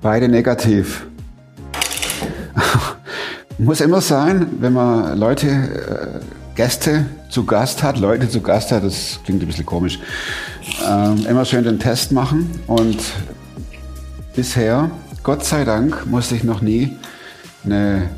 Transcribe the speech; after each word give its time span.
Beide 0.00 0.28
negativ. 0.28 1.06
Muss 3.58 3.80
immer 3.80 4.00
sein, 4.00 4.46
wenn 4.60 4.72
man 4.72 5.18
Leute, 5.18 5.48
äh, 5.48 6.54
Gäste 6.54 7.06
zu 7.30 7.44
Gast 7.44 7.82
hat, 7.82 7.98
Leute 7.98 8.28
zu 8.28 8.40
Gast 8.40 8.70
hat, 8.70 8.84
das 8.84 9.18
klingt 9.24 9.42
ein 9.42 9.46
bisschen 9.46 9.66
komisch, 9.66 9.98
ähm, 10.88 11.26
immer 11.28 11.44
schön 11.44 11.64
den 11.64 11.80
Test 11.80 12.12
machen. 12.12 12.48
Und 12.68 12.98
bisher, 14.36 14.90
Gott 15.24 15.44
sei 15.44 15.64
Dank, 15.64 16.06
musste 16.06 16.36
ich 16.36 16.44
noch 16.44 16.62
nie 16.62 16.96
eine, 17.64 18.08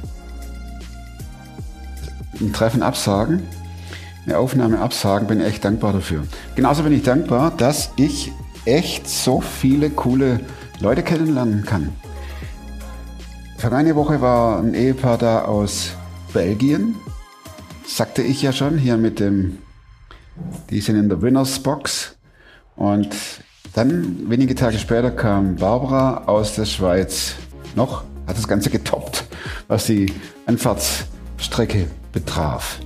ein 2.41 2.53
Treffen 2.53 2.83
absagen, 2.83 3.43
eine 4.27 4.37
Aufnahme 4.37 4.81
absagen, 4.81 5.29
bin 5.29 5.41
echt 5.41 5.65
dankbar 5.65 5.95
dafür. 5.95 6.25
Genauso 6.57 6.83
bin 6.83 6.93
ich 6.93 7.03
dankbar, 7.03 7.53
dass 7.57 7.91
ich 7.97 8.33
echt 8.67 9.09
so 9.09 9.41
viele 9.41 9.89
coole 9.89 10.41
Leute 10.81 11.03
kennenlernen 11.03 11.65
kann. 11.65 11.93
Vergangene 13.59 13.95
Woche 13.95 14.23
war 14.23 14.59
ein 14.59 14.73
Ehepaar 14.73 15.19
da 15.19 15.45
aus 15.45 15.91
Belgien. 16.33 16.97
Sagte 17.87 18.23
ich 18.23 18.41
ja 18.41 18.53
schon, 18.53 18.79
hier 18.79 18.97
mit 18.97 19.21
dem, 19.21 19.59
die 20.71 20.81
sind 20.81 20.97
in 20.97 21.11
der 21.11 21.21
Winners 21.21 21.59
Box. 21.59 22.17
Und 22.77 23.15
dann, 23.75 24.31
wenige 24.31 24.55
Tage 24.55 24.79
später, 24.79 25.11
kam 25.11 25.57
Barbara 25.57 26.25
aus 26.25 26.55
der 26.55 26.65
Schweiz. 26.65 27.35
Noch 27.75 28.05
hat 28.27 28.39
das 28.39 28.49
Ganze 28.49 28.71
getoppt, 28.71 29.25
was 29.69 29.85
die 29.85 30.11
Anfahrtsstrecke 30.47 31.89
betraf. 32.13 32.81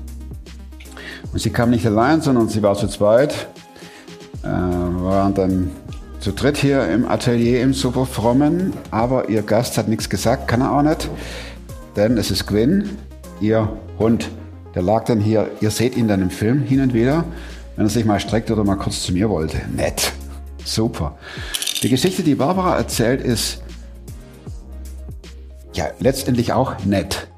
Und 1.32 1.38
sie 1.38 1.50
kam 1.50 1.70
nicht 1.70 1.86
allein, 1.86 2.20
sondern 2.20 2.48
sie 2.48 2.62
war 2.62 2.74
zu 2.74 2.88
zweit. 2.88 3.48
Äh, 4.42 4.46
waren 4.48 5.34
dann 5.34 5.70
zu 6.24 6.32
dritt 6.32 6.56
hier 6.56 6.88
im 6.88 7.06
Atelier 7.06 7.60
im 7.60 7.74
Superfrommen, 7.74 8.72
aber 8.90 9.28
ihr 9.28 9.42
Gast 9.42 9.76
hat 9.76 9.88
nichts 9.88 10.08
gesagt, 10.08 10.48
kann 10.48 10.62
er 10.62 10.72
auch 10.72 10.80
nicht, 10.80 11.10
denn 11.96 12.16
es 12.16 12.30
ist 12.30 12.46
Gwen, 12.46 12.96
ihr 13.42 13.68
Hund. 13.98 14.30
Der 14.74 14.80
lag 14.80 15.04
dann 15.04 15.20
hier, 15.20 15.50
ihr 15.60 15.70
seht 15.70 15.98
ihn 15.98 16.08
dann 16.08 16.22
im 16.22 16.30
Film 16.30 16.62
hin 16.62 16.80
und 16.80 16.94
wieder, 16.94 17.24
wenn 17.76 17.84
er 17.84 17.90
sich 17.90 18.06
mal 18.06 18.20
streckt 18.20 18.50
oder 18.50 18.64
mal 18.64 18.76
kurz 18.76 19.02
zu 19.02 19.12
mir 19.12 19.28
wollte. 19.28 19.58
Nett. 19.76 20.14
Super. 20.64 21.18
Die 21.82 21.90
Geschichte, 21.90 22.22
die 22.22 22.36
Barbara 22.36 22.78
erzählt, 22.78 23.20
ist 23.20 23.62
ja 25.74 25.88
letztendlich 25.98 26.54
auch 26.54 26.86
nett, 26.86 27.28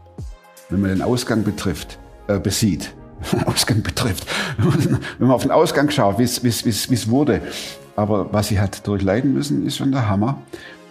wenn 0.70 0.80
man 0.80 0.90
den 0.90 1.02
Ausgang 1.02 1.42
betrifft, 1.42 1.98
äh, 2.28 2.38
besieht. 2.38 2.94
Ausgang 3.46 3.82
betrifft. 3.82 4.28
Wenn 4.58 5.26
man 5.26 5.32
auf 5.34 5.42
den 5.42 5.50
Ausgang 5.50 5.90
schaut, 5.90 6.20
wie 6.20 6.22
es 6.22 7.10
wurde. 7.10 7.40
Aber 7.96 8.32
was 8.32 8.48
sie 8.48 8.60
hat 8.60 8.86
durchleiden 8.86 9.32
müssen, 9.32 9.66
ist 9.66 9.76
schon 9.76 9.90
der 9.90 10.08
Hammer. 10.08 10.42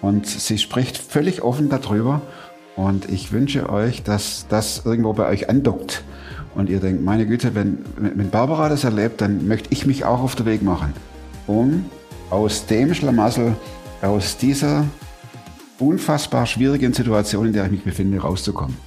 Und 0.01 0.27
sie 0.27 0.57
spricht 0.57 0.97
völlig 0.97 1.41
offen 1.41 1.69
darüber. 1.69 2.21
Und 2.75 3.09
ich 3.09 3.31
wünsche 3.31 3.69
euch, 3.69 4.03
dass 4.03 4.47
das 4.49 4.81
irgendwo 4.85 5.13
bei 5.13 5.27
euch 5.29 5.49
andockt. 5.49 6.03
Und 6.55 6.69
ihr 6.69 6.79
denkt, 6.79 7.03
meine 7.03 7.25
Güte, 7.25 7.53
wenn, 7.55 7.79
wenn 7.97 8.29
Barbara 8.29 8.69
das 8.69 8.83
erlebt, 8.83 9.21
dann 9.21 9.47
möchte 9.47 9.69
ich 9.71 9.85
mich 9.85 10.03
auch 10.05 10.21
auf 10.21 10.35
den 10.35 10.45
Weg 10.45 10.61
machen, 10.61 10.93
um 11.47 11.85
aus 12.29 12.65
dem 12.65 12.93
Schlamassel, 12.93 13.55
aus 14.01 14.37
dieser 14.37 14.85
unfassbar 15.79 16.45
schwierigen 16.45 16.93
Situation, 16.93 17.47
in 17.47 17.53
der 17.53 17.65
ich 17.65 17.71
mich 17.71 17.83
befinde, 17.83 18.19
rauszukommen. 18.19 18.77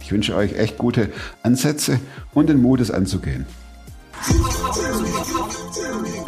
Ich 0.00 0.12
wünsche 0.12 0.34
euch 0.34 0.54
echt 0.54 0.78
gute 0.78 1.10
Ansätze 1.42 2.00
und 2.34 2.48
den 2.48 2.62
Mut, 2.62 2.80
es 2.80 2.90
anzugehen. 2.90 3.46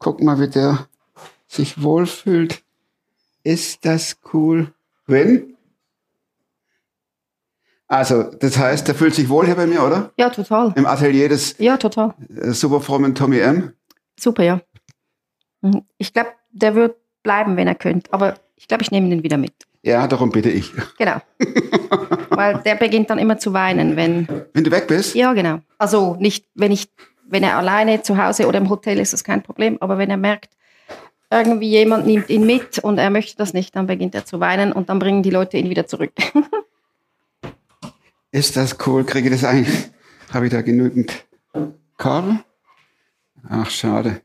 guck 0.00 0.20
mal, 0.20 0.40
wie 0.40 0.48
der 0.48 0.88
sich 1.46 1.80
wohlfühlt. 1.82 2.62
Ist 3.44 3.84
das 3.84 4.18
cool? 4.34 4.72
Wenn? 5.06 5.56
Also, 7.86 8.22
das 8.22 8.56
heißt, 8.58 8.86
der 8.86 8.94
fühlt 8.94 9.14
sich 9.14 9.28
wohl 9.28 9.46
hier 9.46 9.56
bei 9.56 9.66
mir, 9.66 9.82
oder? 9.84 10.12
Ja, 10.16 10.30
total. 10.30 10.72
Im 10.76 10.86
Atelier 10.86 11.28
des 11.28 11.56
Ja, 11.58 11.76
total. 11.76 12.14
äh, 12.36 12.50
superfrommen 12.52 13.14
Tommy 13.14 13.38
M. 13.40 13.72
Super, 14.18 14.44
ja. 14.44 14.60
Mhm. 15.60 15.82
Ich 15.98 16.12
glaube, 16.12 16.30
der 16.52 16.74
wird 16.74 16.96
bleiben, 17.22 17.56
wenn 17.56 17.66
er 17.66 17.74
könnte. 17.74 18.12
Aber 18.12 18.34
ich 18.56 18.68
glaube, 18.68 18.82
ich 18.82 18.90
nehme 18.92 19.08
ihn 19.08 19.22
wieder 19.22 19.38
mit. 19.38 19.52
Ja, 19.82 20.06
darum 20.06 20.30
bitte 20.30 20.50
ich. 20.50 20.70
Genau. 20.98 21.20
Weil 22.30 22.58
der 22.62 22.74
beginnt 22.76 23.10
dann 23.10 23.18
immer 23.18 23.38
zu 23.38 23.52
weinen, 23.54 23.96
wenn. 23.96 24.28
Wenn 24.52 24.62
du 24.64 24.70
weg 24.70 24.86
bist, 24.86 25.14
Ja, 25.14 25.32
genau. 25.32 25.60
Also 25.78 26.14
nicht, 26.20 26.46
wenn 26.54 26.70
ich, 26.70 26.88
wenn 27.30 27.42
er 27.42 27.56
alleine 27.56 28.02
zu 28.02 28.22
Hause 28.22 28.46
oder 28.46 28.58
im 28.58 28.68
Hotel 28.68 28.98
ist, 28.98 29.08
ist 29.08 29.12
das 29.12 29.24
kein 29.24 29.42
Problem. 29.42 29.78
Aber 29.80 29.98
wenn 29.98 30.10
er 30.10 30.16
merkt, 30.16 30.50
irgendwie 31.30 31.68
jemand 31.68 32.06
nimmt 32.06 32.28
ihn 32.28 32.44
mit 32.44 32.78
und 32.80 32.98
er 32.98 33.10
möchte 33.10 33.36
das 33.36 33.52
nicht, 33.52 33.76
dann 33.76 33.86
beginnt 33.86 34.14
er 34.14 34.24
zu 34.24 34.40
weinen 34.40 34.72
und 34.72 34.88
dann 34.88 34.98
bringen 34.98 35.22
die 35.22 35.30
Leute 35.30 35.56
ihn 35.56 35.70
wieder 35.70 35.86
zurück. 35.86 36.12
ist 38.32 38.56
das 38.56 38.76
cool? 38.86 39.04
Kriege 39.04 39.28
ich 39.28 39.34
das 39.40 39.44
eigentlich? 39.44 39.90
Habe 40.32 40.46
ich 40.46 40.52
da 40.52 40.60
genügend 40.62 41.24
Kabel? 41.96 42.40
Ach, 43.48 43.70
schade. 43.70 44.22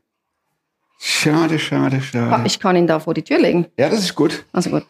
Schade, 0.98 1.58
schade, 1.58 2.00
schade. 2.00 2.46
Ich 2.46 2.58
kann 2.58 2.74
ihn 2.74 2.86
da 2.86 2.98
vor 2.98 3.14
die 3.14 3.22
Tür 3.22 3.38
legen. 3.38 3.66
Ja, 3.78 3.88
das 3.88 4.00
ist 4.00 4.14
gut. 4.14 4.44
Also 4.52 4.70
gut. 4.70 4.86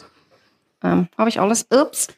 Ähm, 0.83 1.09
Habe 1.19 1.29
ich 1.29 1.41
alles? 1.41 1.67
Ups, 1.71 2.09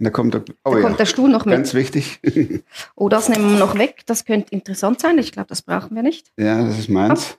da 0.00 0.10
kommt 0.10 0.34
der, 0.34 0.44
oh 0.64 0.72
da 0.72 0.78
ja, 0.78 0.82
kommt 0.82 0.98
der 0.98 1.06
Stuhl 1.06 1.28
noch 1.28 1.44
mit. 1.44 1.54
ganz 1.54 1.74
wichtig. 1.74 2.20
Oh, 2.96 3.08
das 3.08 3.28
nehmen 3.28 3.50
wir 3.52 3.58
noch 3.58 3.76
weg. 3.78 4.02
Das 4.06 4.24
könnte 4.24 4.52
interessant 4.52 5.00
sein. 5.00 5.18
Ich 5.18 5.32
glaube, 5.32 5.48
das 5.48 5.62
brauchen 5.62 5.94
wir 5.94 6.02
nicht. 6.02 6.32
ja, 6.36 6.62
das 6.64 6.78
ist 6.78 6.88
meins. 6.88 7.36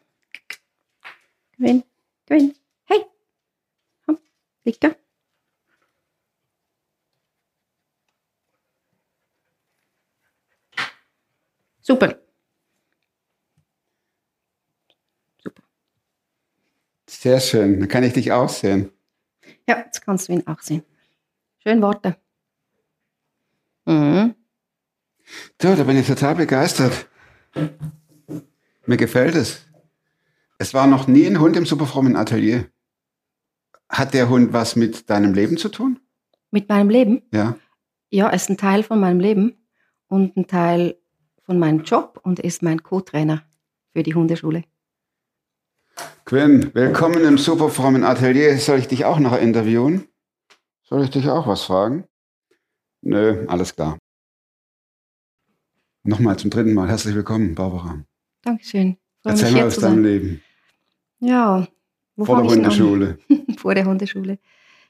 Gewinn, 1.58 1.84
gewinn. 2.26 2.54
Hey, 2.86 3.02
komm, 4.06 4.18
liegt 4.64 4.84
da. 4.84 4.92
Super. 11.82 12.18
Sehr 17.08 17.40
schön. 17.40 17.80
Dann 17.80 17.90
kann 17.90 18.04
ich 18.04 18.14
dich 18.14 18.32
auch 18.32 18.50
sehen. 18.50 18.92
Ja, 19.68 19.80
jetzt 19.80 20.02
kannst 20.02 20.28
du 20.30 20.34
ihn 20.34 20.48
auch 20.48 20.60
sehen. 20.62 20.84
Schön 21.60 21.82
Worte. 21.82 22.18
Mhm. 23.92 24.36
Du, 25.58 25.76
da 25.76 25.84
bin 25.84 25.98
ich 25.98 26.08
total 26.08 26.36
begeistert. 26.36 27.08
Mir 28.86 28.98
gefällt 28.98 29.36
es. 29.36 29.66
Es 30.58 30.74
war 30.74 30.88
noch 30.88 31.08
nie 31.08 31.26
ein 31.26 31.40
Hund 31.40 31.56
im 31.58 31.66
superfrommen 31.66 32.16
Atelier. 32.16 32.68
Hat 33.90 34.14
der 34.14 34.30
Hund 34.30 34.54
was 34.54 34.76
mit 34.76 35.10
deinem 35.10 35.34
Leben 35.34 35.58
zu 35.58 35.70
tun? 35.70 36.00
Mit 36.52 36.70
meinem 36.70 36.90
Leben? 36.90 37.24
Ja. 37.34 37.56
Ja, 38.10 38.28
er 38.28 38.34
ist 38.34 38.50
ein 38.50 38.58
Teil 38.58 38.84
von 38.84 39.00
meinem 39.00 39.20
Leben 39.20 39.68
und 40.08 40.38
ein 40.38 40.48
Teil 40.48 40.98
von 41.44 41.60
meinem 41.60 41.84
Job 41.84 42.20
und 42.24 42.40
ist 42.40 42.64
mein 42.64 42.84
Co-Trainer 42.84 43.44
für 43.94 44.04
die 44.04 44.16
Hundeschule. 44.16 44.64
Quinn, 46.26 46.74
willkommen 46.74 47.24
im 47.26 47.38
superfrommen 47.38 48.04
Atelier. 48.04 48.58
Soll 48.58 48.80
ich 48.80 48.88
dich 48.88 49.06
auch 49.06 49.20
noch 49.20 49.38
interviewen? 49.38 50.08
Soll 50.84 51.04
ich 51.04 51.10
dich 51.10 51.28
auch 51.30 51.48
was 51.48 51.64
fragen? 51.64 52.06
Nö, 53.02 53.46
alles 53.48 53.76
klar. 53.76 53.98
Nochmal 56.04 56.38
zum 56.38 56.50
dritten 56.50 56.74
Mal. 56.74 56.88
Herzlich 56.88 57.16
willkommen, 57.16 57.56
Barbara. 57.56 58.04
Dankeschön. 58.42 58.98
Freue 59.22 59.34
Erzähl 59.34 59.52
mal 59.52 59.64
aus 59.66 59.78
deinem. 59.78 60.04
Leben. 60.04 60.44
Ja, 61.20 61.68
wo 62.16 62.26
Vor 62.26 62.42
der? 62.42 62.52
Hundeschule. 62.52 63.18
vor 63.58 63.76
der 63.76 63.86
Hundeschule. 63.86 64.40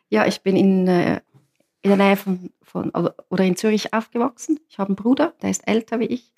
Ja, 0.09 0.25
ich 0.25 0.41
bin 0.41 0.55
in, 0.55 0.87
äh, 0.87 1.21
in 1.81 1.89
der 1.89 1.97
Nähe 1.97 2.15
von, 2.17 2.51
von 2.61 2.91
oder 2.91 3.43
in 3.43 3.55
Zürich 3.55 3.93
aufgewachsen. 3.93 4.59
Ich 4.69 4.77
habe 4.77 4.89
einen 4.89 4.95
Bruder, 4.95 5.33
der 5.41 5.49
ist 5.49 5.67
älter 5.67 5.99
wie 5.99 6.05
ich. 6.05 6.33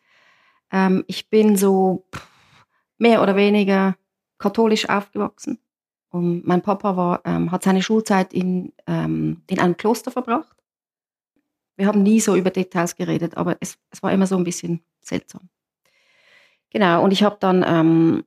Ähm, 0.71 1.03
ich 1.07 1.29
bin 1.29 1.55
so 1.55 2.05
pff, 2.13 2.27
mehr 2.97 3.21
oder 3.21 3.35
weniger 3.35 3.95
katholisch 4.37 4.89
aufgewachsen. 4.89 5.59
Und 6.09 6.45
mein 6.45 6.61
Papa 6.61 6.95
war, 6.95 7.21
ähm, 7.25 7.51
hat 7.51 7.63
seine 7.63 7.81
Schulzeit 7.81 8.33
in, 8.33 8.73
ähm, 8.85 9.41
in 9.47 9.59
einem 9.59 9.77
Kloster 9.77 10.11
verbracht. 10.11 10.55
Wir 11.75 11.87
haben 11.87 12.03
nie 12.03 12.19
so 12.19 12.35
über 12.35 12.49
Details 12.51 12.95
geredet, 12.95 13.35
aber 13.37 13.57
es, 13.59 13.77
es 13.89 14.03
war 14.03 14.11
immer 14.11 14.27
so 14.27 14.35
ein 14.37 14.43
bisschen 14.43 14.81
seltsam. 15.01 15.49
Genau, 16.69 17.03
und 17.03 17.11
ich 17.11 17.23
habe 17.23 17.37
dann 17.39 17.63
ähm, 17.67 18.23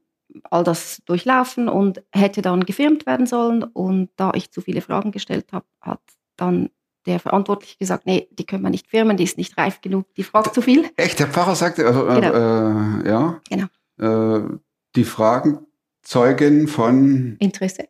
all 0.51 0.65
das 0.65 1.03
durchlaufen 1.07 1.69
und 1.69 2.03
hätte 2.13 2.43
dann 2.43 2.65
gefilmt 2.65 3.07
werden 3.07 3.27
sollen. 3.27 3.63
Und 3.63 4.11
da 4.17 4.33
ich 4.35 4.51
zu 4.51 4.61
viele 4.61 4.81
Fragen 4.81 5.11
gestellt 5.13 5.53
habe, 5.53 5.67
hat 5.81 6.01
dann 6.37 6.71
der 7.07 7.21
Verantwortliche 7.21 7.77
gesagt, 7.79 8.07
nee, 8.07 8.29
die 8.33 8.45
können 8.45 8.63
wir 8.63 8.71
nicht 8.71 8.89
firmen, 8.89 9.17
die 9.17 9.25
ist 9.25 9.39
nicht 9.39 9.57
reif 9.57 9.81
genug, 9.81 10.13
die 10.17 10.25
fragt 10.25 10.55
zu 10.55 10.61
viel. 10.61 10.91
Echt, 10.97 11.19
der 11.21 11.29
Pfarrer 11.29 11.55
sagte, 11.55 11.87
also, 11.87 12.05
Genau. 12.07 12.33
äh, 12.33 13.09
ja, 13.09 13.41
Genau. 13.49 13.67
äh, 13.99 14.59
die 14.97 15.05
Fragen 15.05 15.67
zeugen 16.03 16.67
von 16.69 17.37
Interesse. 17.39 17.89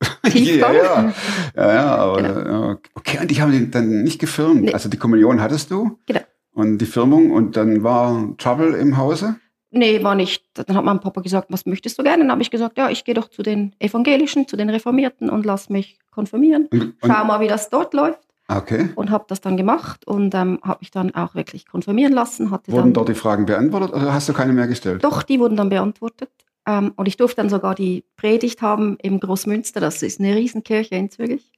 ja, 0.34 0.72
ja, 0.72 1.12
ja, 1.56 1.74
ja, 1.74 1.94
aber 1.96 2.22
Genau. 2.22 2.76
okay, 2.94 3.18
und 3.20 3.30
die 3.30 3.40
haben 3.40 3.52
den 3.52 3.70
dann 3.70 4.02
nicht 4.02 4.20
gefirmt. 4.20 4.62
Nee. 4.62 4.72
Also 4.72 4.88
die 4.88 4.96
Kommunion 4.98 5.40
hattest 5.40 5.70
du 5.70 5.98
Genau. 6.06 6.20
und 6.52 6.78
die 6.78 6.86
Firmung 6.86 7.30
und 7.30 7.56
dann 7.56 7.82
war 7.82 8.34
Trouble 8.38 8.74
im 8.74 8.96
Hause. 8.96 9.36
Nee, 9.70 10.04
war 10.04 10.14
nicht. 10.14 10.44
Dann 10.54 10.76
hat 10.76 10.84
mein 10.84 11.00
Papa 11.00 11.20
gesagt, 11.20 11.48
was 11.50 11.66
möchtest 11.66 11.98
du 11.98 12.04
gerne? 12.04 12.22
Dann 12.22 12.30
habe 12.30 12.42
ich 12.42 12.50
gesagt, 12.52 12.78
ja, 12.78 12.90
ich 12.90 13.04
gehe 13.04 13.14
doch 13.14 13.28
zu 13.28 13.42
den 13.42 13.74
Evangelischen, 13.80 14.46
zu 14.46 14.56
den 14.56 14.70
Reformierten 14.70 15.28
und 15.30 15.44
lass 15.44 15.68
mich 15.68 15.98
konfirmieren. 16.12 16.66
Und, 16.70 16.80
und, 16.82 16.94
Schau 17.04 17.24
mal, 17.24 17.40
wie 17.40 17.48
das 17.48 17.70
dort 17.70 17.92
läuft. 17.92 18.20
okay. 18.48 18.90
Und 18.94 19.10
habe 19.10 19.24
das 19.26 19.40
dann 19.40 19.56
gemacht 19.56 20.06
und 20.06 20.32
ähm, 20.34 20.60
habe 20.62 20.78
mich 20.80 20.92
dann 20.92 21.12
auch 21.16 21.34
wirklich 21.34 21.66
konfirmieren 21.66 22.12
lassen. 22.12 22.52
Hatte 22.52 22.70
Wurden 22.70 22.82
dann, 22.84 22.92
dort 22.94 23.08
die 23.08 23.14
Fragen 23.14 23.46
beantwortet 23.46 23.92
oder 23.94 24.12
hast 24.14 24.28
du 24.28 24.32
keine 24.32 24.52
mehr 24.52 24.68
gestellt? 24.68 25.02
Doch, 25.02 25.24
die 25.24 25.40
wurden 25.40 25.56
dann 25.56 25.70
beantwortet. 25.70 26.30
Ähm, 26.66 26.92
und 26.96 27.06
ich 27.06 27.16
durfte 27.16 27.36
dann 27.36 27.50
sogar 27.50 27.74
die 27.74 28.04
Predigt 28.16 28.62
haben 28.62 28.96
im 29.02 29.20
Großmünster. 29.20 29.80
Das 29.80 30.02
ist 30.02 30.20
eine 30.20 30.34
Riesenkirche 30.34 30.94
in 30.94 31.10
Zürich. 31.10 31.52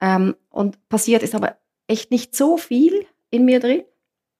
Ähm, 0.00 0.36
und 0.50 0.88
passiert 0.88 1.22
ist 1.22 1.34
aber 1.34 1.56
echt 1.86 2.10
nicht 2.10 2.34
so 2.34 2.56
viel 2.56 3.06
in 3.30 3.44
mir 3.44 3.60
drin. 3.60 3.82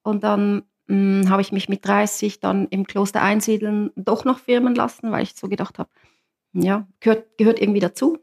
Und 0.03 0.25
dann 0.25 0.65
mh, 0.87 1.29
habe 1.29 1.43
ich 1.43 1.53
mich 1.53 1.69
mit 1.69 1.87
30 1.87 2.41
dann 2.41 2.69
im 2.69 2.87
Kloster 2.87 3.23
einsiedeln 3.23 3.91
doch 3.97 4.25
noch 4.25 4.39
firmen 4.39 4.75
lassen, 4.75 5.11
weil 5.11 5.23
ich 5.23 5.35
so 5.35 5.49
gedacht 5.49 5.79
habe, 5.79 5.91
ja, 6.53 6.87
gehört, 7.01 7.39
gehört 7.39 7.61
irgendwie 7.61 7.81
dazu. 7.81 8.19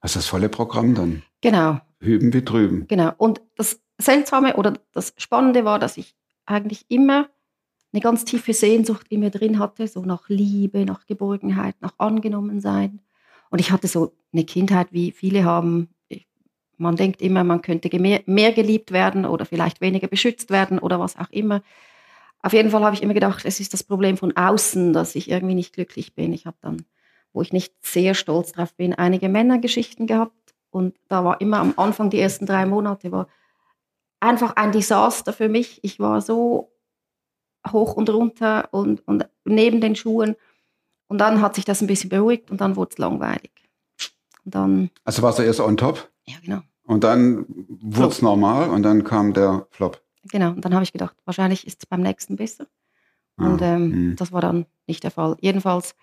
Das 0.00 0.12
ist 0.12 0.16
das 0.16 0.26
volle 0.26 0.48
Programm 0.48 0.94
dann. 0.94 1.22
Genau. 1.40 1.80
Hüben 2.00 2.32
wie 2.32 2.44
drüben. 2.44 2.86
Genau. 2.88 3.12
Und 3.16 3.40
das 3.56 3.80
Seltsame 3.98 4.56
oder 4.56 4.74
das 4.92 5.14
Spannende 5.16 5.64
war, 5.64 5.78
dass 5.78 5.96
ich 5.96 6.16
eigentlich 6.46 6.84
immer 6.88 7.28
eine 7.94 8.00
ganz 8.00 8.24
tiefe 8.24 8.52
Sehnsucht 8.52 9.06
in 9.08 9.20
mir 9.20 9.30
drin 9.30 9.60
hatte, 9.60 9.86
so 9.86 10.02
nach 10.02 10.28
Liebe, 10.28 10.84
nach 10.84 11.06
Geborgenheit, 11.06 11.76
nach 11.80 11.94
Angenommensein. 11.98 13.00
Und 13.50 13.60
ich 13.60 13.70
hatte 13.70 13.86
so 13.86 14.12
eine 14.32 14.44
Kindheit, 14.44 14.88
wie 14.90 15.12
viele 15.12 15.44
haben. 15.44 15.88
Man 16.76 16.96
denkt 16.96 17.22
immer, 17.22 17.44
man 17.44 17.62
könnte 17.62 17.96
mehr, 18.00 18.20
mehr 18.26 18.52
geliebt 18.52 18.90
werden 18.90 19.24
oder 19.24 19.46
vielleicht 19.46 19.80
weniger 19.80 20.08
beschützt 20.08 20.50
werden 20.50 20.80
oder 20.80 20.98
was 20.98 21.16
auch 21.16 21.30
immer. 21.30 21.62
Auf 22.42 22.52
jeden 22.52 22.70
Fall 22.70 22.84
habe 22.84 22.96
ich 22.96 23.02
immer 23.02 23.14
gedacht, 23.14 23.44
es 23.44 23.60
ist 23.60 23.72
das 23.72 23.84
Problem 23.84 24.16
von 24.16 24.36
außen, 24.36 24.92
dass 24.92 25.14
ich 25.14 25.30
irgendwie 25.30 25.54
nicht 25.54 25.72
glücklich 25.72 26.16
bin. 26.16 26.32
Ich 26.32 26.46
habe 26.46 26.56
dann, 26.60 26.84
wo 27.32 27.42
ich 27.42 27.52
nicht 27.52 27.74
sehr 27.80 28.14
stolz 28.14 28.52
drauf 28.52 28.74
bin, 28.74 28.92
einige 28.92 29.28
Männergeschichten 29.28 30.08
gehabt. 30.08 30.52
Und 30.70 30.96
da 31.06 31.24
war 31.24 31.40
immer 31.40 31.60
am 31.60 31.74
Anfang, 31.76 32.10
die 32.10 32.18
ersten 32.18 32.44
drei 32.44 32.66
Monate, 32.66 33.12
war 33.12 33.28
einfach 34.18 34.56
ein 34.56 34.72
Desaster 34.72 35.32
für 35.32 35.48
mich. 35.48 35.78
Ich 35.84 36.00
war 36.00 36.20
so 36.20 36.73
hoch 37.70 37.94
und 37.94 38.10
runter 38.10 38.68
und, 38.72 39.06
und 39.06 39.26
neben 39.44 39.80
den 39.80 39.96
Schuhen. 39.96 40.36
Und 41.08 41.18
dann 41.18 41.40
hat 41.40 41.54
sich 41.54 41.64
das 41.64 41.80
ein 41.80 41.86
bisschen 41.86 42.10
beruhigt 42.10 42.50
und 42.50 42.60
dann 42.60 42.76
wurde 42.76 42.90
es 42.92 42.98
langweilig. 42.98 43.50
Und 44.44 44.54
dann, 44.54 44.90
Also 45.04 45.22
warst 45.22 45.38
du 45.38 45.42
erst 45.42 45.60
on 45.60 45.76
top 45.76 46.10
ja 46.26 46.36
genau, 46.42 46.60
und 46.86 47.04
dann 47.04 47.44
wurde 47.48 48.08
es 48.08 48.22
normal 48.22 48.70
und 48.70 48.82
dann 48.82 49.04
kam 49.04 49.32
der 49.34 49.66
Flop. 49.70 50.02
genau. 50.24 50.50
Und 50.50 50.64
dann 50.64 50.72
habe 50.74 50.84
ich 50.84 50.92
gedacht, 50.92 51.16
wahrscheinlich 51.24 51.66
ist 51.66 51.82
es 51.82 51.86
beim 51.86 52.00
nächsten 52.02 52.36
besser. 52.36 52.66
Und 53.36 53.60
Ah, 53.62 53.74
ähm, 53.74 53.92
hm. 53.92 54.16
das 54.16 54.32
war 54.32 54.40
dann 54.40 54.64
nicht 54.86 55.02
der 55.04 55.10
Fall. 55.10 55.36
Jedenfalls 55.40 55.94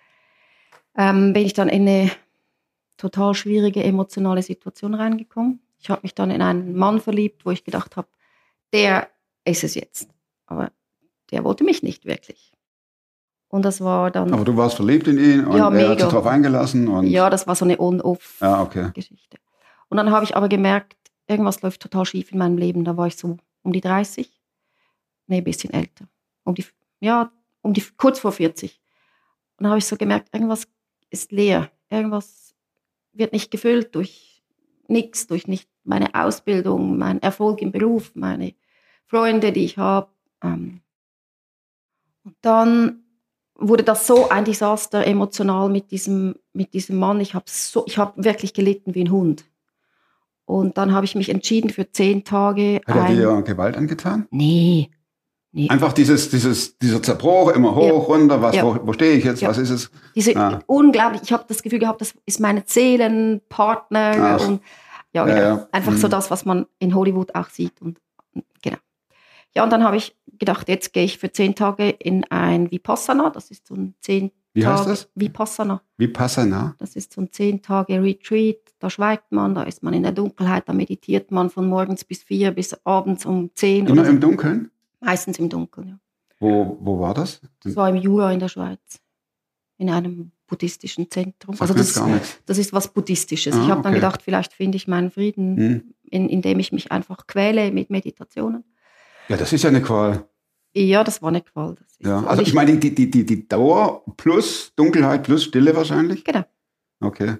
ähm, 0.96 1.32
bin 1.32 1.44
ich 1.46 1.54
dann 1.54 1.68
in 1.68 1.82
eine 1.88 2.10
total 2.96 3.34
schwierige 3.34 3.82
emotionale 3.82 4.42
Situation 4.42 4.94
reingekommen. 4.94 5.60
Ich 5.80 5.90
habe 5.90 6.02
mich 6.02 6.14
dann 6.14 6.30
in 6.30 6.42
einen 6.42 6.76
Mann 6.76 7.00
verliebt, 7.00 7.44
wo 7.46 7.50
ich 7.50 7.64
gedacht 7.64 7.96
habe, 7.96 8.08
der 8.72 9.08
ist 9.44 9.64
es 9.64 9.74
jetzt. 9.74 10.08
Aber 10.46 10.70
der 11.32 11.44
wollte 11.44 11.64
mich 11.64 11.82
nicht 11.82 12.04
wirklich. 12.04 12.52
Und 13.48 13.64
das 13.64 13.80
war 13.80 14.10
dann, 14.10 14.32
Aber 14.32 14.44
du 14.44 14.56
warst 14.56 14.76
verliebt 14.76 15.08
in 15.08 15.18
ihn 15.18 15.44
und 15.44 15.58
Ja, 15.58 15.70
er 15.70 15.88
hat 15.90 16.00
sich 16.00 16.08
darauf 16.08 16.26
eingelassen 16.26 16.88
und 16.88 17.06
ja, 17.06 17.28
das 17.28 17.46
war 17.46 17.54
so 17.54 17.64
eine 17.64 17.78
On-Off-Geschichte. 17.78 18.44
ja, 18.44 18.62
okay. 18.62 18.92
Und 19.88 19.96
dann 19.98 20.10
habe 20.10 20.24
ich 20.24 20.36
aber 20.36 20.48
gemerkt, 20.48 20.96
irgendwas 21.26 21.60
läuft 21.60 21.82
total 21.82 22.06
schief 22.06 22.32
in 22.32 22.38
meinem 22.38 22.56
Leben. 22.56 22.84
Da 22.84 22.96
war 22.96 23.06
ich 23.06 23.16
so 23.16 23.36
um 23.62 23.72
die 23.72 23.82
30, 23.82 24.30
nee, 25.26 25.38
ein 25.38 25.44
bisschen 25.44 25.72
älter. 25.72 26.06
Um 26.44 26.54
die, 26.54 26.64
ja, 27.00 27.30
um 27.60 27.74
die, 27.74 27.84
kurz 27.98 28.18
vor 28.20 28.32
40. 28.32 28.80
Und 29.58 29.64
dann 29.64 29.70
habe 29.70 29.78
ich 29.78 29.86
so 29.86 29.96
gemerkt, 29.96 30.34
irgendwas 30.34 30.66
ist 31.10 31.30
leer. 31.30 31.70
Irgendwas 31.90 32.54
wird 33.12 33.32
nicht 33.34 33.50
gefüllt 33.50 33.94
durch 33.94 34.42
nichts, 34.88 35.26
durch 35.26 35.46
nicht 35.46 35.68
meine 35.84 36.14
Ausbildung, 36.14 36.96
mein 36.96 37.20
Erfolg 37.20 37.60
im 37.60 37.70
Beruf, 37.70 38.12
meine 38.14 38.54
Freunde, 39.04 39.52
die 39.52 39.64
ich 39.64 39.76
habe. 39.76 40.08
Ähm, 40.42 40.80
und 42.24 42.34
dann 42.40 43.02
wurde 43.56 43.82
das 43.84 44.06
so 44.06 44.28
ein 44.28 44.44
Desaster 44.44 45.06
emotional 45.06 45.68
mit 45.68 45.90
diesem, 45.90 46.34
mit 46.52 46.74
diesem 46.74 46.98
Mann. 46.98 47.20
Ich 47.20 47.34
habe 47.34 47.44
so, 47.48 47.84
ich 47.86 47.98
habe 47.98 48.24
wirklich 48.24 48.54
gelitten 48.54 48.94
wie 48.94 49.04
ein 49.04 49.10
Hund. 49.10 49.44
Und 50.44 50.76
dann 50.76 50.92
habe 50.92 51.04
ich 51.06 51.14
mich 51.14 51.28
entschieden 51.28 51.70
für 51.70 51.90
zehn 51.90 52.24
Tage. 52.24 52.80
Hat 52.86 52.96
er 53.10 53.14
dir 53.14 53.42
Gewalt 53.42 53.76
angetan? 53.76 54.26
Nee. 54.30 54.90
nee. 55.52 55.68
Einfach 55.68 55.92
dieses, 55.92 56.28
dieses, 56.30 56.76
dieser 56.78 57.00
Zerbruch, 57.02 57.52
immer 57.52 57.74
hoch, 57.76 58.08
Ja. 58.08 58.14
runter, 58.14 58.42
was, 58.42 58.56
Ja. 58.56 58.64
wo, 58.64 58.76
wo 58.86 58.92
stehe 58.92 59.14
ich 59.14 59.24
jetzt, 59.24 59.40
Ja. 59.40 59.48
was 59.50 59.58
ist 59.58 59.70
es? 59.70 59.90
Diese 60.16 60.34
Ah. 60.36 60.58
unglaublich, 60.66 61.22
ich 61.22 61.32
habe 61.32 61.44
das 61.46 61.62
Gefühl 61.62 61.78
gehabt, 61.78 62.00
das 62.00 62.14
ist 62.26 62.40
meine 62.40 62.64
Seelenpartner 62.66 64.38
Ach. 64.40 64.48
und 64.48 64.60
ja, 65.12 65.24
genau. 65.24 65.66
einfach 65.70 65.92
so 65.96 66.06
Mhm. 66.08 66.10
das, 66.10 66.30
was 66.30 66.44
man 66.44 66.66
in 66.80 66.94
Hollywood 66.94 67.34
auch 67.34 67.48
sieht 67.48 67.80
und 67.80 67.98
genau. 68.62 68.78
Ja, 69.54 69.64
und 69.64 69.70
dann 69.70 69.84
habe 69.84 69.96
ich 69.96 70.16
gedacht, 70.38 70.68
jetzt 70.68 70.92
gehe 70.92 71.04
ich 71.04 71.18
für 71.18 71.30
zehn 71.30 71.54
Tage 71.54 71.90
in 71.90 72.24
ein 72.30 72.70
Vipassana, 72.70 73.30
das 73.30 73.50
ist 73.50 73.66
so 73.66 73.74
ein 73.74 73.94
zehn 74.00 74.30
Wie 74.54 74.66
heißt 74.66 74.78
Tage 74.84 74.90
das? 74.90 75.08
Vipassana, 75.14 75.82
Vipassana? 75.98 76.74
das 76.78 76.96
ist 76.96 77.12
so 77.12 77.20
ein 77.20 77.30
zehn 77.32 77.60
Tage 77.62 78.02
Retreat, 78.02 78.56
da 78.78 78.88
schweigt 78.90 79.30
man, 79.30 79.54
da 79.54 79.62
ist 79.64 79.82
man 79.82 79.92
in 79.94 80.02
der 80.02 80.12
Dunkelheit, 80.12 80.68
da 80.68 80.72
meditiert 80.72 81.30
man 81.30 81.50
von 81.50 81.68
morgens 81.68 82.04
bis 82.04 82.22
vier 82.22 82.50
bis 82.52 82.74
abends 82.84 83.26
um 83.26 83.50
zehn 83.54 83.86
Immer 83.86 84.00
oder 84.02 84.10
im 84.10 84.16
so. 84.16 84.20
Dunkeln? 84.28 84.70
meistens 85.00 85.38
im 85.38 85.48
Dunkeln. 85.48 85.88
Ja. 85.88 85.98
Wo, 86.40 86.78
wo 86.80 86.98
war 87.00 87.12
das? 87.14 87.40
Das 87.62 87.76
war 87.76 87.88
im 87.88 87.96
Jura 87.96 88.32
in 88.32 88.40
der 88.40 88.48
Schweiz, 88.48 89.00
in 89.78 89.90
einem 89.90 90.32
buddhistischen 90.46 91.10
Zentrum. 91.10 91.54
Sagt 91.54 91.62
Also 91.70 91.74
das, 91.74 91.94
gar 91.94 92.08
nichts. 92.08 92.40
das 92.46 92.58
ist 92.58 92.72
was 92.72 92.88
Buddhistisches. 92.92 93.54
Ah, 93.54 93.62
ich 93.62 93.68
habe 93.70 93.82
dann 93.82 93.92
okay. 93.92 94.00
gedacht, 94.00 94.22
vielleicht 94.22 94.52
finde 94.52 94.76
ich 94.76 94.88
meinen 94.88 95.10
Frieden, 95.10 95.56
Hm. 95.56 95.94
in, 96.10 96.28
indem 96.28 96.58
ich 96.58 96.72
mich 96.72 96.90
einfach 96.90 97.26
quäle 97.26 97.70
mit 97.70 97.90
Meditationen. 97.90 98.64
Ja, 99.28 99.36
das 99.36 99.52
ist 99.52 99.62
ja 99.62 99.70
eine 99.70 99.82
Qual. 99.82 100.26
Ja, 100.74 101.04
das 101.04 101.22
war 101.22 101.28
eine 101.28 101.42
Qual. 101.42 101.76
Ja. 102.00 102.20
so. 102.20 102.26
Also 102.26 102.42
ich 102.42 102.54
meine, 102.54 102.76
die, 102.76 102.94
die, 102.94 103.10
die, 103.10 103.24
die 103.24 103.48
Dauer 103.48 104.04
plus 104.16 104.72
Dunkelheit 104.76 105.22
plus 105.24 105.44
Stille 105.44 105.76
wahrscheinlich? 105.76 106.24
Genau. 106.24 106.44
Okay. 107.00 107.36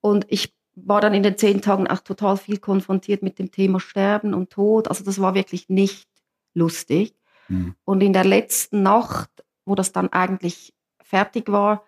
Und 0.00 0.26
ich 0.28 0.54
war 0.74 1.00
dann 1.00 1.14
in 1.14 1.22
den 1.22 1.36
zehn 1.36 1.60
Tagen 1.60 1.86
auch 1.86 2.00
total 2.00 2.36
viel 2.36 2.58
konfrontiert 2.58 3.22
mit 3.22 3.38
dem 3.38 3.50
Thema 3.50 3.78
Sterben 3.78 4.34
und 4.34 4.50
Tod. 4.50 4.88
Also 4.88 5.04
das 5.04 5.20
war 5.20 5.34
wirklich 5.34 5.68
nicht 5.68 6.08
lustig. 6.54 7.14
Hm. 7.48 7.74
Und 7.84 8.02
in 8.02 8.12
der 8.12 8.24
letzten 8.24 8.82
Nacht, 8.82 9.30
wo 9.64 9.74
das 9.74 9.92
dann 9.92 10.08
eigentlich 10.12 10.72
fertig 11.02 11.50
war, 11.50 11.84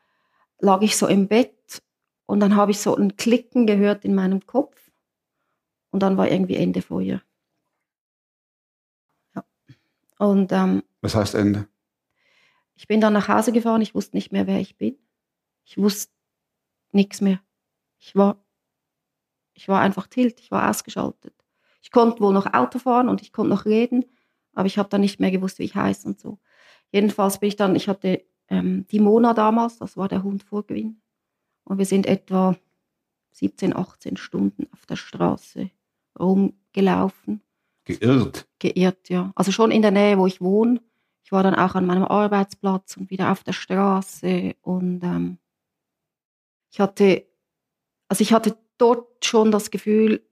lag 0.58 0.82
ich 0.82 0.96
so 0.96 1.06
im 1.06 1.28
Bett 1.28 1.82
und 2.26 2.40
dann 2.40 2.56
habe 2.56 2.72
ich 2.72 2.80
so 2.80 2.94
ein 2.94 3.16
Klicken 3.16 3.66
gehört 3.66 4.04
in 4.04 4.14
meinem 4.14 4.44
Kopf 4.46 4.76
und 5.90 6.02
dann 6.02 6.16
war 6.16 6.30
irgendwie 6.30 6.56
Ende 6.56 6.82
Feuer. 6.82 7.22
Und 10.18 10.52
ähm, 10.52 10.82
Was 11.00 11.14
heißt 11.14 11.34
Ende? 11.34 11.68
ich 12.74 12.88
bin 12.88 13.00
dann 13.00 13.12
nach 13.12 13.28
Hause 13.28 13.52
gefahren, 13.52 13.82
ich 13.82 13.94
wusste 13.94 14.16
nicht 14.16 14.32
mehr, 14.32 14.46
wer 14.46 14.60
ich 14.60 14.76
bin. 14.76 14.98
Ich 15.64 15.78
wusste 15.78 16.12
nichts 16.92 17.20
mehr. 17.20 17.40
Ich 17.98 18.14
war, 18.16 18.44
ich 19.54 19.68
war 19.68 19.80
einfach 19.80 20.06
tilt, 20.06 20.40
ich 20.40 20.50
war 20.50 20.68
ausgeschaltet. 20.68 21.34
Ich 21.82 21.90
konnte 21.90 22.20
wohl 22.20 22.32
noch 22.32 22.52
Auto 22.52 22.78
fahren 22.78 23.08
und 23.08 23.22
ich 23.22 23.32
konnte 23.32 23.50
noch 23.50 23.64
reden, 23.64 24.04
aber 24.52 24.66
ich 24.66 24.78
habe 24.78 24.88
dann 24.88 25.00
nicht 25.00 25.20
mehr 25.20 25.30
gewusst, 25.30 25.58
wie 25.58 25.64
ich 25.64 25.74
heiße 25.74 26.06
und 26.06 26.20
so. 26.20 26.38
Jedenfalls 26.90 27.38
bin 27.38 27.48
ich 27.48 27.56
dann, 27.56 27.76
ich 27.76 27.88
hatte 27.88 28.24
ähm, 28.48 28.86
die 28.88 29.00
Mona 29.00 29.34
damals, 29.34 29.78
das 29.78 29.96
war 29.96 30.08
der 30.08 30.22
Hund 30.22 30.42
vor 30.42 30.66
Gewinn. 30.66 31.00
Und 31.64 31.78
wir 31.78 31.86
sind 31.86 32.06
etwa 32.06 32.56
17, 33.32 33.74
18 33.74 34.16
Stunden 34.16 34.66
auf 34.72 34.86
der 34.86 34.96
Straße 34.96 35.70
rumgelaufen 36.18 37.43
Geirrt. 37.84 38.46
geirrt, 38.58 39.08
ja. 39.10 39.32
Also 39.34 39.52
schon 39.52 39.70
in 39.70 39.82
der 39.82 39.90
Nähe, 39.90 40.18
wo 40.18 40.26
ich 40.26 40.40
wohne. 40.40 40.80
Ich 41.22 41.32
war 41.32 41.42
dann 41.42 41.54
auch 41.54 41.74
an 41.74 41.86
meinem 41.86 42.04
Arbeitsplatz 42.04 42.96
und 42.96 43.10
wieder 43.10 43.30
auf 43.30 43.44
der 43.44 43.52
Straße 43.52 44.54
und 44.62 45.02
ähm, 45.02 45.38
ich 46.70 46.80
hatte, 46.80 47.24
also 48.08 48.22
ich 48.22 48.32
hatte 48.32 48.56
dort 48.78 49.24
schon 49.24 49.50
das 49.50 49.70
Gefühl, 49.70 50.22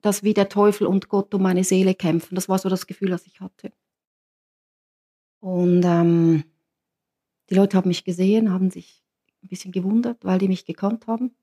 dass 0.00 0.22
wie 0.22 0.34
der 0.34 0.48
Teufel 0.48 0.86
und 0.86 1.08
Gott 1.08 1.34
um 1.34 1.42
meine 1.42 1.62
Seele 1.62 1.94
kämpfen. 1.94 2.34
Das 2.34 2.48
war 2.48 2.58
so 2.58 2.68
das 2.68 2.86
Gefühl, 2.86 3.10
das 3.10 3.26
ich 3.26 3.40
hatte. 3.40 3.72
Und 5.40 5.82
ähm, 5.84 6.44
die 7.50 7.54
Leute 7.54 7.76
haben 7.76 7.88
mich 7.88 8.04
gesehen, 8.04 8.52
haben 8.52 8.70
sich 8.70 9.02
ein 9.42 9.48
bisschen 9.48 9.72
gewundert, 9.72 10.24
weil 10.24 10.38
die 10.38 10.48
mich 10.48 10.64
gekannt 10.64 11.06
haben. 11.06 11.34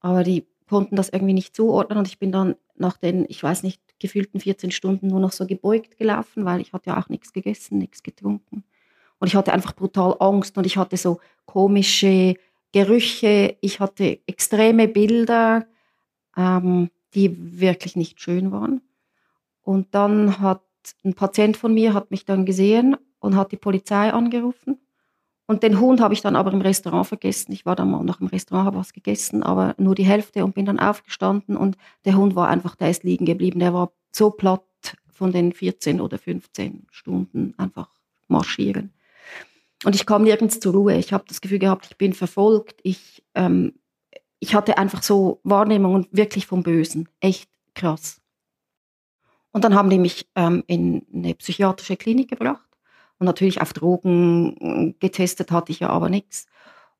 Aber 0.00 0.22
die 0.24 0.46
konnten 0.68 0.96
das 0.96 1.08
irgendwie 1.08 1.32
nicht 1.32 1.54
zuordnen 1.56 1.98
und 1.98 2.08
ich 2.08 2.18
bin 2.18 2.32
dann 2.32 2.56
nach 2.74 2.96
den, 2.96 3.26
ich 3.28 3.42
weiß 3.42 3.62
nicht, 3.62 3.80
gefühlten 3.98 4.40
14 4.40 4.70
Stunden 4.70 5.08
nur 5.08 5.20
noch 5.20 5.32
so 5.32 5.46
gebeugt 5.46 5.96
gelaufen, 5.96 6.44
weil 6.44 6.60
ich 6.60 6.72
hatte 6.72 6.90
ja 6.90 6.98
auch 6.98 7.08
nichts 7.08 7.32
gegessen, 7.32 7.78
nichts 7.78 8.02
getrunken. 8.02 8.64
Und 9.18 9.28
ich 9.28 9.36
hatte 9.36 9.52
einfach 9.52 9.74
brutal 9.74 10.16
Angst 10.20 10.56
und 10.58 10.66
ich 10.66 10.76
hatte 10.76 10.96
so 10.96 11.20
komische 11.46 12.34
Gerüche, 12.72 13.56
ich 13.60 13.80
hatte 13.80 14.20
extreme 14.26 14.88
Bilder, 14.88 15.66
ähm, 16.36 16.90
die 17.14 17.60
wirklich 17.60 17.96
nicht 17.96 18.20
schön 18.20 18.52
waren. 18.52 18.82
Und 19.62 19.94
dann 19.94 20.40
hat 20.40 20.62
ein 21.04 21.14
Patient 21.14 21.56
von 21.56 21.72
mir 21.74 21.94
hat 21.94 22.10
mich 22.10 22.24
dann 22.24 22.44
gesehen 22.44 22.96
und 23.18 23.36
hat 23.36 23.52
die 23.52 23.56
Polizei 23.56 24.12
angerufen. 24.12 24.78
Und 25.46 25.62
den 25.62 25.80
Hund 25.80 26.00
habe 26.00 26.12
ich 26.12 26.22
dann 26.22 26.34
aber 26.34 26.52
im 26.52 26.60
Restaurant 26.60 27.06
vergessen. 27.06 27.52
Ich 27.52 27.64
war 27.64 27.76
dann 27.76 27.90
mal 27.90 28.02
noch 28.02 28.20
im 28.20 28.26
Restaurant, 28.26 28.66
habe 28.66 28.78
was 28.78 28.92
gegessen, 28.92 29.42
aber 29.44 29.74
nur 29.78 29.94
die 29.94 30.04
Hälfte 30.04 30.44
und 30.44 30.54
bin 30.54 30.66
dann 30.66 30.80
aufgestanden 30.80 31.56
und 31.56 31.76
der 32.04 32.16
Hund 32.16 32.34
war 32.34 32.48
einfach, 32.48 32.74
der 32.74 32.90
ist 32.90 33.04
liegen 33.04 33.26
geblieben. 33.26 33.60
Der 33.60 33.72
war 33.72 33.92
so 34.10 34.30
platt 34.30 34.64
von 35.08 35.32
den 35.32 35.52
14 35.52 36.00
oder 36.00 36.18
15 36.18 36.86
Stunden 36.90 37.54
einfach 37.58 37.88
marschieren. 38.28 38.92
Und 39.84 39.94
ich 39.94 40.06
kam 40.06 40.24
nirgends 40.24 40.58
zur 40.58 40.72
Ruhe. 40.72 40.96
Ich 40.96 41.12
habe 41.12 41.24
das 41.28 41.40
Gefühl 41.40 41.58
gehabt, 41.58 41.86
ich 41.90 41.96
bin 41.96 42.12
verfolgt. 42.12 42.80
Ich, 42.82 43.22
ähm, 43.34 43.74
ich 44.40 44.54
hatte 44.54 44.78
einfach 44.78 45.02
so 45.02 45.40
Wahrnehmungen 45.44 46.06
wirklich 46.10 46.46
vom 46.46 46.62
Bösen. 46.62 47.08
Echt 47.20 47.48
krass. 47.74 48.20
Und 49.52 49.64
dann 49.64 49.74
haben 49.74 49.90
die 49.90 49.98
mich 49.98 50.28
ähm, 50.34 50.64
in 50.66 51.06
eine 51.14 51.34
psychiatrische 51.34 51.96
Klinik 51.96 52.30
gebracht. 52.30 52.65
Und 53.18 53.26
natürlich 53.26 53.60
auf 53.60 53.72
Drogen 53.72 54.56
äh, 54.60 54.94
getestet 55.00 55.50
hatte 55.50 55.72
ich 55.72 55.80
ja 55.80 55.88
aber 55.88 56.08
nichts. 56.08 56.46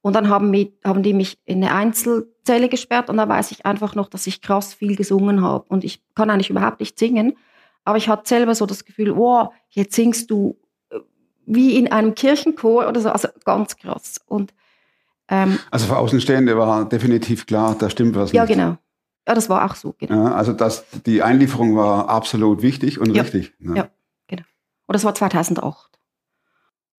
Und 0.01 0.15
dann 0.15 0.29
haben, 0.29 0.51
mich, 0.51 0.73
haben 0.85 1.03
die 1.03 1.13
mich 1.13 1.39
in 1.47 1.65
eine 1.65 1.75
Einzelzelle 1.75 2.69
gesperrt 2.69 3.11
und 3.11 3.17
da 3.17 3.29
weiß 3.29 3.51
ich 3.51 3.67
einfach 3.67 3.97
noch, 3.97 4.09
dass 4.09 4.27
ich 4.29 4.41
krass 4.41 4.73
viel 4.73 4.95
gesungen 4.95 5.43
habe. 5.43 5.65
Und 5.69 5.83
ich 5.83 6.01
kann 6.15 6.31
eigentlich 6.31 6.49
überhaupt 6.49 6.79
nicht 6.81 6.99
singen, 6.99 7.37
aber 7.85 7.99
ich 7.99 8.09
hatte 8.09 8.29
selber 8.29 8.55
so 8.55 8.67
das 8.67 8.85
Gefühl, 8.85 9.17
wow, 9.17 9.53
jetzt 9.71 9.97
singst 9.97 10.31
du 10.31 10.57
äh, 10.91 11.01
wie 11.45 11.77
in 11.77 11.91
einem 11.91 12.15
Kirchenchor 12.15 12.89
oder 12.89 13.01
so, 13.01 13.09
also 13.11 13.29
ganz 13.45 13.77
krass. 13.77 14.21
Und, 14.27 14.55
ähm, 15.29 15.59
also 15.73 15.87
für 15.87 15.97
Außenstehende 15.97 16.57
war 16.57 16.89
definitiv 16.89 17.47
klar, 17.47 17.75
da 17.77 17.91
stimmt 17.91 18.15
was 18.15 18.31
ja, 18.33 18.43
nicht. 18.43 18.51
Ja, 18.51 18.65
genau. 18.65 18.79
Ja, 19.27 19.35
das 19.35 19.49
war 19.49 19.69
auch 19.69 19.75
so, 19.75 19.95
genau. 19.99 20.27
Ja, 20.27 20.35
also 20.35 20.53
das, 20.53 20.85
die 21.05 21.23
Einlieferung 21.23 21.75
war 21.75 22.09
absolut 22.09 22.63
wichtig 22.63 23.01
und 23.01 23.13
ja. 23.13 23.23
richtig. 23.23 23.55
Ja. 23.59 23.75
ja, 23.75 23.89
genau. 24.29 24.45
Und 24.87 24.95
das 24.95 25.05
war 25.05 25.17
2008. 25.17 25.96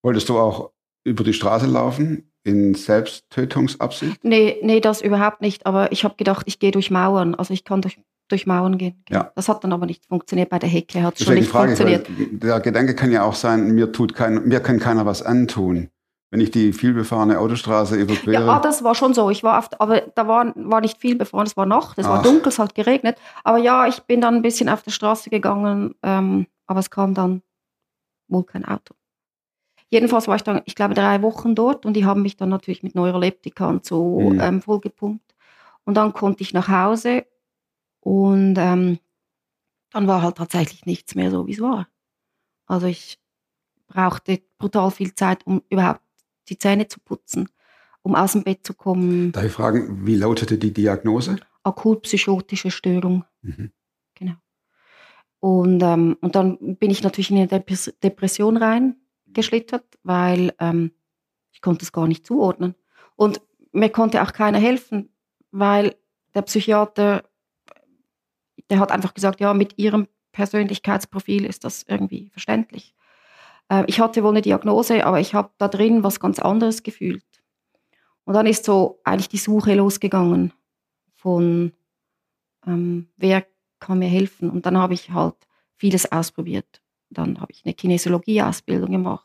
Wolltest 0.04 0.30
du 0.30 0.38
auch 0.38 0.72
über 1.04 1.24
die 1.24 1.34
Straße 1.34 1.66
laufen 1.66 2.32
in 2.44 2.75
Selbsttötungsabsicht? 2.75 4.24
Nee, 4.24 4.58
nee, 4.62 4.80
das 4.80 5.01
überhaupt 5.01 5.42
nicht. 5.42 5.66
Aber 5.66 5.92
ich 5.92 6.04
habe 6.04 6.16
gedacht, 6.16 6.44
ich 6.46 6.60
gehe 6.60 6.72
durch 6.72 6.92
Mauern. 6.92 7.36
Also 7.36 7.54
ich 7.54 7.63
kann 7.63 7.82
durch, 7.82 8.00
durch 8.27 8.46
Mauern 8.46 8.77
gehen. 8.77 9.04
Ja. 9.10 9.32
Das 9.36 9.50
hat 9.50 9.63
dann 9.63 9.74
aber 9.74 9.86
nicht 9.86 10.06
funktioniert. 10.06 10.50
Bei 10.50 10.60
der 10.60 10.70
Hecke 10.70 11.01
hat 11.04 11.20
es 11.20 11.25
schon 11.25 11.36
nicht 11.36 11.50
Frage, 11.50 11.75
funktioniert. 11.75 12.10
weil 12.10 12.50
der 12.50 12.60
Gedanke 12.60 12.96
kann 12.96 13.12
ja 13.12 13.24
auch 13.24 13.36
sein, 13.36 13.72
mir, 13.74 13.92
tut 13.92 14.13
kein, 14.13 14.48
mir 14.48 14.60
kann 14.60 14.80
keiner 14.80 15.06
was 15.06 15.24
antun. 15.24 15.89
Wenn 16.30 16.42
ich 16.42 16.51
die 16.51 16.74
vielbefahrene 16.74 17.39
Autostraße 17.39 17.96
überquere. 17.96 18.34
Ja, 18.34 18.48
ah, 18.48 18.60
das 18.60 18.84
war 18.84 18.96
schon 18.96 19.13
so. 19.13 19.30
Ich 19.30 19.44
war 19.44 19.58
oft, 19.58 19.80
aber 19.80 20.01
da 20.01 20.27
war, 20.27 20.54
war 20.56 20.82
nicht 20.82 21.00
viel 21.00 21.16
befahren, 21.16 21.48
es 21.48 21.56
war 21.56 21.66
Nacht, 21.66 21.98
es 21.98 22.06
war 22.06 22.20
Ach. 22.20 22.24
dunkel, 22.24 22.50
es 22.50 22.60
hat 22.60 22.75
geregnet. 22.75 23.18
Aber 23.46 23.58
ja, 23.60 23.88
ich 23.88 24.01
bin 24.01 24.20
dann 24.20 24.36
ein 24.36 24.42
bisschen 24.42 24.68
auf 24.68 24.84
der 24.84 24.92
Straße 24.92 25.30
gegangen, 25.30 25.96
ähm, 26.04 26.48
aber 26.66 26.82
es 26.82 26.89
kam 26.89 27.13
dann 27.13 27.44
wohl 28.27 28.44
kein 28.44 28.66
Auto. 28.66 28.94
Jedenfalls 29.89 30.27
war 30.27 30.36
ich 30.36 30.44
dann, 30.44 30.62
ich 30.65 30.75
glaube, 30.75 30.94
drei 30.94 31.22
Wochen 31.22 31.56
dort 31.56 31.86
und 31.86 31.94
die 31.94 32.06
haben 32.06 32.22
mich 32.22 32.36
dann 32.36 32.50
natürlich 32.50 32.84
mit 32.84 32.96
Neuroleptika 32.96 33.67
und 33.70 33.86
so 33.86 34.20
Mhm. 34.20 34.39
ähm, 34.41 34.62
vollgepumpt. 34.62 35.36
Und 35.86 35.96
dann 35.96 36.12
konnte 36.13 36.44
ich 36.44 36.53
nach 36.53 36.67
Hause 36.67 37.25
und 38.01 38.56
ähm, 38.58 39.00
dann 39.91 40.08
war 40.08 40.22
halt 40.22 40.38
tatsächlich 40.38 40.86
nichts 40.86 41.15
mehr 41.15 41.32
so, 41.32 41.48
wie 41.48 41.53
es 41.53 41.62
war. 41.62 41.88
Also 42.65 42.88
ich 42.88 43.17
brauchte 43.88 44.41
brutal 44.58 44.91
viel 44.91 45.15
Zeit, 45.15 45.48
um 45.48 45.62
überhaupt 45.70 46.01
die 46.50 46.58
Zähne 46.58 46.88
zu 46.89 47.00
putzen, 47.00 47.48
um 48.01 48.15
aus 48.15 48.34
dem 48.34 48.44
Bett 48.44 48.65
zu 48.65 48.74
kommen. 48.74 49.32
Darf 49.32 49.46
ich 49.46 49.51
fragen, 49.53 50.06
wie 50.06 50.15
lautete 50.15 50.58
die 50.58 50.74
Diagnose? 50.74 51.38
Akut 51.63 52.03
psychotische 52.03 52.72
Störung. 52.72 53.24
Mhm. 53.41 53.72
Genau. 54.15 54.36
Und, 55.39 55.82
ähm, 55.84 56.17
und 56.20 56.36
dann 56.36 56.75
bin 56.77 56.91
ich 56.91 57.03
natürlich 57.03 57.32
in 57.32 57.38
eine 57.38 57.48
Depres 57.48 57.94
Depression 58.03 58.58
reingeschlittert, 59.27 59.86
weil 60.03 60.53
ähm, 60.60 60.91
ich 61.51 61.62
konnte 61.62 61.84
es 61.84 61.91
gar 61.91 62.07
nicht 62.07 62.25
zuordnen. 62.25 62.75
Und 63.15 63.41
mir 63.72 63.89
konnte 63.89 64.22
auch 64.22 64.34
keiner 64.34 64.60
helfen, 64.60 65.10
weil 65.51 65.96
der 66.34 66.41
Psychiater, 66.43 67.24
der 68.69 68.79
hat 68.79 68.91
einfach 68.91 69.13
gesagt, 69.13 69.39
ja, 69.39 69.53
mit 69.53 69.77
ihrem 69.77 70.07
Persönlichkeitsprofil 70.31 71.46
ist 71.46 71.63
das 71.63 71.84
irgendwie 71.84 72.29
verständlich. 72.29 72.96
Äh, 73.69 73.84
ich 73.88 74.00
hatte 74.00 74.24
wohl 74.24 74.31
eine 74.31 74.41
Diagnose, 74.41 75.05
aber 75.05 75.19
ich 75.19 75.34
habe 75.34 75.51
da 75.57 75.67
drin 75.67 76.03
was 76.03 76.19
ganz 76.19 76.39
anderes 76.39 76.84
gefühlt. 76.84 77.25
Und 78.24 78.34
dann 78.34 78.46
ist 78.46 78.65
so 78.65 79.00
eigentlich 79.03 79.29
die 79.29 79.38
Suche 79.38 79.74
losgegangen 79.74 80.53
von, 81.15 81.72
ähm, 82.65 83.10
wer 83.15 83.46
kann 83.79 84.00
mir 84.00 84.10
helfen. 84.10 84.50
Und 84.50 84.65
dann 84.65 84.77
habe 84.77 84.93
ich 84.93 85.12
halt 85.12 85.36
vieles 85.75 86.12
ausprobiert. 86.12 86.81
Dann 87.10 87.40
habe 87.40 87.52
ich 87.52 87.64
eine 87.66 87.74
Kinesiologie-Ausbildung 87.74 88.92
gemacht. 88.92 89.24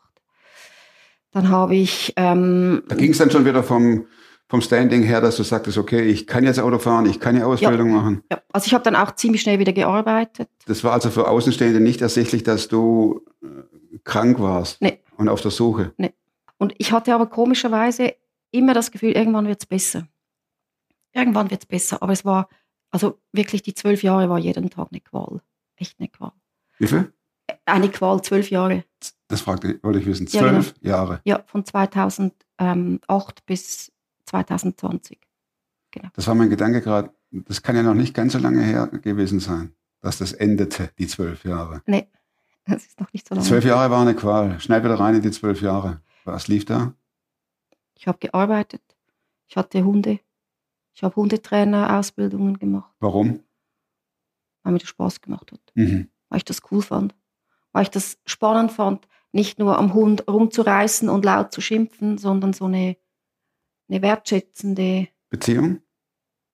Dann 1.31 1.49
habe 1.49 1.75
ich, 1.75 2.13
ähm, 2.15 2.83
Da 2.87 2.95
ging 2.95 3.11
es 3.11 3.17
dann 3.17 3.31
schon 3.31 3.45
wieder 3.45 3.63
vom, 3.63 4.05
vom 4.47 4.61
Standing 4.61 5.01
her, 5.03 5.19
dass 5.19 5.35
du 5.37 5.43
sagtest, 5.43 5.77
okay, 5.77 6.01
ich 6.03 6.27
kann 6.27 6.43
jetzt 6.43 6.59
Auto 6.59 6.77
fahren, 6.77 7.05
ich 7.07 7.19
kann 7.19 7.35
ja 7.35 7.45
Ausbildung 7.45 7.91
machen. 7.91 8.23
ja, 8.31 8.39
also 8.51 8.67
ich 8.67 8.73
habe 8.73 8.83
dann 8.83 8.95
auch 8.95 9.15
ziemlich 9.15 9.41
schnell 9.41 9.57
wieder 9.59 9.73
gearbeitet. 9.73 10.49
Das 10.67 10.83
war 10.83 10.93
also 10.93 11.09
für 11.09 11.27
Außenstehende 11.27 11.79
nicht 11.79 12.01
ersichtlich, 12.01 12.43
dass 12.43 12.67
du 12.67 13.25
äh, 13.41 13.97
krank 14.03 14.39
warst 14.39 14.81
Nee. 14.81 14.99
und 15.17 15.27
auf 15.27 15.41
der 15.41 15.51
Suche. 15.51 15.93
Und 16.59 16.75
ich 16.77 16.91
hatte 16.91 17.13
aber 17.15 17.25
komischerweise 17.27 18.13
immer 18.51 18.73
das 18.75 18.91
Gefühl, 18.91 19.11
irgendwann 19.13 19.47
wird 19.47 19.61
es 19.63 19.65
besser. 19.65 20.07
Irgendwann 21.13 21.49
wird 21.49 21.63
es 21.63 21.65
besser. 21.67 22.01
Aber 22.03 22.13
es 22.13 22.23
war, 22.23 22.47
also 22.91 23.19
wirklich 23.31 23.63
die 23.63 23.73
zwölf 23.73 24.03
Jahre 24.03 24.29
war 24.29 24.37
jeden 24.37 24.69
Tag 24.69 24.89
eine 24.91 25.01
Qual. 25.01 25.41
Echt 25.77 25.99
eine 25.99 26.09
Qual. 26.09 26.31
Wie 26.77 26.87
viel? 26.87 27.11
Eine 27.65 27.89
Qual, 27.89 28.21
zwölf 28.21 28.49
Jahre. 28.49 28.83
Das 29.27 29.41
fragte, 29.41 29.79
wollte 29.83 29.99
ich 29.99 30.05
wissen. 30.05 30.27
Ja, 30.27 30.41
genau. 30.41 30.61
Zwölf 30.61 30.75
Jahre. 30.81 31.21
Ja, 31.25 31.43
von 31.45 31.65
2008 31.65 33.45
bis 33.45 33.91
2020. 34.25 35.19
Das 36.15 36.27
war 36.27 36.35
mein 36.35 36.49
Gedanke 36.49 36.81
gerade. 36.81 37.13
Das 37.31 37.61
kann 37.61 37.75
ja 37.75 37.83
noch 37.83 37.93
nicht 37.93 38.13
ganz 38.13 38.33
so 38.33 38.39
lange 38.39 38.61
her 38.63 38.87
gewesen 38.87 39.39
sein, 39.39 39.73
dass 40.01 40.17
das 40.17 40.33
endete, 40.33 40.91
die 40.97 41.07
zwölf 41.07 41.43
Jahre. 41.45 41.81
Nee, 41.85 42.07
das 42.65 42.85
ist 42.85 42.99
noch 42.99 43.11
nicht 43.13 43.27
so 43.27 43.35
lange. 43.35 43.47
zwölf 43.47 43.63
Jahre 43.65 43.91
war 43.91 44.01
eine 44.01 44.15
Qual. 44.15 44.59
Schnell 44.59 44.83
wieder 44.83 44.99
rein 44.99 45.15
in 45.15 45.21
die 45.21 45.31
zwölf 45.31 45.61
Jahre. 45.61 46.01
Was 46.25 46.47
lief 46.47 46.65
da? 46.65 46.93
Ich 47.95 48.07
habe 48.07 48.17
gearbeitet. 48.19 48.81
Ich 49.47 49.57
hatte 49.57 49.83
Hunde. 49.83 50.19
Ich 50.93 51.03
habe 51.03 51.15
Hundetrainer-Ausbildungen 51.15 52.57
gemacht, 52.59 52.93
Warum? 52.99 53.39
weil 54.61 54.73
mir 54.73 54.79
das 54.79 54.89
Spaß 54.89 55.21
gemacht 55.21 55.51
hat. 55.51 55.59
Mhm. 55.73 56.09
Weil 56.29 56.37
ich 56.37 56.45
das 56.45 56.61
cool 56.71 56.81
fand. 56.81 57.15
Weil 57.73 57.83
ich 57.83 57.89
das 57.89 58.17
spannend 58.25 58.71
fand, 58.71 59.07
nicht 59.31 59.59
nur 59.59 59.77
am 59.77 59.93
Hund 59.93 60.27
rumzureißen 60.27 61.09
und 61.09 61.25
laut 61.25 61.51
zu 61.51 61.59
schimpfen, 61.59 62.17
sondern 62.17 62.53
so 62.53 62.65
eine, 62.65 62.95
eine 63.89 64.01
wertschätzende, 64.01 65.09
Beziehung? 65.29 65.81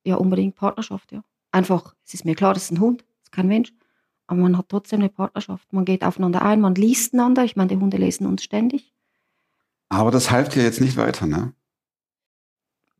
ja 0.03 0.15
unbedingt 0.15 0.55
Partnerschaft, 0.55 1.11
ja. 1.11 1.23
Einfach, 1.51 1.95
es 2.05 2.13
ist 2.13 2.25
mir 2.25 2.35
klar, 2.35 2.53
das 2.53 2.63
ist 2.63 2.71
ein 2.71 2.79
Hund, 2.79 3.01
das 3.01 3.23
ist 3.23 3.31
kein 3.31 3.47
Mensch, 3.47 3.73
aber 4.27 4.39
man 4.39 4.57
hat 4.57 4.69
trotzdem 4.69 4.99
eine 4.99 5.09
Partnerschaft. 5.09 5.73
Man 5.73 5.85
geht 5.85 6.03
aufeinander 6.03 6.43
ein, 6.43 6.61
man 6.61 6.75
liest 6.75 7.13
einander. 7.13 7.43
Ich 7.43 7.55
meine, 7.55 7.69
die 7.69 7.77
Hunde 7.77 7.97
lesen 7.97 8.27
uns 8.27 8.43
ständig. 8.43 8.93
Aber 9.89 10.11
das 10.11 10.29
half 10.29 10.49
dir 10.49 10.63
jetzt 10.63 10.81
nicht 10.81 10.97
weiter, 10.97 11.25
ne? 11.25 11.53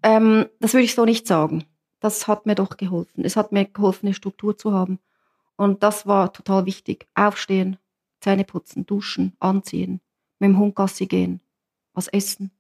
Ähm, 0.02 0.48
das 0.60 0.74
würde 0.74 0.86
ich 0.86 0.96
so 0.96 1.06
nicht 1.06 1.28
sagen. 1.28 1.66
Das 2.00 2.28
hat 2.28 2.48
mir 2.48 2.56
doch 2.56 2.78
geholfen. 2.78 3.24
Es 3.26 3.36
hat 3.36 3.52
mir 3.52 3.66
geholfen, 3.66 4.08
eine 4.08 4.16
Struktur 4.16 4.58
zu 4.58 4.74
haben. 4.74 5.00
Und 5.56 5.84
das 5.84 6.08
war 6.08 6.34
total 6.34 6.66
wichtig. 6.66 7.06
Aufstehen, 7.14 7.78
Zähne 8.20 8.44
putzen, 8.44 8.86
duschen, 8.86 9.34
anziehen, 9.40 10.02
mit 10.40 10.50
dem 10.50 10.60
Hund 10.60 10.76
Gassi 10.76 11.06
gehen, 11.06 11.42
was 11.94 12.08
essen. 12.08 12.52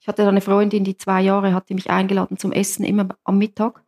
Ich 0.00 0.08
hatte 0.08 0.28
eine 0.28 0.40
Freundin, 0.40 0.84
die 0.84 0.96
zwei 0.96 1.22
Jahre 1.22 1.54
hat 1.54 1.68
die 1.68 1.74
mich 1.74 1.90
eingeladen 1.90 2.36
zum 2.36 2.52
Essen, 2.52 2.84
immer 2.84 3.08
am 3.24 3.38
Mittag. 3.38 3.82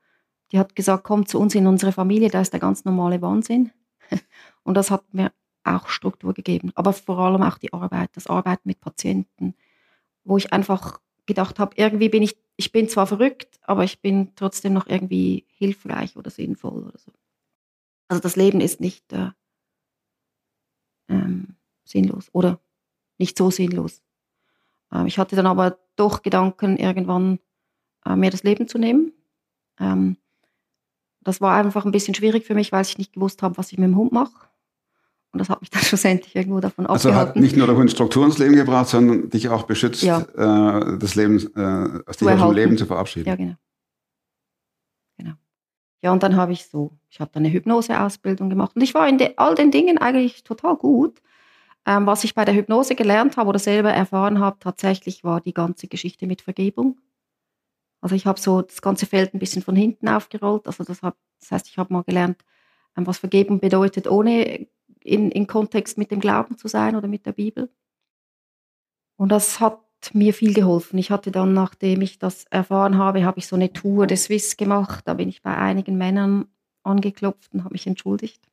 Die 0.53 0.59
hat 0.59 0.75
gesagt, 0.75 1.05
komm 1.05 1.27
zu 1.27 1.39
uns 1.39 1.55
in 1.55 1.67
unsere 1.67 1.93
Familie, 1.93 2.31
da 2.31 2.41
ist 2.41 2.53
der 2.53 2.61
ganz 2.61 2.85
normale 2.85 3.21
Wahnsinn. 3.21 3.71
Und 4.63 4.75
das 4.75 4.91
hat 4.91 5.13
mir 5.13 5.33
auch 5.65 5.89
Struktur 5.89 6.33
gegeben. 6.33 6.73
Aber 6.75 6.93
vor 6.93 7.19
allem 7.19 7.43
auch 7.43 7.59
die 7.59 7.73
Arbeit, 7.73 8.11
das 8.15 8.29
Arbeiten 8.29 8.69
mit 8.69 8.81
Patienten, 8.81 9.55
wo 10.25 10.37
ich 10.37 10.53
einfach 10.53 11.01
gedacht 11.27 11.59
habe, 11.59 11.75
irgendwie 11.77 12.09
bin 12.09 12.23
ich, 12.23 12.37
ich 12.57 12.73
bin 12.73 12.89
zwar 12.89 13.07
verrückt, 13.07 13.59
aber 13.63 13.85
ich 13.85 14.01
bin 14.01 14.33
trotzdem 14.37 14.73
noch 14.73 14.87
irgendwie 14.87 15.45
hilfreich 15.49 16.17
oder 16.17 16.31
sinnvoll 16.31 16.85
oder 16.85 16.99
so. 16.99 17.13
Also 18.09 18.23
das 18.23 18.37
Leben 18.37 18.61
ist 18.61 18.81
nicht 18.81 19.13
äh, 19.13 19.31
ähm, 21.09 21.57
sinnlos 21.85 22.29
oder 22.33 22.61
nicht 23.19 23.37
so 23.39 23.51
sinnlos. 23.51 24.03
Ähm, 24.93 25.07
ich 25.07 25.19
hatte 25.19 25.37
dann 25.37 25.47
aber 25.47 25.79
doch 25.97 26.23
Gedanken, 26.23 26.77
irgendwann 26.77 27.39
äh, 28.05 28.17
mir 28.17 28.31
das 28.31 28.43
Leben 28.43 28.69
zu 28.69 28.79
nehmen. 28.79 29.13
Ähm, 29.81 30.17
das 31.23 31.41
war 31.41 31.57
einfach 31.57 31.85
ein 31.85 31.93
bisschen 31.93 32.15
schwierig 32.15 32.45
für 32.47 32.55
mich, 32.55 32.71
weil 32.73 32.83
ich 32.83 32.99
nicht 32.99 33.13
gewusst 33.15 33.43
habe, 33.43 33.57
was 33.59 33.73
ich 33.73 33.79
mit 33.79 33.89
dem 33.89 33.97
Hund 33.97 34.13
mache. 34.13 34.33
Und 35.33 35.41
das 35.41 35.49
hat 35.49 35.61
mich 35.61 35.71
dann 35.71 35.83
schlussendlich 35.83 36.35
irgendwo 36.37 36.61
davon 36.61 36.87
Also 36.87 37.09
abgehalten. 37.09 37.35
hat 37.35 37.37
nicht 37.43 37.57
nur 37.57 37.67
der 37.67 37.77
Hund 37.77 37.91
Struktur 37.91 38.25
ins 38.25 38.39
Leben 38.39 38.55
gebracht, 38.55 38.89
sondern 38.89 39.29
dich 39.31 39.49
auch 39.49 39.65
beschützt, 39.65 40.03
Ja. 40.03 40.21
äh, 40.21 40.99
das 40.99 41.15
Leben, 41.15 41.39
äh, 41.57 42.01
aus 42.07 42.17
dem. 42.19 42.53
Leben 42.53 42.79
zu 42.79 42.87
verabschieden. 42.87 43.29
Ja. 43.29 43.37
Genau. 43.37 43.55
Ja, 46.07 46.13
und 46.13 46.23
dann 46.23 46.37
habe 46.37 46.53
ich 46.53 46.69
so, 46.69 46.93
ich 47.11 47.19
habe 47.19 47.35
eine 47.35 47.51
Hypnoseausbildung 47.53 48.49
gemacht 48.49 48.77
und 48.77 48.83
ich 48.83 48.95
war 48.95 49.09
in 49.09 49.19
de, 49.19 49.33
all 49.39 49.57
den 49.57 49.73
Dingen 49.73 49.99
eigentlich 49.99 50.45
total 50.45 50.77
gut. 50.77 51.21
Ähm, 51.85 52.07
was 52.07 52.23
ich 52.23 52.33
bei 52.37 52.45
der 52.45 52.55
Hypnose 52.55 52.95
gelernt 52.95 53.37
habe 53.37 53.49
oder 53.49 53.59
selber 53.59 53.91
erfahren 53.93 54.39
habe, 54.39 54.57
tatsächlich 54.61 55.25
war 55.25 55.41
die 55.41 55.53
ganze 55.53 55.89
Geschichte 55.89 56.29
mit 56.29 56.43
Vergebung. 56.43 57.01
Also 58.01 58.15
ich 58.15 58.25
habe 58.25 58.39
so 58.39 58.63
das 58.63 58.83
ganze 58.83 59.07
Feld 59.07 59.35
ein 59.35 59.41
bisschen 59.41 59.63
von 59.63 59.75
hinten 59.75 60.09
aufgerollt. 60.09 60.69
Also 60.69 60.85
das, 60.85 61.03
hab, 61.03 61.17
das 61.41 61.51
heißt, 61.51 61.67
ich 61.67 61.77
habe 61.77 61.93
mal 61.93 62.05
gelernt, 62.05 62.45
ähm, 62.97 63.05
was 63.05 63.19
Vergebung 63.19 63.59
bedeutet, 63.59 64.07
ohne 64.07 64.69
in, 65.01 65.33
in 65.33 65.49
Kontext 65.49 65.99
mit 65.99 66.13
dem 66.13 66.21
Glauben 66.21 66.57
zu 66.57 66.69
sein 66.69 66.95
oder 66.95 67.09
mit 67.09 67.27
der 67.27 67.33
Bibel. 67.33 67.69
Und 69.17 69.31
das 69.31 69.59
hat 69.59 69.81
mir 70.15 70.35
viel 70.35 70.55
geholfen. 70.55 70.99
Ich 70.99 71.11
hatte 71.11 71.31
dann, 71.31 71.55
nachdem 71.55 72.03
ich 72.03 72.19
das 72.19 72.45
erfahren 72.45 72.99
habe, 72.99 73.25
habe 73.25 73.39
ich 73.39 73.47
so 73.47 73.57
eine 73.57 73.73
Tour 73.73 74.07
des 74.07 74.25
Swiss 74.25 74.57
gemacht. 74.57 75.07
Da 75.07 75.15
bin 75.15 75.29
ich 75.29 75.43
bei 75.43 75.57
einigen 75.57 75.97
Männern 75.97 76.47
angeklopft 76.83 77.53
und 77.53 77.65
habe 77.65 77.75
mich 77.75 77.87
entschuldigt. 77.87 78.49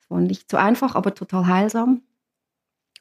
Es 0.00 0.10
war 0.10 0.20
nicht 0.20 0.50
so 0.50 0.56
einfach, 0.56 0.94
aber 0.94 1.14
total 1.14 1.46
heilsam. 1.46 2.02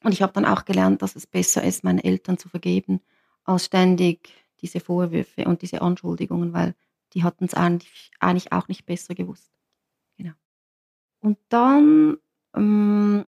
Und 0.04 0.14
ich 0.14 0.22
habe 0.22 0.34
dann 0.34 0.46
auch 0.46 0.66
gelernt, 0.66 1.02
dass 1.02 1.16
es 1.16 1.28
besser 1.28 1.64
ist, 1.64 1.84
meinen 1.84 2.00
Eltern 2.00 2.38
zu 2.38 2.50
vergeben, 2.50 3.02
als 3.44 3.66
ständig 3.66 4.30
diese 4.62 4.80
Vorwürfe 4.80 5.46
und 5.46 5.62
diese 5.62 5.82
Anschuldigungen, 5.82 6.54
weil 6.54 6.76
die 7.14 7.24
hatten 7.24 7.46
es 7.46 7.54
eigentlich, 7.54 8.12
eigentlich 8.20 8.52
auch 8.52 8.68
nicht 8.68 8.86
besser 8.86 9.16
gewusst. 9.16 9.52
Genau. 10.18 10.34
Und 11.20 11.38
dann 11.50 12.18
ähm, 12.56 13.26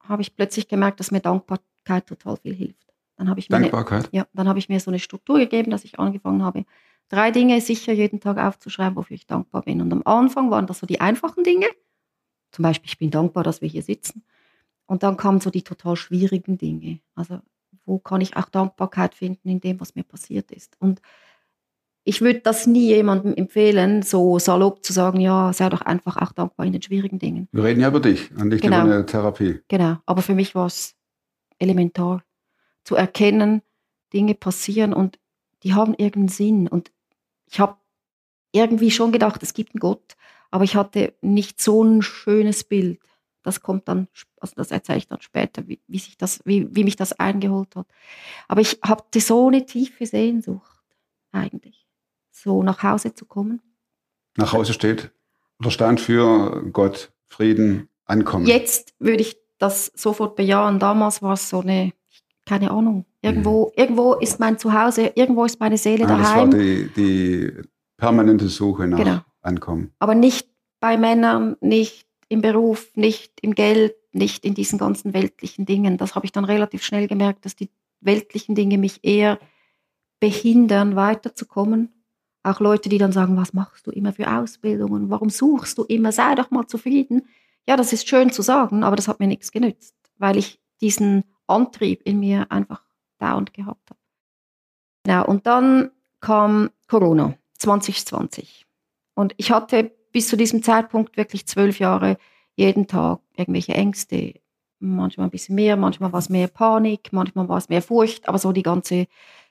habe 0.00 0.22
ich 0.22 0.36
plötzlich 0.36 0.68
gemerkt, 0.68 1.00
dass 1.00 1.10
mir 1.10 1.20
Dankbarkeit 1.20 2.06
total 2.06 2.36
viel 2.36 2.54
hilft. 2.54 2.85
Dann 3.16 3.30
habe 3.30 3.40
ich 3.40 3.48
mir 3.48 3.56
eine, 3.56 3.64
Dankbarkeit. 3.70 4.08
ja, 4.12 4.26
dann 4.34 4.48
habe 4.48 4.58
ich 4.58 4.68
mir 4.68 4.78
so 4.80 4.90
eine 4.90 4.98
Struktur 4.98 5.38
gegeben, 5.38 5.70
dass 5.70 5.84
ich 5.84 5.98
angefangen 5.98 6.42
habe, 6.42 6.64
drei 7.08 7.30
Dinge 7.30 7.60
sicher 7.60 7.92
jeden 7.92 8.20
Tag 8.20 8.38
aufzuschreiben, 8.38 8.96
wofür 8.96 9.14
ich 9.14 9.26
dankbar 9.26 9.62
bin. 9.62 9.80
Und 9.80 9.92
am 9.92 10.02
Anfang 10.04 10.50
waren 10.50 10.66
das 10.66 10.80
so 10.80 10.86
die 10.86 11.00
einfachen 11.00 11.44
Dinge. 11.44 11.66
Zum 12.52 12.62
Beispiel, 12.62 12.88
ich 12.88 12.98
bin 12.98 13.10
dankbar, 13.10 13.42
dass 13.44 13.60
wir 13.62 13.68
hier 13.68 13.82
sitzen. 13.82 14.22
Und 14.86 15.02
dann 15.02 15.16
kamen 15.16 15.40
so 15.40 15.50
die 15.50 15.62
total 15.62 15.96
schwierigen 15.96 16.58
Dinge. 16.58 17.00
Also, 17.14 17.40
wo 17.84 17.98
kann 17.98 18.20
ich 18.20 18.36
auch 18.36 18.48
Dankbarkeit 18.48 19.14
finden 19.14 19.48
in 19.48 19.60
dem, 19.60 19.80
was 19.80 19.94
mir 19.94 20.04
passiert 20.04 20.50
ist? 20.50 20.76
Und 20.78 21.00
ich 22.04 22.20
würde 22.20 22.40
das 22.40 22.66
nie 22.66 22.86
jemandem 22.88 23.34
empfehlen, 23.34 24.02
so 24.02 24.38
salopp 24.38 24.84
zu 24.84 24.92
sagen, 24.92 25.20
ja, 25.20 25.52
sei 25.52 25.68
doch 25.68 25.80
einfach 25.80 26.16
auch 26.18 26.32
dankbar 26.32 26.66
in 26.66 26.72
den 26.72 26.82
schwierigen 26.82 27.18
Dingen. 27.18 27.48
Wir 27.50 27.64
reden 27.64 27.80
ja 27.80 27.88
über 27.88 27.98
dich 28.00 28.30
und 28.36 28.48
nicht 28.48 28.62
Genau. 28.62 28.84
über 28.84 28.94
eine 28.94 29.06
Therapie. 29.06 29.60
Genau, 29.68 29.96
aber 30.06 30.22
für 30.22 30.34
mich 30.34 30.54
war 30.54 30.66
es 30.66 30.94
elementar 31.58 32.22
zu 32.86 32.94
erkennen, 32.94 33.62
Dinge 34.12 34.34
passieren 34.34 34.92
und 34.92 35.18
die 35.62 35.74
haben 35.74 35.92
irgendeinen 35.94 36.28
Sinn. 36.28 36.68
Und 36.68 36.92
ich 37.46 37.58
habe 37.58 37.76
irgendwie 38.52 38.90
schon 38.90 39.10
gedacht, 39.12 39.42
es 39.42 39.54
gibt 39.54 39.74
einen 39.74 39.80
Gott, 39.80 40.16
aber 40.50 40.64
ich 40.64 40.76
hatte 40.76 41.14
nicht 41.20 41.60
so 41.60 41.82
ein 41.82 42.00
schönes 42.00 42.64
Bild. 42.64 43.00
Das 43.42 43.60
kommt 43.60 43.88
dann, 43.88 44.08
also 44.40 44.54
das 44.56 44.70
erzähle 44.70 44.98
ich 44.98 45.08
dann 45.08 45.20
später, 45.20 45.66
wie, 45.68 45.80
wie, 45.88 45.98
sich 45.98 46.16
das, 46.16 46.40
wie, 46.44 46.74
wie 46.74 46.84
mich 46.84 46.96
das 46.96 47.12
eingeholt 47.12 47.74
hat. 47.76 47.86
Aber 48.48 48.60
ich 48.60 48.78
hatte 48.82 49.20
so 49.20 49.48
eine 49.48 49.66
tiefe 49.66 50.06
Sehnsucht 50.06 50.82
eigentlich, 51.32 51.86
so 52.30 52.62
nach 52.62 52.82
Hause 52.82 53.14
zu 53.14 53.24
kommen. 53.24 53.60
Nach 54.36 54.52
Hause 54.52 54.72
steht 54.72 55.10
oder 55.58 55.70
stand 55.70 56.00
für 56.00 56.64
Gott, 56.72 57.12
Frieden, 57.26 57.88
Ankommen. 58.04 58.46
Jetzt 58.46 58.94
würde 59.00 59.22
ich 59.22 59.36
das 59.58 59.86
sofort 59.94 60.36
bejahen. 60.36 60.78
Damals 60.78 61.22
war 61.22 61.32
es 61.32 61.48
so 61.48 61.60
eine, 61.60 61.92
keine 62.46 62.70
Ahnung. 62.70 63.04
Irgendwo, 63.20 63.72
irgendwo 63.76 64.14
ist 64.14 64.40
mein 64.40 64.56
Zuhause, 64.58 65.12
irgendwo 65.14 65.44
ist 65.44 65.60
meine 65.60 65.76
Seele 65.76 66.04
ah, 66.04 66.16
das 66.16 66.18
war 66.20 66.34
daheim. 66.46 66.50
die, 66.52 66.88
die 66.96 67.52
permanente 67.96 68.48
Suche 68.48 68.86
nach 68.86 68.98
Genau. 68.98 69.18
Ankommen. 69.42 69.92
Aber 69.98 70.14
nicht 70.14 70.48
bei 70.80 70.96
Männern, 70.96 71.56
nicht 71.60 72.06
im 72.28 72.40
Beruf, 72.40 72.90
nicht 72.94 73.32
im 73.42 73.54
Geld, 73.54 73.94
nicht 74.12 74.44
in 74.44 74.54
diesen 74.54 74.78
ganzen 74.78 75.12
weltlichen 75.12 75.66
Dingen. 75.66 75.98
Das 75.98 76.14
habe 76.14 76.24
ich 76.24 76.32
dann 76.32 76.44
relativ 76.44 76.82
schnell 76.82 77.06
gemerkt, 77.06 77.44
dass 77.44 77.54
die 77.54 77.68
weltlichen 78.00 78.54
Dinge 78.54 78.78
mich 78.78 79.00
eher 79.02 79.38
behindern, 80.20 80.96
weiterzukommen. 80.96 81.92
Auch 82.42 82.60
Leute, 82.60 82.88
die 82.88 82.98
dann 82.98 83.12
sagen, 83.12 83.36
was 83.36 83.52
machst 83.52 83.86
du 83.86 83.90
immer 83.90 84.12
für 84.12 84.32
Ausbildungen? 84.32 85.10
Warum 85.10 85.30
suchst 85.30 85.78
du 85.78 85.84
immer? 85.84 86.12
Sei 86.12 86.34
doch 86.34 86.50
mal 86.50 86.66
zufrieden. 86.66 87.22
Ja, 87.68 87.76
das 87.76 87.92
ist 87.92 88.08
schön 88.08 88.30
zu 88.30 88.42
sagen, 88.42 88.84
aber 88.84 88.96
das 88.96 89.08
hat 89.08 89.18
mir 89.20 89.26
nichts 89.26 89.50
genützt, 89.50 89.94
weil 90.18 90.36
ich 90.36 90.60
diesen 90.80 91.24
Antrieb 91.46 92.02
in 92.04 92.20
mir 92.20 92.50
einfach 92.50 92.82
dauernd 93.18 93.52
gehabt 93.52 93.90
habe. 93.90 94.00
Genau, 95.04 95.24
und 95.26 95.46
dann 95.46 95.90
kam 96.20 96.70
Corona 96.88 97.34
2020. 97.58 98.66
Und 99.14 99.34
ich 99.36 99.50
hatte 99.50 99.92
bis 100.12 100.28
zu 100.28 100.36
diesem 100.36 100.62
Zeitpunkt 100.62 101.16
wirklich 101.16 101.46
zwölf 101.46 101.78
Jahre 101.78 102.16
jeden 102.54 102.86
Tag 102.86 103.20
irgendwelche 103.36 103.74
Ängste. 103.74 104.34
Manchmal 104.78 105.28
ein 105.28 105.30
bisschen 105.30 105.54
mehr, 105.54 105.76
manchmal 105.76 106.12
war 106.12 106.18
es 106.18 106.28
mehr 106.28 106.48
Panik, 106.48 107.12
manchmal 107.12 107.48
war 107.48 107.58
es 107.58 107.68
mehr 107.68 107.82
Furcht, 107.82 108.28
aber 108.28 108.38
so 108.38 108.52
die 108.52 108.62
ganze 108.62 109.06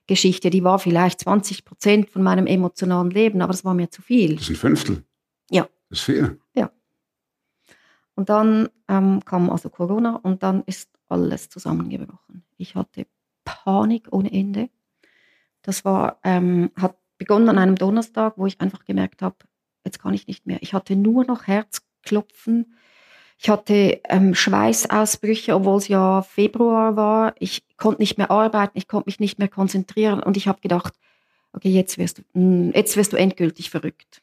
Geschichte, 0.08 0.50
die 0.52 0.64
war 0.64 0.78
vielleicht 0.78 1.22
20 1.22 1.66
Prozent 1.66 2.10
von 2.12 2.22
meinem 2.22 2.46
emotionalen 2.46 3.10
Leben, 3.10 3.42
aber 3.42 3.52
das 3.52 3.66
war 3.66 3.74
mir 3.74 3.90
zu 3.90 4.04
viel. 4.04 4.36
Das 4.36 4.44
ist 4.44 4.50
ein 4.52 4.56
Fünftel. 4.56 5.04
Ja. 5.50 5.68
Das 5.90 6.00
ist 6.00 6.06
viel. 6.06 6.40
Und 8.16 8.30
dann 8.30 8.70
ähm, 8.88 9.24
kam 9.26 9.50
also 9.50 9.70
Corona 9.70 10.16
und 10.16 10.42
dann 10.42 10.64
ist 10.66 10.90
alles 11.10 11.50
zusammengebrochen. 11.50 12.44
Ich 12.58 12.76
hatte 12.76 13.08
Panik 13.44 14.08
ohne 14.12 14.32
Ende. 14.32 14.70
Das 15.62 15.86
war, 15.86 16.20
ähm, 16.24 16.72
hat 16.76 16.98
begonnen 17.18 17.50
an 17.50 17.58
einem 17.58 17.76
Donnerstag, 17.76 18.34
wo 18.38 18.46
ich 18.46 18.60
einfach 18.62 18.86
gemerkt 18.86 19.22
habe, 19.22 19.38
jetzt 19.84 20.00
kann 20.00 20.14
ich 20.14 20.28
nicht 20.28 20.46
mehr. 20.46 20.58
Ich 20.62 20.74
hatte 20.74 20.96
nur 20.96 21.26
noch 21.26 21.48
Herzklopfen. 21.48 22.76
Ich 23.38 23.50
hatte 23.50 24.02
ähm, 24.10 24.34
Schweißausbrüche, 24.34 25.56
obwohl 25.56 25.78
es 25.78 25.88
ja 25.88 26.22
Februar 26.22 26.96
war. 26.96 27.36
Ich 27.40 27.64
konnte 27.78 28.02
nicht 28.02 28.18
mehr 28.18 28.32
arbeiten, 28.32 28.78
ich 28.78 28.88
konnte 28.88 29.08
mich 29.08 29.20
nicht 29.20 29.40
mehr 29.40 29.50
konzentrieren 29.50 30.22
und 30.24 30.38
ich 30.38 30.48
habe 30.48 30.62
gedacht, 30.62 30.94
okay, 31.54 31.70
jetzt 31.70 31.98
wirst, 31.98 32.20
du, 32.20 32.40
mm, 32.40 32.72
jetzt 32.74 32.96
wirst 32.96 33.14
du 33.14 33.18
endgültig 33.18 33.70
verrückt. 33.70 34.22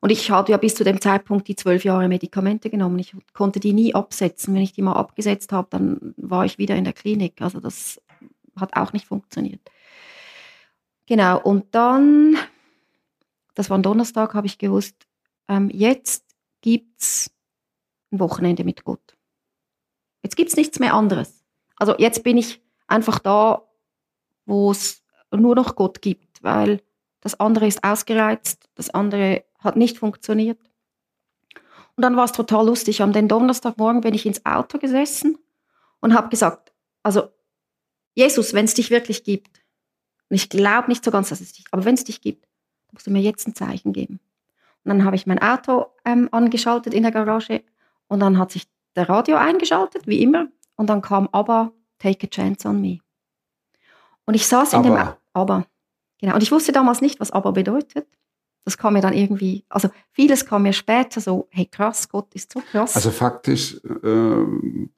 Und 0.00 0.10
ich 0.10 0.30
hatte 0.30 0.52
ja 0.52 0.58
bis 0.58 0.74
zu 0.74 0.84
dem 0.84 1.00
Zeitpunkt 1.00 1.48
die 1.48 1.56
zwölf 1.56 1.84
Jahre 1.84 2.08
Medikamente 2.08 2.70
genommen. 2.70 2.98
Ich 2.98 3.14
konnte 3.32 3.60
die 3.60 3.72
nie 3.72 3.94
absetzen. 3.94 4.54
Wenn 4.54 4.62
ich 4.62 4.72
die 4.72 4.82
mal 4.82 4.92
abgesetzt 4.92 5.52
habe, 5.52 5.68
dann 5.70 6.14
war 6.16 6.44
ich 6.44 6.58
wieder 6.58 6.76
in 6.76 6.84
der 6.84 6.92
Klinik. 6.92 7.40
Also 7.40 7.60
das 7.60 8.00
hat 8.58 8.76
auch 8.76 8.92
nicht 8.92 9.06
funktioniert. 9.06 9.60
Genau, 11.06 11.40
und 11.40 11.74
dann, 11.74 12.36
das 13.54 13.70
war 13.70 13.78
ein 13.78 13.82
Donnerstag, 13.82 14.34
habe 14.34 14.46
ich 14.46 14.58
gewusst, 14.58 15.06
ähm, 15.48 15.70
jetzt 15.72 16.24
gibt 16.60 17.00
es 17.00 17.30
ein 18.10 18.18
Wochenende 18.18 18.64
mit 18.64 18.84
Gott. 18.84 19.16
Jetzt 20.22 20.36
gibt 20.36 20.50
es 20.50 20.56
nichts 20.56 20.80
mehr 20.80 20.94
anderes. 20.94 21.44
Also 21.76 21.94
jetzt 21.98 22.24
bin 22.24 22.36
ich 22.36 22.60
einfach 22.88 23.20
da, 23.20 23.62
wo 24.46 24.72
es 24.72 25.04
nur 25.30 25.54
noch 25.54 25.76
Gott 25.76 26.02
gibt, 26.02 26.42
weil 26.42 26.82
das 27.20 27.38
andere 27.38 27.66
ist 27.66 27.84
ausgereizt, 27.84 28.68
das 28.74 28.90
andere 28.90 29.44
hat 29.58 29.76
nicht 29.76 29.98
funktioniert. 29.98 30.58
Und 31.96 32.02
dann 32.02 32.16
war 32.16 32.24
es 32.24 32.32
total 32.32 32.66
lustig. 32.66 33.02
Am 33.02 33.12
den 33.12 33.28
Donnerstagmorgen 33.28 34.02
bin 34.02 34.14
ich 34.14 34.26
ins 34.26 34.44
Auto 34.44 34.78
gesessen 34.78 35.38
und 36.00 36.14
habe 36.14 36.28
gesagt, 36.28 36.72
also 37.02 37.28
Jesus, 38.14 38.54
wenn 38.54 38.64
es 38.64 38.74
dich 38.74 38.90
wirklich 38.90 39.24
gibt, 39.24 39.62
und 40.28 40.36
ich 40.36 40.48
glaube 40.48 40.88
nicht 40.88 41.04
so 41.04 41.10
ganz, 41.10 41.28
dass 41.28 41.40
es 41.40 41.52
dich, 41.52 41.64
aber 41.70 41.84
wenn 41.84 41.94
es 41.94 42.04
dich 42.04 42.20
gibt, 42.20 42.46
musst 42.92 43.06
du 43.06 43.10
mir 43.10 43.22
jetzt 43.22 43.46
ein 43.46 43.54
Zeichen 43.54 43.92
geben. 43.92 44.20
Und 44.84 44.90
dann 44.90 45.04
habe 45.04 45.16
ich 45.16 45.26
mein 45.26 45.40
Auto 45.40 45.86
ähm, 46.04 46.28
angeschaltet 46.32 46.94
in 46.94 47.02
der 47.02 47.12
Garage 47.12 47.62
und 48.08 48.20
dann 48.20 48.38
hat 48.38 48.50
sich 48.50 48.66
der 48.96 49.08
Radio 49.08 49.36
eingeschaltet, 49.36 50.06
wie 50.06 50.22
immer, 50.22 50.48
und 50.76 50.88
dann 50.88 51.02
kam 51.02 51.28
aber 51.32 51.72
Take 51.98 52.26
a 52.26 52.30
Chance 52.30 52.68
on 52.68 52.80
Me. 52.80 52.98
Und 54.26 54.34
ich 54.34 54.46
saß 54.46 54.74
in 54.74 54.82
dem 54.82 54.92
Aber. 54.92 55.18
Aber. 55.32 55.66
Genau. 56.18 56.34
Und 56.34 56.42
ich 56.42 56.52
wusste 56.52 56.72
damals 56.72 57.00
nicht, 57.00 57.20
was 57.20 57.30
aber 57.30 57.52
bedeutet. 57.52 58.06
Das 58.66 58.76
kam 58.76 58.94
mir 58.94 59.00
dann 59.00 59.14
irgendwie, 59.14 59.64
also 59.68 59.88
vieles 60.10 60.44
kam 60.44 60.64
mir 60.64 60.72
später 60.72 61.20
so, 61.20 61.46
hey 61.50 61.66
krass, 61.66 62.08
Gott 62.08 62.34
ist 62.34 62.52
so 62.52 62.60
krass. 62.60 62.96
Also 62.96 63.10
faktisch 63.12 63.76
äh, 63.84 64.44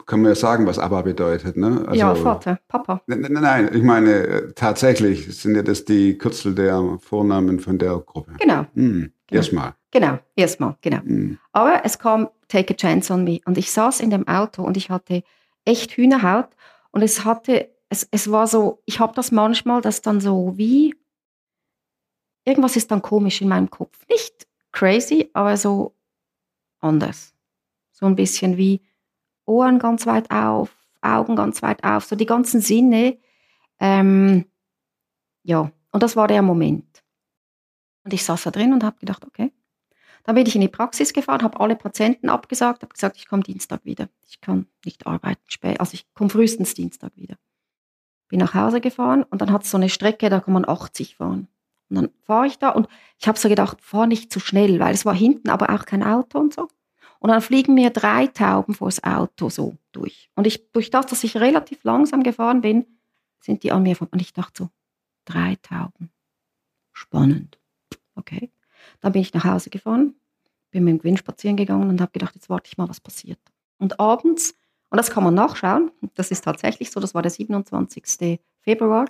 kann 0.07 0.23
man 0.23 0.25
ja 0.31 0.35
sagen, 0.35 0.67
was 0.67 0.79
ABBA 0.79 1.03
bedeutet. 1.03 1.57
Ne? 1.57 1.85
Also, 1.87 2.01
ja, 2.01 2.15
Vater, 2.15 2.59
Papa. 2.67 3.03
Nein, 3.07 3.21
nein, 3.21 3.33
nein, 3.35 3.71
ich 3.75 3.83
meine, 3.83 4.11
äh, 4.27 4.53
tatsächlich 4.55 5.37
sind 5.39 5.55
ja 5.55 5.63
das 5.63 5.85
die 5.85 6.17
Kürzel 6.19 6.55
der 6.55 6.99
Vornamen 7.01 7.61
von 7.61 7.79
der 7.79 7.99
Gruppe. 7.99 8.33
Genau, 8.41 8.65
Hm, 8.75 9.13
Genau. 9.27 9.39
Erstmal. 9.39 9.75
genau, 9.91 10.19
erstmal, 10.35 10.77
genau. 10.81 11.03
Hm. 11.03 11.39
Aber 11.53 11.83
es 11.85 11.99
kam 11.99 12.29
Take 12.49 12.73
a 12.73 12.77
Chance 12.77 13.13
on 13.13 13.25
Me. 13.25 13.41
Und 13.45 13.59
ich 13.59 13.71
saß 13.71 14.01
in 14.01 14.09
dem 14.09 14.27
Auto 14.27 14.63
und 14.63 14.79
ich 14.79 14.89
hatte 14.89 15.23
echt 15.67 15.93
Hühnerhaut. 15.93 16.49
Und 16.91 17.03
es 17.03 17.27
hatte, 17.27 17.69
es, 17.91 18.09
es 18.11 18.31
war 18.31 18.47
so, 18.47 18.81
ich 18.87 19.01
habe 19.01 19.13
das 19.15 19.31
manchmal, 19.31 19.83
das 19.83 20.01
dann 20.01 20.23
so 20.23 20.55
wie, 20.57 20.95
irgendwas 22.49 22.77
ist 22.77 22.91
dann 22.91 23.03
komisch 23.03 23.41
in 23.43 23.49
meinem 23.49 23.71
Kopf. 23.71 23.99
Nicht 24.09 24.49
crazy, 24.73 25.31
aber 25.35 25.57
so 25.57 25.95
anders. 26.81 27.35
So 27.93 28.07
ein 28.07 28.17
bisschen 28.17 28.57
wie 28.57 28.83
Ohren 29.45 29.79
ganz 29.79 30.07
weit 30.07 30.31
auf, 30.31 30.75
Augen 31.01 31.37
ganz 31.37 31.63
weit 31.63 31.85
auf, 31.85 32.05
so 32.05 32.17
die 32.17 32.27
ganzen 32.27 32.61
Sinne. 32.61 33.19
Ähm, 33.79 34.47
ja, 35.43 35.71
und 35.93 36.03
das 36.03 36.17
war 36.17 36.29
der 36.29 36.43
Moment. 36.43 37.03
Und 38.05 38.13
ich 38.13 38.25
saß 38.25 38.45
da 38.45 38.51
drin 38.51 38.73
und 38.73 38.85
habe 38.85 38.99
gedacht, 38.99 39.25
okay. 39.27 39.53
Dann 40.25 40.35
bin 40.35 40.47
ich 40.47 40.55
in 40.55 40.61
die 40.61 40.69
Praxis 40.69 41.13
gefahren, 41.13 41.43
habe 41.43 41.59
alle 41.59 41.77
Patienten 41.77 42.29
abgesagt, 42.29 42.83
habe 42.83 42.93
gesagt, 42.93 43.17
ich 43.17 43.27
komme 43.27 43.43
Dienstag 43.43 43.85
wieder. 43.85 44.09
Ich 44.29 44.41
kann 44.41 44.67
nicht 44.85 45.07
arbeiten 45.07 45.43
spät, 45.47 45.81
also 45.81 45.95
ich 45.95 46.13
komme 46.15 46.29
frühestens 46.29 46.75
Dienstag 46.75 47.17
wieder. 47.17 47.37
Bin 48.29 48.41
nach 48.41 48.53
Hause 48.55 48.83
gefahren 48.83 49.23
und 49.23 49.41
dann 49.41 49.53
hat 49.53 49.65
es 49.65 49.71
so 49.71 49.79
eine 49.79 49.89
Strecke, 49.89 50.29
da 50.29 50.41
kann 50.41 50.53
man 50.53 50.69
80 50.69 51.17
fahren. 51.17 51.49
Und 51.91 51.97
dann 51.97 52.11
fahre 52.25 52.47
ich 52.47 52.59
da 52.59 52.71
und 52.71 52.89
ich 53.19 53.29
habe 53.29 53.39
so 53.39 53.49
gedacht, 53.49 53.81
fahr 53.81 54.07
nicht 54.07 54.33
zu 54.33 54.41
schnell, 54.41 54.79
weil 54.79 54.95
es 54.95 55.07
war 55.07 55.15
hinten 55.15 55.49
aber 55.49 55.71
auch 55.71 55.87
kein 55.87 56.03
Auto 56.03 56.39
und 56.39 56.55
so. 56.55 56.69
Und 57.19 57.31
dann 57.31 57.43
fliegen 57.43 57.75
mir 57.75 57.91
drei 57.91 58.27
Tauben 58.29 58.75
vors 58.75 59.03
Auto 59.03 59.51
so 59.51 59.77
durch. 59.93 60.31
Und 60.35 60.47
ich, 60.47 60.71
durch 60.73 60.91
das, 60.91 61.07
dass 61.07 61.25
ich 61.25 61.37
relativ 61.37 61.83
langsam 61.83 62.23
gefahren 62.23 62.61
bin, 62.61 62.87
sind 63.41 63.63
die 63.63 63.73
an 63.73 63.83
mir 63.83 63.97
vorbei. 63.97 64.13
Und 64.13 64.21
ich 64.21 64.33
dachte 64.33 64.65
so, 64.65 64.71
drei 65.25 65.57
Tauben. 65.57 66.11
Spannend. 66.93 67.59
Okay. 68.15 68.51
Dann 69.01 69.13
bin 69.13 69.23
ich 69.23 69.35
nach 69.35 69.45
Hause 69.45 69.71
gefahren, 69.71 70.15
bin 70.71 70.85
mit 70.85 70.93
dem 70.93 70.99
Gewinn 70.99 71.17
spazieren 71.17 71.57
gegangen 71.57 71.89
und 71.89 72.01
habe 72.01 72.13
gedacht, 72.13 72.35
jetzt 72.35 72.51
warte 72.51 72.69
ich 72.69 72.79
mal, 72.79 72.89
was 72.89 73.01
passiert. 73.01 73.41
Und 73.79 74.01
abends, 74.01 74.55
und 74.91 74.97
das 74.97 75.11
kann 75.11 75.25
man 75.25 75.35
nachschauen, 75.35 75.91
das 76.15 76.31
ist 76.31 76.45
tatsächlich 76.45 76.91
so, 76.91 77.01
das 77.01 77.15
war 77.15 77.23
der 77.23 77.31
27. 77.31 78.41
Februar, 78.61 79.07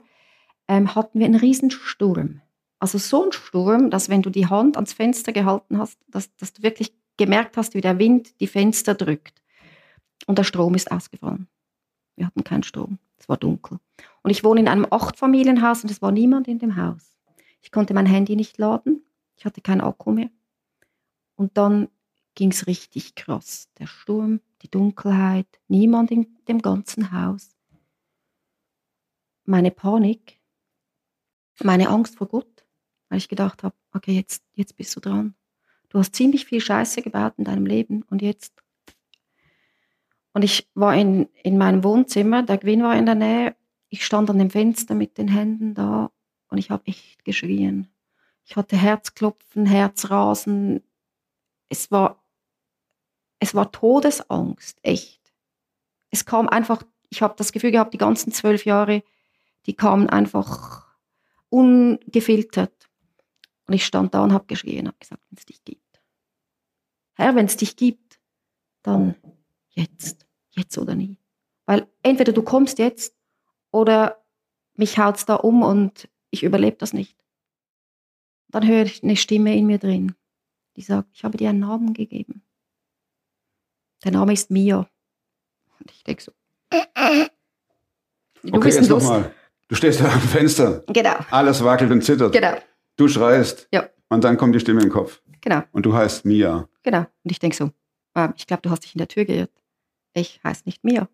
ähm, 0.66 0.94
hatten 0.94 1.18
wir 1.18 1.26
einen 1.26 1.40
Riesensturm. 1.40 2.42
Also 2.78 2.98
so 2.98 3.24
ein 3.24 3.32
Sturm, 3.32 3.90
dass 3.90 4.08
wenn 4.08 4.22
du 4.22 4.30
die 4.30 4.46
Hand 4.46 4.76
ans 4.76 4.92
Fenster 4.92 5.32
gehalten 5.32 5.78
hast, 5.78 5.98
dass, 6.08 6.34
dass 6.36 6.52
du 6.52 6.62
wirklich 6.62 6.92
gemerkt 7.16 7.56
hast, 7.56 7.74
wie 7.74 7.80
der 7.80 7.98
Wind 7.98 8.40
die 8.40 8.46
Fenster 8.46 8.94
drückt. 8.94 9.42
Und 10.26 10.38
der 10.38 10.44
Strom 10.44 10.74
ist 10.74 10.90
ausgefallen. 10.90 11.48
Wir 12.16 12.26
hatten 12.26 12.44
keinen 12.44 12.62
Strom. 12.62 12.98
Es 13.18 13.28
war 13.28 13.36
dunkel. 13.36 13.78
Und 14.22 14.30
ich 14.30 14.44
wohne 14.44 14.60
in 14.60 14.68
einem 14.68 14.86
Achtfamilienhaus 14.90 15.82
und 15.82 15.90
es 15.90 16.02
war 16.02 16.12
niemand 16.12 16.48
in 16.48 16.58
dem 16.58 16.76
Haus. 16.76 17.16
Ich 17.60 17.72
konnte 17.72 17.94
mein 17.94 18.06
Handy 18.06 18.36
nicht 18.36 18.58
laden. 18.58 19.04
Ich 19.36 19.44
hatte 19.44 19.60
keinen 19.60 19.80
Akku 19.80 20.12
mehr. 20.12 20.30
Und 21.34 21.56
dann 21.56 21.88
ging 22.34 22.50
es 22.50 22.66
richtig 22.66 23.14
krass. 23.14 23.68
Der 23.78 23.86
Sturm, 23.86 24.40
die 24.62 24.70
Dunkelheit, 24.70 25.46
niemand 25.66 26.10
in 26.10 26.36
dem 26.46 26.62
ganzen 26.62 27.12
Haus. 27.12 27.56
Meine 29.44 29.70
Panik, 29.70 30.40
meine 31.62 31.88
Angst 31.88 32.16
vor 32.16 32.28
Gott, 32.28 32.64
weil 33.08 33.18
ich 33.18 33.28
gedacht 33.28 33.62
habe, 33.62 33.74
okay, 33.92 34.12
jetzt, 34.12 34.42
jetzt 34.54 34.76
bist 34.76 34.94
du 34.96 35.00
dran. 35.00 35.34
Du 35.88 35.98
hast 35.98 36.14
ziemlich 36.14 36.44
viel 36.44 36.60
Scheiße 36.60 37.02
gebaut 37.02 37.34
in 37.38 37.44
deinem 37.44 37.66
Leben 37.66 38.02
und 38.10 38.22
jetzt. 38.22 38.52
Und 40.32 40.42
ich 40.42 40.68
war 40.74 40.94
in, 40.94 41.28
in 41.42 41.58
meinem 41.58 41.82
Wohnzimmer, 41.82 42.42
der 42.42 42.58
Gewinn 42.58 42.82
war 42.82 42.96
in 42.96 43.06
der 43.06 43.14
Nähe. 43.14 43.56
Ich 43.88 44.04
stand 44.04 44.28
an 44.28 44.38
dem 44.38 44.50
Fenster 44.50 44.94
mit 44.94 45.16
den 45.16 45.28
Händen 45.28 45.74
da 45.74 46.10
und 46.48 46.58
ich 46.58 46.70
habe 46.70 46.86
echt 46.86 47.24
geschrien. 47.24 47.88
Ich 48.44 48.56
hatte 48.56 48.76
Herzklopfen, 48.76 49.66
Herzrasen. 49.66 50.82
Es 51.68 51.90
war, 51.90 52.22
es 53.38 53.54
war 53.54 53.72
Todesangst, 53.72 54.78
echt. 54.82 55.32
Es 56.10 56.24
kam 56.24 56.48
einfach, 56.48 56.82
ich 57.10 57.22
habe 57.22 57.34
das 57.36 57.52
Gefühl 57.52 57.72
gehabt, 57.72 57.94
die 57.94 57.98
ganzen 57.98 58.32
zwölf 58.32 58.64
Jahre, 58.64 59.02
die 59.66 59.74
kamen 59.74 60.08
einfach 60.08 60.86
ungefiltert. 61.50 62.77
Und 63.68 63.74
ich 63.74 63.84
stand 63.84 64.14
da 64.14 64.24
und 64.24 64.32
habe 64.32 64.46
geschrien, 64.46 64.88
habe 64.88 64.96
gesagt, 64.98 65.22
wenn 65.30 65.36
es 65.38 65.44
dich 65.46 65.62
gibt. 65.62 66.00
Herr, 67.14 67.34
wenn 67.34 67.46
es 67.46 67.56
dich 67.56 67.76
gibt, 67.76 68.18
dann 68.82 69.14
jetzt, 69.70 70.26
jetzt 70.52 70.78
oder 70.78 70.94
nie. 70.94 71.18
Weil 71.66 71.86
entweder 72.02 72.32
du 72.32 72.42
kommst 72.42 72.78
jetzt 72.78 73.14
oder 73.70 74.24
mich 74.74 74.98
haut's 74.98 75.26
da 75.26 75.34
um 75.34 75.62
und 75.62 76.08
ich 76.30 76.42
überlebe 76.44 76.78
das 76.78 76.92
nicht. 76.94 77.22
Dann 78.48 78.66
höre 78.66 78.84
ich 78.84 79.02
eine 79.02 79.16
Stimme 79.16 79.54
in 79.54 79.66
mir 79.66 79.78
drin, 79.78 80.14
die 80.76 80.82
sagt, 80.82 81.10
ich 81.12 81.24
habe 81.24 81.36
dir 81.36 81.50
einen 81.50 81.60
Namen 81.60 81.92
gegeben. 81.92 82.42
Der 84.04 84.12
Name 84.12 84.32
ist 84.32 84.50
Mia. 84.50 84.88
Und 85.78 85.90
ich 85.90 86.04
denke 86.04 86.22
so, 86.22 86.32
du 88.42 88.56
Okay, 88.56 88.70
jetzt 88.70 88.88
nochmal. 88.88 89.34
Du 89.68 89.74
stehst 89.74 90.00
da 90.00 90.10
am 90.10 90.20
Fenster. 90.20 90.82
Genau, 90.86 91.16
Alles 91.30 91.62
wackelt 91.62 91.90
und 91.90 92.00
zittert. 92.02 92.32
genau, 92.32 92.56
Du 92.98 93.08
schreist. 93.08 93.68
Ja. 93.72 93.88
Und 94.10 94.24
dann 94.24 94.36
kommt 94.36 94.54
die 94.54 94.60
Stimme 94.60 94.82
im 94.82 94.90
Kopf. 94.90 95.22
genau, 95.40 95.62
Und 95.72 95.86
du 95.86 95.94
heißt 95.94 96.24
Mia. 96.26 96.68
genau. 96.82 97.00
Und 97.22 97.30
ich 97.30 97.38
denke 97.38 97.56
so, 97.56 97.70
ähm, 98.14 98.34
ich 98.36 98.46
glaube, 98.46 98.62
du 98.62 98.70
hast 98.70 98.80
dich 98.84 98.94
in 98.94 98.98
der 98.98 99.08
Tür 99.08 99.24
geirrt. 99.24 99.52
Ich 100.14 100.40
heiße 100.44 100.62
nicht 100.66 100.82
Mia. 100.84 101.08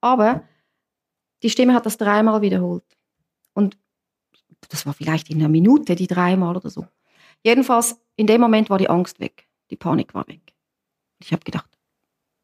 Aber 0.00 0.46
die 1.42 1.50
Stimme 1.50 1.74
hat 1.74 1.86
das 1.86 1.96
dreimal 1.96 2.42
wiederholt. 2.42 2.84
Und 3.54 3.78
das 4.68 4.84
war 4.86 4.92
vielleicht 4.94 5.30
in 5.30 5.38
einer 5.38 5.48
Minute, 5.48 5.94
die 5.96 6.06
dreimal 6.06 6.56
oder 6.56 6.70
so. 6.70 6.86
Jedenfalls, 7.42 7.98
in 8.16 8.26
dem 8.26 8.40
Moment 8.40 8.68
war 8.70 8.78
die 8.78 8.90
Angst 8.90 9.18
weg. 9.18 9.48
Die 9.70 9.76
Panik 9.76 10.14
war 10.14 10.28
weg. 10.28 10.52
Ich 11.18 11.32
habe 11.32 11.42
gedacht, 11.44 11.70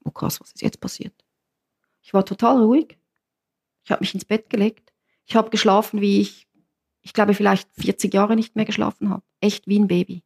oh 0.04 0.10
krass, 0.10 0.40
was 0.40 0.52
ist 0.52 0.62
jetzt 0.62 0.80
passiert? 0.80 1.14
Ich 2.00 2.14
war 2.14 2.24
total 2.24 2.62
ruhig. 2.62 2.96
Ich 3.84 3.90
habe 3.90 4.00
mich 4.00 4.14
ins 4.14 4.24
Bett 4.24 4.48
gelegt. 4.48 4.92
Ich 5.26 5.36
habe 5.36 5.50
geschlafen, 5.50 6.00
wie 6.00 6.20
ich, 6.20 6.47
ich 7.08 7.14
glaube, 7.14 7.32
vielleicht 7.32 7.70
40 7.72 8.12
Jahre 8.12 8.36
nicht 8.36 8.54
mehr 8.54 8.66
geschlafen 8.66 9.08
habe. 9.08 9.22
Echt 9.40 9.66
wie 9.66 9.78
ein 9.78 9.88
Baby. 9.88 10.22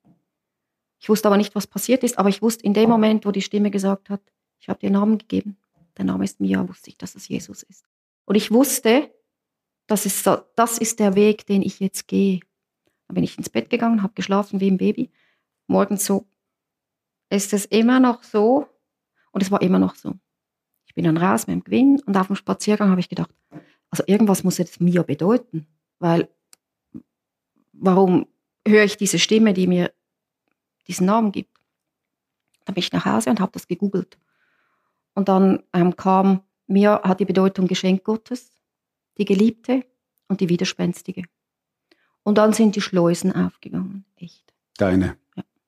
Ich 0.98 1.08
wusste 1.08 1.28
aber 1.28 1.36
nicht, 1.36 1.54
was 1.54 1.68
passiert 1.68 2.02
ist, 2.02 2.18
aber 2.18 2.28
ich 2.28 2.42
wusste 2.42 2.64
in 2.64 2.74
dem 2.74 2.90
Moment, 2.90 3.24
wo 3.24 3.30
die 3.30 3.40
Stimme 3.40 3.70
gesagt 3.70 4.10
hat, 4.10 4.20
ich 4.58 4.68
habe 4.68 4.80
dir 4.80 4.90
Namen 4.90 5.18
gegeben. 5.18 5.56
Der 5.96 6.04
Name 6.04 6.24
ist 6.24 6.40
Mia, 6.40 6.68
wusste 6.68 6.90
ich, 6.90 6.98
dass 6.98 7.14
es 7.14 7.28
Jesus 7.28 7.62
ist. 7.62 7.84
Und 8.24 8.34
ich 8.34 8.50
wusste, 8.50 9.14
das 9.86 10.06
ist, 10.06 10.24
so, 10.24 10.38
das 10.56 10.78
ist 10.78 10.98
der 10.98 11.14
Weg, 11.14 11.46
den 11.46 11.62
ich 11.62 11.78
jetzt 11.78 12.08
gehe. 12.08 12.40
Dann 13.06 13.14
bin 13.14 13.22
ich 13.22 13.38
ins 13.38 13.48
Bett 13.48 13.70
gegangen, 13.70 14.02
habe 14.02 14.14
geschlafen 14.14 14.58
wie 14.58 14.68
ein 14.68 14.76
Baby. 14.76 15.08
Morgens 15.68 16.04
so 16.04 16.26
ist 17.30 17.52
es 17.52 17.64
immer 17.66 18.00
noch 18.00 18.24
so 18.24 18.66
und 19.30 19.40
es 19.40 19.52
war 19.52 19.62
immer 19.62 19.78
noch 19.78 19.94
so. 19.94 20.14
Ich 20.86 20.94
bin 20.94 21.04
dann 21.04 21.16
raus 21.16 21.46
mit 21.46 21.54
dem 21.54 21.64
Gewinn 21.64 22.02
und 22.06 22.16
auf 22.16 22.26
dem 22.26 22.34
Spaziergang 22.34 22.90
habe 22.90 23.00
ich 23.00 23.08
gedacht, 23.08 23.30
also 23.88 24.02
irgendwas 24.08 24.42
muss 24.42 24.58
jetzt 24.58 24.80
Mia 24.80 25.04
bedeuten, 25.04 25.68
weil 26.00 26.28
warum 27.72 28.26
höre 28.66 28.84
ich 28.84 28.96
diese 28.96 29.18
Stimme, 29.18 29.52
die 29.52 29.66
mir 29.66 29.92
diesen 30.86 31.06
Namen 31.06 31.32
gibt? 31.32 31.56
Dann 32.64 32.74
bin 32.74 32.82
ich 32.82 32.92
nach 32.92 33.04
Hause 33.04 33.30
und 33.30 33.40
habe 33.40 33.52
das 33.52 33.66
gegoogelt. 33.66 34.18
Und 35.14 35.28
dann 35.28 35.62
ähm, 35.72 35.96
kam, 35.96 36.42
Mia 36.66 37.02
hat 37.02 37.20
die 37.20 37.24
Bedeutung 37.24 37.66
Geschenk 37.66 38.04
Gottes, 38.04 38.50
die 39.18 39.24
Geliebte 39.24 39.84
und 40.28 40.40
die 40.40 40.48
Widerspenstige. 40.48 41.24
Und 42.22 42.38
dann 42.38 42.52
sind 42.52 42.76
die 42.76 42.80
Schleusen 42.80 43.32
aufgegangen, 43.32 44.04
echt. 44.16 44.54
Deine. 44.78 45.16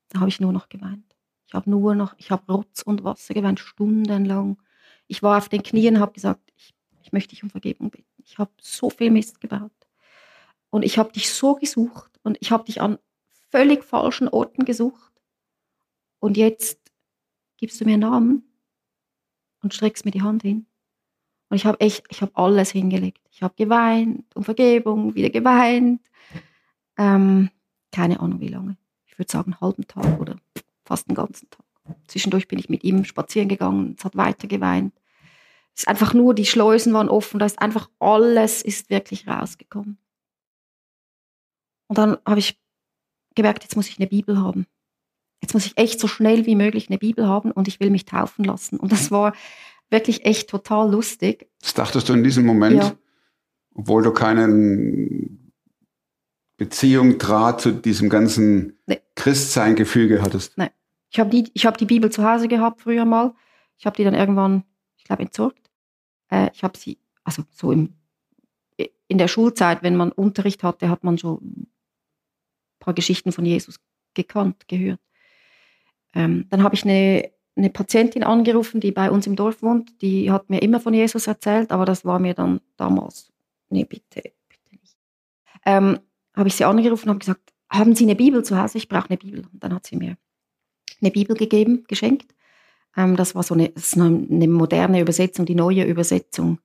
Da 0.08 0.20
habe 0.20 0.28
ich 0.28 0.40
nur 0.40 0.52
noch 0.52 0.68
geweint. 0.68 1.14
Ich 1.46 1.54
habe 1.54 1.68
nur 1.68 1.94
noch, 1.94 2.14
ich 2.18 2.30
habe 2.30 2.52
Rotz 2.52 2.82
und 2.82 3.04
Wasser 3.04 3.34
geweint, 3.34 3.60
stundenlang. 3.60 4.58
Ich 5.06 5.22
war 5.22 5.38
auf 5.38 5.48
den 5.48 5.62
Knien 5.62 5.96
und 5.96 6.00
habe 6.00 6.12
gesagt, 6.12 6.52
ich, 6.56 6.74
ich 7.02 7.12
möchte 7.12 7.30
dich 7.30 7.42
um 7.42 7.50
Vergebung 7.50 7.90
bitten. 7.90 8.22
Ich 8.24 8.38
habe 8.38 8.50
so 8.60 8.88
viel 8.90 9.10
Mist 9.10 9.40
gebaut. 9.40 9.72
Und 10.74 10.82
ich 10.82 10.98
habe 10.98 11.12
dich 11.12 11.32
so 11.32 11.54
gesucht 11.54 12.10
und 12.24 12.36
ich 12.40 12.50
habe 12.50 12.64
dich 12.64 12.80
an 12.80 12.98
völlig 13.52 13.84
falschen 13.84 14.26
Orten 14.26 14.64
gesucht. 14.64 15.12
Und 16.18 16.36
jetzt 16.36 16.80
gibst 17.58 17.80
du 17.80 17.84
mir 17.84 17.92
einen 17.92 18.00
Namen 18.00 18.42
und 19.62 19.72
streckst 19.72 20.04
mir 20.04 20.10
die 20.10 20.22
Hand 20.22 20.42
hin. 20.42 20.66
Und 21.48 21.58
ich 21.58 21.64
habe 21.64 21.78
echt, 21.78 22.06
ich 22.10 22.22
habe 22.22 22.32
alles 22.34 22.72
hingelegt. 22.72 23.20
Ich 23.30 23.40
habe 23.40 23.54
geweint, 23.56 24.24
um 24.34 24.42
Vergebung, 24.42 25.14
wieder 25.14 25.30
geweint. 25.30 26.00
Ähm, 26.98 27.50
keine 27.92 28.18
Ahnung 28.18 28.40
wie 28.40 28.48
lange. 28.48 28.76
Ich 29.06 29.16
würde 29.16 29.30
sagen, 29.30 29.52
einen 29.52 29.60
halben 29.60 29.86
Tag 29.86 30.18
oder 30.18 30.34
fast 30.84 31.08
einen 31.08 31.14
ganzen 31.14 31.48
Tag. 31.50 31.64
Zwischendurch 32.08 32.48
bin 32.48 32.58
ich 32.58 32.68
mit 32.68 32.82
ihm 32.82 33.04
spazieren 33.04 33.48
gegangen, 33.48 33.94
es 33.96 34.04
hat 34.04 34.16
weiter 34.16 34.48
geweint. 34.48 34.92
Es 35.72 35.82
ist 35.82 35.88
einfach 35.88 36.14
nur, 36.14 36.34
die 36.34 36.46
Schleusen 36.46 36.92
waren 36.94 37.08
offen, 37.08 37.38
da 37.38 37.46
ist 37.46 37.62
einfach 37.62 37.88
alles 38.00 38.60
ist 38.60 38.90
wirklich 38.90 39.28
rausgekommen. 39.28 39.98
Und 41.86 41.98
dann 41.98 42.16
habe 42.26 42.38
ich 42.40 42.58
gemerkt, 43.34 43.62
jetzt 43.64 43.76
muss 43.76 43.88
ich 43.88 43.98
eine 43.98 44.06
Bibel 44.08 44.38
haben. 44.40 44.66
Jetzt 45.42 45.52
muss 45.54 45.66
ich 45.66 45.76
echt 45.76 46.00
so 46.00 46.08
schnell 46.08 46.46
wie 46.46 46.56
möglich 46.56 46.88
eine 46.88 46.98
Bibel 46.98 47.26
haben 47.26 47.50
und 47.50 47.68
ich 47.68 47.80
will 47.80 47.90
mich 47.90 48.04
taufen 48.06 48.44
lassen. 48.44 48.78
Und 48.78 48.92
das 48.92 49.10
war 49.10 49.34
wirklich 49.90 50.24
echt 50.24 50.48
total 50.48 50.90
lustig. 50.90 51.48
Das 51.60 51.74
dachtest 51.74 52.08
du 52.08 52.14
in 52.14 52.24
diesem 52.24 52.46
Moment, 52.46 52.76
Ja. 52.82 52.94
obwohl 53.74 54.02
du 54.02 54.12
keine 54.12 54.48
Beziehung, 56.56 57.18
Draht 57.18 57.60
zu 57.60 57.72
diesem 57.72 58.08
ganzen 58.08 58.78
Nee. 58.86 59.00
Christsein-Gefüge 59.16 60.22
hattest. 60.22 60.56
Ich 61.10 61.18
habe 61.20 61.30
die, 61.30 61.50
ich 61.52 61.66
hab 61.66 61.76
die 61.78 61.84
Bibel 61.84 62.10
zu 62.10 62.24
Hause 62.24 62.48
gehabt 62.48 62.80
früher 62.82 63.04
mal. 63.04 63.34
Ich 63.76 63.86
habe 63.86 63.96
die 63.96 64.04
dann 64.04 64.14
irgendwann, 64.14 64.64
ich 64.96 65.04
glaube, 65.04 65.22
entsorgt. 65.22 65.70
Äh, 66.30 66.50
ich 66.54 66.62
habe 66.62 66.78
sie, 66.78 66.98
also 67.24 67.42
so 67.50 67.72
im, 67.72 67.94
in 69.08 69.18
der 69.18 69.28
Schulzeit, 69.28 69.82
wenn 69.82 69.96
man 69.96 70.10
Unterricht 70.12 70.62
hatte, 70.62 70.88
hat 70.88 71.04
man 71.04 71.18
schon 71.18 71.66
paar 72.84 72.94
Geschichten 72.94 73.32
von 73.32 73.44
Jesus 73.44 73.80
gekannt, 74.14 74.68
gehört. 74.68 75.00
ähm, 76.14 76.46
dann 76.50 76.62
habe 76.62 76.74
ich 76.74 76.84
eine, 76.84 77.30
eine 77.56 77.70
Patientin 77.70 78.22
angerufen, 78.22 78.80
die 78.80 78.92
bei 78.92 79.10
uns 79.10 79.26
im 79.26 79.36
Dorf 79.36 79.62
wohnt. 79.62 80.00
Die 80.02 80.30
hat 80.30 80.50
mir 80.50 80.62
immer 80.62 80.80
von 80.80 80.94
Jesus 80.94 81.26
erzählt, 81.26 81.72
aber 81.72 81.84
das 81.84 82.04
war 82.04 82.18
mir 82.18 82.34
dann 82.34 82.60
damals, 82.76 83.32
nee, 83.70 83.84
bitte, 83.84 84.22
bitte 84.48 84.76
nicht. 84.80 84.96
Ähm, 85.66 85.98
habe 86.36 86.48
ich 86.48 86.54
sie 86.56 86.64
angerufen 86.64 87.10
und 87.10 87.20
gesagt, 87.20 87.52
haben 87.70 87.94
Sie 87.94 88.04
eine 88.04 88.14
Bibel 88.14 88.44
zu 88.44 88.60
Hause? 88.60 88.78
Ich 88.78 88.88
brauche 88.88 89.08
eine 89.08 89.16
Bibel. 89.16 89.46
Und 89.52 89.62
dann 89.62 89.74
hat 89.74 89.86
sie 89.86 89.96
mir 89.96 90.16
eine 91.00 91.10
Bibel 91.10 91.36
gegeben, 91.36 91.84
geschenkt. 91.88 92.34
Ähm, 92.96 93.16
das 93.16 93.34
war 93.34 93.42
so 93.42 93.54
eine, 93.54 93.70
das 93.70 93.96
eine 93.98 94.48
moderne 94.48 95.00
Übersetzung, 95.00 95.46
die 95.46 95.54
neue 95.54 95.84
Übersetzung. 95.84 96.60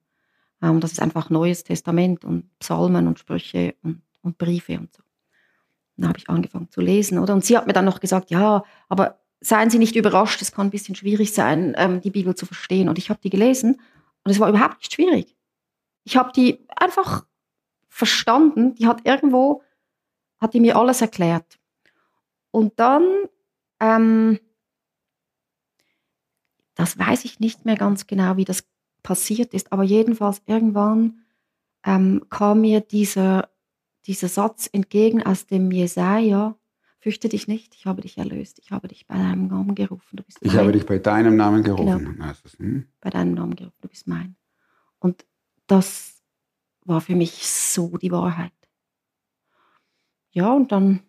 Ähm, 0.62 0.80
das 0.80 0.92
ist 0.92 1.00
einfach 1.00 1.30
Neues 1.30 1.64
Testament 1.64 2.24
und 2.24 2.56
Psalmen 2.58 3.06
und 3.06 3.18
Sprüche 3.18 3.74
und, 3.82 4.02
und 4.22 4.38
Briefe 4.38 4.78
und 4.78 4.94
so. 4.94 5.02
Dann 6.00 6.08
habe 6.08 6.18
ich 6.18 6.28
angefangen 6.28 6.70
zu 6.70 6.80
lesen, 6.80 7.18
oder? 7.18 7.34
Und 7.34 7.44
sie 7.44 7.56
hat 7.56 7.66
mir 7.66 7.72
dann 7.72 7.84
noch 7.84 8.00
gesagt, 8.00 8.30
ja, 8.30 8.64
aber 8.88 9.20
seien 9.40 9.70
Sie 9.70 9.78
nicht 9.78 9.96
überrascht, 9.96 10.40
es 10.42 10.52
kann 10.52 10.68
ein 10.68 10.70
bisschen 10.70 10.94
schwierig 10.94 11.32
sein, 11.32 11.74
ähm, 11.76 12.00
die 12.00 12.10
Bibel 12.10 12.34
zu 12.34 12.46
verstehen. 12.46 12.88
Und 12.88 12.98
ich 12.98 13.10
habe 13.10 13.20
die 13.22 13.30
gelesen 13.30 13.80
und 14.24 14.30
es 14.30 14.40
war 14.40 14.48
überhaupt 14.48 14.78
nicht 14.78 14.92
schwierig. 14.92 15.36
Ich 16.04 16.16
habe 16.16 16.32
die 16.34 16.66
einfach 16.76 17.24
verstanden. 17.88 18.74
Die 18.74 18.86
hat 18.86 19.04
irgendwo, 19.04 19.62
hat 20.40 20.54
die 20.54 20.60
mir 20.60 20.76
alles 20.76 21.00
erklärt. 21.00 21.58
Und 22.50 22.78
dann, 22.80 23.04
ähm, 23.80 24.40
das 26.74 26.98
weiß 26.98 27.24
ich 27.24 27.40
nicht 27.40 27.64
mehr 27.64 27.76
ganz 27.76 28.06
genau, 28.06 28.36
wie 28.36 28.44
das 28.44 28.64
passiert 29.02 29.54
ist, 29.54 29.72
aber 29.72 29.82
jedenfalls 29.82 30.42
irgendwann 30.46 31.20
ähm, 31.84 32.24
kam 32.28 32.62
mir 32.62 32.80
dieser, 32.80 33.48
dieser 34.06 34.28
Satz 34.28 34.68
entgegen 34.72 35.22
aus 35.22 35.46
dem 35.46 35.70
Jesaja, 35.70 36.56
Fürchte 37.02 37.30
dich 37.30 37.48
nicht, 37.48 37.74
ich 37.74 37.86
habe 37.86 38.02
dich 38.02 38.18
erlöst. 38.18 38.58
Ich 38.58 38.72
habe 38.72 38.86
dich 38.86 39.06
bei 39.06 39.14
deinem 39.14 39.46
Namen 39.46 39.74
gerufen. 39.74 40.16
Du 40.16 40.22
bist 40.22 40.38
Ich 40.42 40.52
mein. 40.52 40.60
habe 40.60 40.72
dich 40.72 40.84
bei 40.84 40.98
deinem 40.98 41.34
Namen 41.34 41.62
gerufen. 41.62 42.16
Genau. 42.16 42.30
Ist, 42.30 42.58
hm. 42.58 42.88
bei 43.00 43.08
deinem 43.08 43.32
Namen 43.32 43.56
gerufen. 43.56 43.78
Du 43.80 43.88
bist 43.88 44.06
mein. 44.06 44.36
Und 44.98 45.24
das 45.66 46.22
war 46.84 47.00
für 47.00 47.16
mich 47.16 47.48
so 47.48 47.96
die 47.96 48.12
Wahrheit. 48.12 48.52
Ja, 50.30 50.52
und 50.52 50.72
dann 50.72 51.00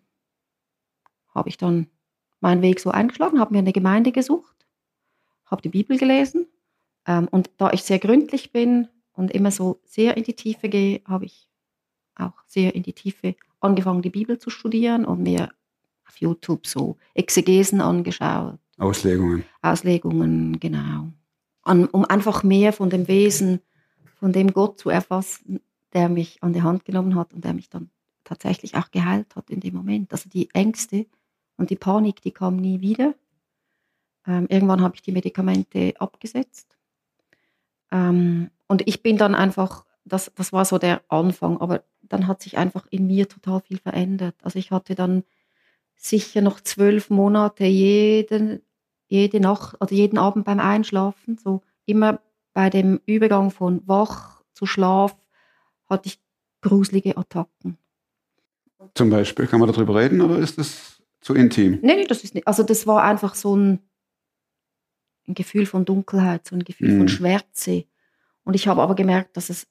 habe 1.34 1.50
ich 1.50 1.58
dann 1.58 1.88
meinen 2.40 2.62
Weg 2.62 2.80
so 2.80 2.90
eingeschlagen, 2.90 3.38
habe 3.38 3.52
mir 3.52 3.58
eine 3.58 3.74
Gemeinde 3.74 4.12
gesucht, 4.12 4.66
habe 5.44 5.60
die 5.60 5.68
Bibel 5.68 5.98
gelesen. 5.98 6.46
Ähm, 7.06 7.28
und 7.30 7.50
da 7.58 7.70
ich 7.70 7.82
sehr 7.82 7.98
gründlich 7.98 8.50
bin 8.50 8.88
und 9.12 9.30
immer 9.30 9.50
so 9.50 9.82
sehr 9.84 10.16
in 10.16 10.24
die 10.24 10.36
Tiefe 10.36 10.70
gehe, 10.70 11.02
habe 11.04 11.26
ich 11.26 11.51
auch 12.16 12.34
sehr 12.46 12.74
in 12.74 12.82
die 12.82 12.92
Tiefe 12.92 13.36
angefangen, 13.60 14.02
die 14.02 14.10
Bibel 14.10 14.38
zu 14.38 14.50
studieren 14.50 15.04
und 15.04 15.22
mir 15.22 15.50
auf 16.06 16.16
YouTube 16.18 16.66
so 16.66 16.96
Exegesen 17.14 17.80
angeschaut. 17.80 18.58
Auslegungen. 18.78 19.44
Auslegungen, 19.62 20.58
genau. 20.60 21.08
Um 21.64 22.04
einfach 22.04 22.42
mehr 22.42 22.72
von 22.72 22.90
dem 22.90 23.06
Wesen, 23.06 23.60
von 24.16 24.32
dem 24.32 24.52
Gott 24.52 24.80
zu 24.80 24.90
erfassen, 24.90 25.60
der 25.92 26.08
mich 26.08 26.42
an 26.42 26.52
die 26.52 26.62
Hand 26.62 26.84
genommen 26.84 27.14
hat 27.14 27.32
und 27.32 27.44
der 27.44 27.54
mich 27.54 27.68
dann 27.68 27.90
tatsächlich 28.24 28.74
auch 28.74 28.90
geheilt 28.90 29.36
hat 29.36 29.50
in 29.50 29.60
dem 29.60 29.74
Moment. 29.74 30.12
Also 30.12 30.28
die 30.28 30.48
Ängste 30.54 31.06
und 31.56 31.70
die 31.70 31.76
Panik, 31.76 32.22
die 32.22 32.30
kamen 32.30 32.56
nie 32.56 32.80
wieder. 32.80 33.14
Ähm, 34.26 34.46
irgendwann 34.48 34.80
habe 34.80 34.94
ich 34.94 35.02
die 35.02 35.12
Medikamente 35.12 35.94
abgesetzt. 35.98 36.76
Ähm, 37.90 38.50
und 38.68 38.86
ich 38.86 39.02
bin 39.02 39.18
dann 39.18 39.34
einfach, 39.34 39.84
das, 40.04 40.32
das 40.34 40.52
war 40.52 40.64
so 40.64 40.78
der 40.78 41.02
Anfang, 41.08 41.60
aber 41.60 41.84
dann 42.02 42.26
hat 42.26 42.42
sich 42.42 42.58
einfach 42.58 42.86
in 42.90 43.06
mir 43.06 43.28
total 43.28 43.60
viel 43.60 43.78
verändert. 43.78 44.34
Also 44.42 44.58
ich 44.58 44.70
hatte 44.70 44.94
dann 44.94 45.24
sicher 45.96 46.40
noch 46.40 46.60
zwölf 46.60 47.10
Monate 47.10 47.64
jeden, 47.64 48.62
jede 49.06 49.40
Nacht 49.40 49.80
oder 49.80 49.92
jeden 49.92 50.18
Abend 50.18 50.44
beim 50.44 50.60
Einschlafen, 50.60 51.38
so 51.38 51.62
immer 51.86 52.20
bei 52.52 52.70
dem 52.70 53.00
Übergang 53.06 53.50
von 53.50 53.82
wach 53.86 54.42
zu 54.52 54.66
Schlaf, 54.66 55.16
hatte 55.88 56.08
ich 56.08 56.20
gruselige 56.60 57.16
Attacken. 57.16 57.78
Zum 58.94 59.10
Beispiel, 59.10 59.46
kann 59.46 59.60
man 59.60 59.70
darüber 59.72 59.94
reden 59.96 60.20
oder 60.20 60.38
ist 60.38 60.58
das 60.58 61.02
zu 61.20 61.34
intim? 61.34 61.78
Nee, 61.82 61.96
nee, 61.96 62.06
das 62.06 62.24
ist 62.24 62.34
nicht. 62.34 62.46
Also 62.46 62.62
das 62.62 62.86
war 62.86 63.02
einfach 63.04 63.34
so 63.34 63.56
ein, 63.56 63.78
ein 65.28 65.34
Gefühl 65.34 65.66
von 65.66 65.84
Dunkelheit, 65.84 66.46
so 66.48 66.56
ein 66.56 66.64
Gefühl 66.64 66.90
Mhm. 66.90 66.98
von 66.98 67.08
Schwärze. 67.08 67.84
Und 68.44 68.54
ich 68.54 68.66
habe 68.66 68.82
aber 68.82 68.94
gemerkt, 68.96 69.36
dass 69.36 69.50
es 69.50 69.68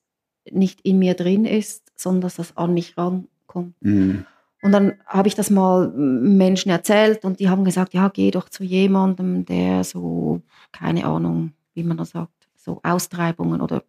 nicht 0.50 0.82
in 0.82 1.00
mir 1.00 1.14
drin 1.14 1.46
ist, 1.46 1.92
sondern 1.96 2.22
dass 2.22 2.36
das 2.36 2.58
an 2.58 2.74
mich 2.74 2.98
rankommt. 2.98 3.76
Hm. 3.82 4.26
Und 4.64 4.72
dann 4.72 5.00
habe 5.08 5.28
ich 5.28 5.36
das 5.36 5.50
mal 5.50 5.90
Menschen 5.90 6.70
erzählt 6.70 7.26
und 7.26 7.40
die 7.40 7.50
haben 7.50 7.66
gesagt, 7.66 7.94
ja, 7.94 8.10
geh 8.10 8.30
doch 8.30 8.48
zu 8.48 8.64
jemandem, 8.64 9.44
der 9.46 9.84
so, 9.84 10.42
keine 10.72 11.06
Ahnung, 11.06 11.54
wie 11.74 11.84
man 11.84 11.98
das 11.98 12.12
sagt, 12.12 12.32
so 12.56 12.80
Austreibungen 12.84 13.62
oder, 13.62 13.84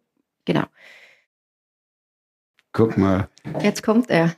genau. 0.45 0.65
Guck 2.71 2.97
mal, 2.97 3.29
Jetzt 3.61 3.83
kommt 3.83 4.09
er. 4.09 4.35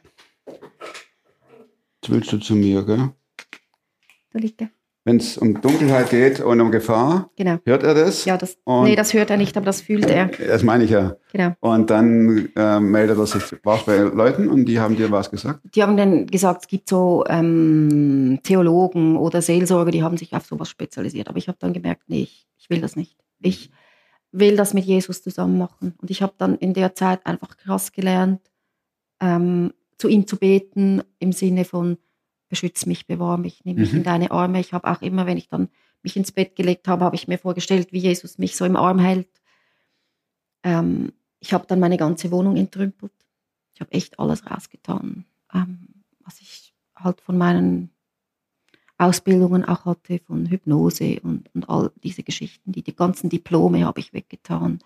jetzt 0.48 2.10
willst 2.10 2.34
du 2.34 2.38
zu 2.38 2.56
mir, 2.56 2.84
gell? 2.86 3.14
Da 4.32 4.40
liegt 4.40 4.62
er. 4.62 4.70
Wenn 5.08 5.18
es 5.18 5.38
um 5.38 5.62
Dunkelheit 5.62 6.10
geht 6.10 6.40
und 6.40 6.60
um 6.60 6.72
Gefahr, 6.72 7.30
Genau. 7.36 7.58
hört 7.64 7.84
er 7.84 7.94
das? 7.94 8.26
Ja, 8.26 8.38
das, 8.38 8.58
Und- 8.64 8.86
nee, 8.86 8.96
das 8.96 9.14
hört 9.14 9.30
er 9.30 9.38
nicht, 9.38 9.56
aber 9.56 9.68
das 9.68 9.82
fühlt 9.82 10.10
er. 10.10 10.26
Das 10.28 10.64
meine 10.64 10.84
ich 10.84 10.90
ja. 10.90 11.16
Genau. 11.32 11.52
Und 11.60 11.92
dann 11.92 12.50
äh, 12.56 12.80
meldet 12.80 13.20
er 13.20 13.28
sich, 13.28 13.44
warst 13.64 13.86
bei 13.86 13.98
Leuten 13.98 14.48
und 14.50 14.66
die 14.66 14.80
haben 14.80 14.96
dir 14.96 15.12
was 15.12 15.30
gesagt? 15.30 15.60
Die 15.76 15.84
haben 15.84 15.96
dann 15.96 16.26
gesagt, 16.26 16.64
es 16.64 16.68
gibt 16.68 16.90
so 16.90 17.24
ähm, 17.30 18.40
Theologen 18.42 19.16
oder 19.18 19.44
Seelsorger, 19.44 19.92
die 19.92 20.02
haben 20.02 20.18
sich 20.18 20.34
auf 20.34 20.48
sowas 20.48 20.70
spezialisiert. 20.70 21.28
Aber 21.30 21.38
ich 21.38 21.48
habe 21.48 21.58
dann 21.62 21.72
gemerkt, 21.74 22.02
nee, 22.08 22.24
ich, 22.24 22.48
ich 22.58 22.70
will 22.72 22.82
das 22.82 22.96
nicht. 22.96 23.16
Ich 23.42 23.70
will 24.32 24.56
das 24.58 24.74
mit 24.74 24.86
Jesus 24.86 25.22
zusammen 25.22 25.60
machen. 25.60 25.94
Und 26.02 26.10
ich 26.10 26.24
habe 26.24 26.34
dann 26.40 26.56
in 26.58 26.74
der 26.74 26.96
Zeit 26.96 27.26
einfach 27.28 27.58
krass 27.58 27.92
gelernt, 27.92 28.42
ähm, 29.22 29.72
zu 30.00 30.08
ihm 30.08 30.26
zu 30.26 30.38
beten 30.38 31.04
im 31.20 31.32
Sinne 31.32 31.64
von 31.64 31.98
beschütz 32.48 32.86
mich, 32.86 33.08
bewahr 33.08 33.38
mich, 33.38 33.62
nimm 33.66 33.78
mich 33.78 33.92
Mhm. 33.92 33.98
in 34.00 34.04
deine 34.04 34.32
Arme. 34.32 34.60
Ich 34.60 34.74
habe 34.74 34.88
auch 34.90 35.02
immer, 35.02 35.26
wenn 35.26 35.38
ich 35.38 35.50
dann 35.50 35.70
mich 36.04 36.16
ins 36.16 36.32
Bett 36.32 36.56
gelegt 36.56 36.88
habe, 36.88 37.04
habe 37.04 37.16
ich 37.16 37.28
mir 37.28 37.38
vorgestellt, 37.38 37.92
wie 37.92 38.00
Jesus 38.00 38.38
mich 38.38 38.56
so 38.56 38.66
im 38.66 38.76
Arm 38.76 39.00
hält. 39.00 39.30
Ähm, 40.64 41.12
ich 41.40 41.54
habe 41.54 41.66
dann 41.68 41.80
meine 41.80 41.98
ganze 41.98 42.32
Wohnung 42.32 42.56
entrümpelt. 42.58 43.12
Ich 43.74 43.82
habe 43.82 43.92
echt 43.92 44.20
alles 44.20 44.50
rausgetan, 44.50 45.26
ähm, 45.54 45.88
was 46.24 46.40
ich 46.42 46.74
halt 46.96 47.22
von 47.22 47.38
meinen 47.38 47.90
Ausbildungen 48.98 49.66
auch 49.66 49.86
hatte, 49.86 50.20
von 50.20 50.46
Hypnose 50.46 51.20
und, 51.22 51.54
und 51.54 51.70
all 51.70 51.92
diese 52.04 52.24
Geschichten. 52.24 52.72
Die, 52.72 52.82
die 52.82 52.96
ganzen 52.96 53.30
Diplome 53.30 53.86
habe 53.86 54.00
ich 54.00 54.14
weggetan. 54.14 54.80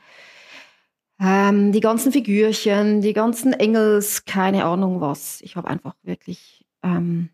Ähm, 1.20 1.72
die 1.72 1.82
ganzen 1.82 2.12
Figürchen, 2.12 3.02
die 3.02 3.14
ganzen 3.14 3.54
Engels, 3.54 4.26
keine 4.26 4.66
Ahnung 4.66 5.02
was. 5.02 5.42
Ich 5.42 5.56
habe 5.56 5.68
einfach 5.68 5.96
wirklich 6.02 6.66
ähm, 6.82 7.30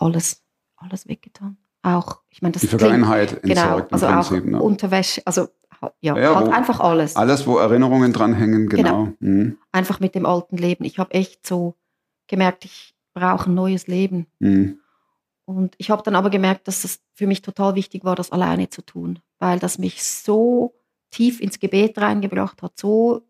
alles, 0.00 0.42
alles 0.76 1.06
weggetan. 1.08 1.56
Auch, 1.82 2.20
ich 2.28 2.42
meine, 2.42 2.52
das 2.52 2.62
Die 2.62 2.68
klingt- 2.68 2.80
Vergangenheit 2.82 3.42
genau, 3.42 3.78
entsorgt 3.78 3.90
im 3.90 3.94
also 3.94 4.06
auch 4.06 4.28
Prinzip. 4.28 4.44
Ne? 4.50 4.60
Unterwäsche, 4.62 5.22
also 5.24 5.48
ja, 6.00 6.16
Ja, 6.18 6.34
halt 6.36 6.52
einfach 6.52 6.78
alles 6.80 7.16
Alles, 7.16 7.46
wo 7.46 7.56
Erinnerungen 7.56 8.12
dranhängen, 8.12 8.68
genau. 8.68 9.12
Mhm. 9.20 9.56
einfach 9.72 9.98
mit 9.98 10.14
dem 10.14 10.26
alten 10.26 10.58
Leben. 10.58 10.84
Ich 10.84 10.98
habe 10.98 11.12
echt 11.14 11.46
so 11.46 11.74
gemerkt, 12.26 12.66
ich 12.66 12.94
brauche 13.14 13.48
ein 13.50 13.54
neues 13.54 13.86
Leben. 13.86 14.26
Mhm. 14.40 14.78
Und 15.46 15.74
ich 15.78 15.90
habe 15.90 16.02
dann 16.02 16.16
aber 16.16 16.28
gemerkt, 16.28 16.68
dass 16.68 16.84
es 16.84 17.00
für 17.14 17.26
mich 17.26 17.40
total 17.40 17.74
wichtig 17.76 18.04
war, 18.04 18.14
das 18.14 18.30
alleine 18.30 18.68
zu 18.68 18.82
tun, 18.82 19.20
weil 19.38 19.58
das 19.58 19.78
mich 19.78 20.04
so 20.04 20.74
tief 21.10 21.40
ins 21.40 21.58
Gebet 21.58 21.98
reingebracht 21.98 22.62
hat, 22.62 22.78
so 22.78 23.22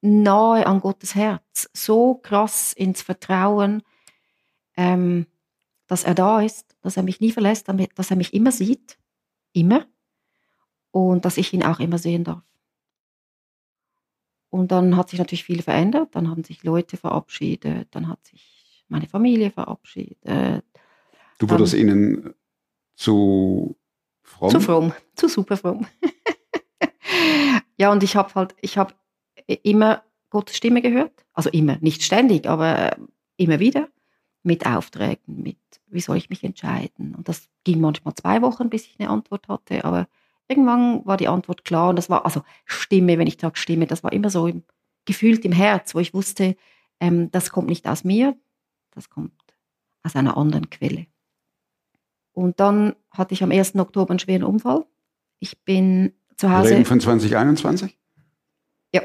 nahe 0.00 0.66
an 0.66 0.80
Gottes 0.80 1.14
Herz, 1.14 1.68
so 1.74 2.14
krass 2.14 2.72
ins 2.72 3.02
Vertrauen, 3.02 3.82
ähm, 4.76 5.26
dass 5.92 6.04
er 6.04 6.14
da 6.14 6.40
ist, 6.40 6.74
dass 6.80 6.96
er 6.96 7.02
mich 7.02 7.20
nie 7.20 7.32
verlässt, 7.32 7.68
dass 7.96 8.10
er 8.10 8.16
mich 8.16 8.32
immer 8.32 8.50
sieht, 8.50 8.98
immer, 9.52 9.84
und 10.90 11.26
dass 11.26 11.36
ich 11.36 11.52
ihn 11.52 11.62
auch 11.62 11.80
immer 11.80 11.98
sehen 11.98 12.24
darf. 12.24 12.42
Und 14.48 14.72
dann 14.72 14.96
hat 14.96 15.10
sich 15.10 15.18
natürlich 15.18 15.44
viel 15.44 15.60
verändert, 15.60 16.14
dann 16.14 16.30
haben 16.30 16.44
sich 16.44 16.62
Leute 16.62 16.96
verabschiedet, 16.96 17.88
dann 17.90 18.08
hat 18.08 18.26
sich 18.26 18.86
meine 18.88 19.06
Familie 19.06 19.50
verabschiedet, 19.50 20.18
Du 21.38 21.50
wurdest 21.50 21.74
ihnen 21.74 22.32
zu 22.94 23.76
fromm. 24.22 24.50
Zu 24.50 24.60
fromm, 24.60 24.92
zu 25.14 25.28
super 25.28 25.58
fromm. 25.58 25.86
ja, 27.76 27.92
und 27.92 28.02
ich 28.02 28.16
habe 28.16 28.34
halt, 28.34 28.54
ich 28.62 28.78
habe 28.78 28.94
immer 29.62 30.04
Gottes 30.30 30.56
Stimme 30.56 30.80
gehört. 30.80 31.26
Also 31.34 31.50
immer, 31.50 31.76
nicht 31.82 32.02
ständig, 32.02 32.46
aber 32.46 32.92
äh, 32.92 32.96
immer 33.36 33.60
wieder. 33.60 33.90
Mit 34.42 34.66
Aufträgen, 34.66 35.42
mit, 35.42 35.58
wie 35.86 36.00
soll 36.00 36.16
ich 36.16 36.30
mich 36.30 36.42
entscheiden? 36.42 37.14
Und 37.14 37.28
das 37.28 37.48
ging 37.64 37.80
manchmal 37.80 38.14
zwei 38.14 38.42
Wochen, 38.42 38.70
bis 38.70 38.86
ich 38.86 38.96
eine 38.98 39.10
Antwort 39.10 39.48
hatte. 39.48 39.84
Aber 39.84 40.08
irgendwann 40.48 41.04
war 41.06 41.16
die 41.16 41.28
Antwort 41.28 41.64
klar. 41.64 41.90
Und 41.90 41.96
das 41.96 42.10
war, 42.10 42.24
also 42.24 42.42
Stimme, 42.64 43.18
wenn 43.18 43.26
ich 43.26 43.38
sage 43.40 43.56
Stimme, 43.56 43.86
das 43.86 44.02
war 44.02 44.12
immer 44.12 44.30
so 44.30 44.46
im, 44.46 44.64
gefühlt 45.04 45.44
im 45.44 45.52
Herz, 45.52 45.94
wo 45.94 46.00
ich 46.00 46.14
wusste, 46.14 46.56
ähm, 47.00 47.30
das 47.30 47.50
kommt 47.50 47.68
nicht 47.68 47.86
aus 47.86 48.04
mir, 48.04 48.36
das 48.90 49.10
kommt 49.10 49.32
aus 50.02 50.16
einer 50.16 50.36
anderen 50.36 50.70
Quelle. 50.70 51.06
Und 52.32 52.60
dann 52.60 52.94
hatte 53.10 53.34
ich 53.34 53.42
am 53.42 53.50
1. 53.50 53.76
Oktober 53.76 54.10
einen 54.10 54.18
schweren 54.18 54.44
Unfall. 54.44 54.84
Ich 55.38 55.62
bin 55.64 56.12
zu 56.36 56.50
Hause. 56.50 56.70
reden 56.70 56.84
von 56.84 57.00
2021? 57.00 57.98
Ja, 58.94 59.02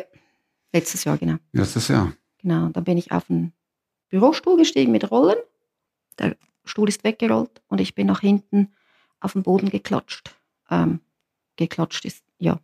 letztes 0.71 1.03
Jahr, 1.03 1.17
genau. 1.17 1.37
Letztes 1.51 1.87
Jahr. 1.87 2.13
Genau, 2.39 2.69
dann 2.69 2.83
bin 2.83 2.97
ich 2.97 3.11
auf 3.11 3.29
einen 3.29 3.53
Bürostuhl 4.09 4.57
gestiegen 4.57 4.91
mit 4.91 5.11
Rollen. 5.11 5.37
Der 6.19 6.37
Stuhl 6.65 6.89
ist 6.89 7.03
weggerollt 7.03 7.61
und 7.67 7.81
ich 7.81 7.95
bin 7.95 8.07
nach 8.07 8.21
hinten 8.21 8.73
auf 9.19 9.33
den 9.33 9.43
Boden 9.43 9.69
geklatscht. 9.69 10.35
Ähm, 10.69 11.01
geklatscht 11.55 12.05
ist, 12.05 12.23
ja. 12.37 12.59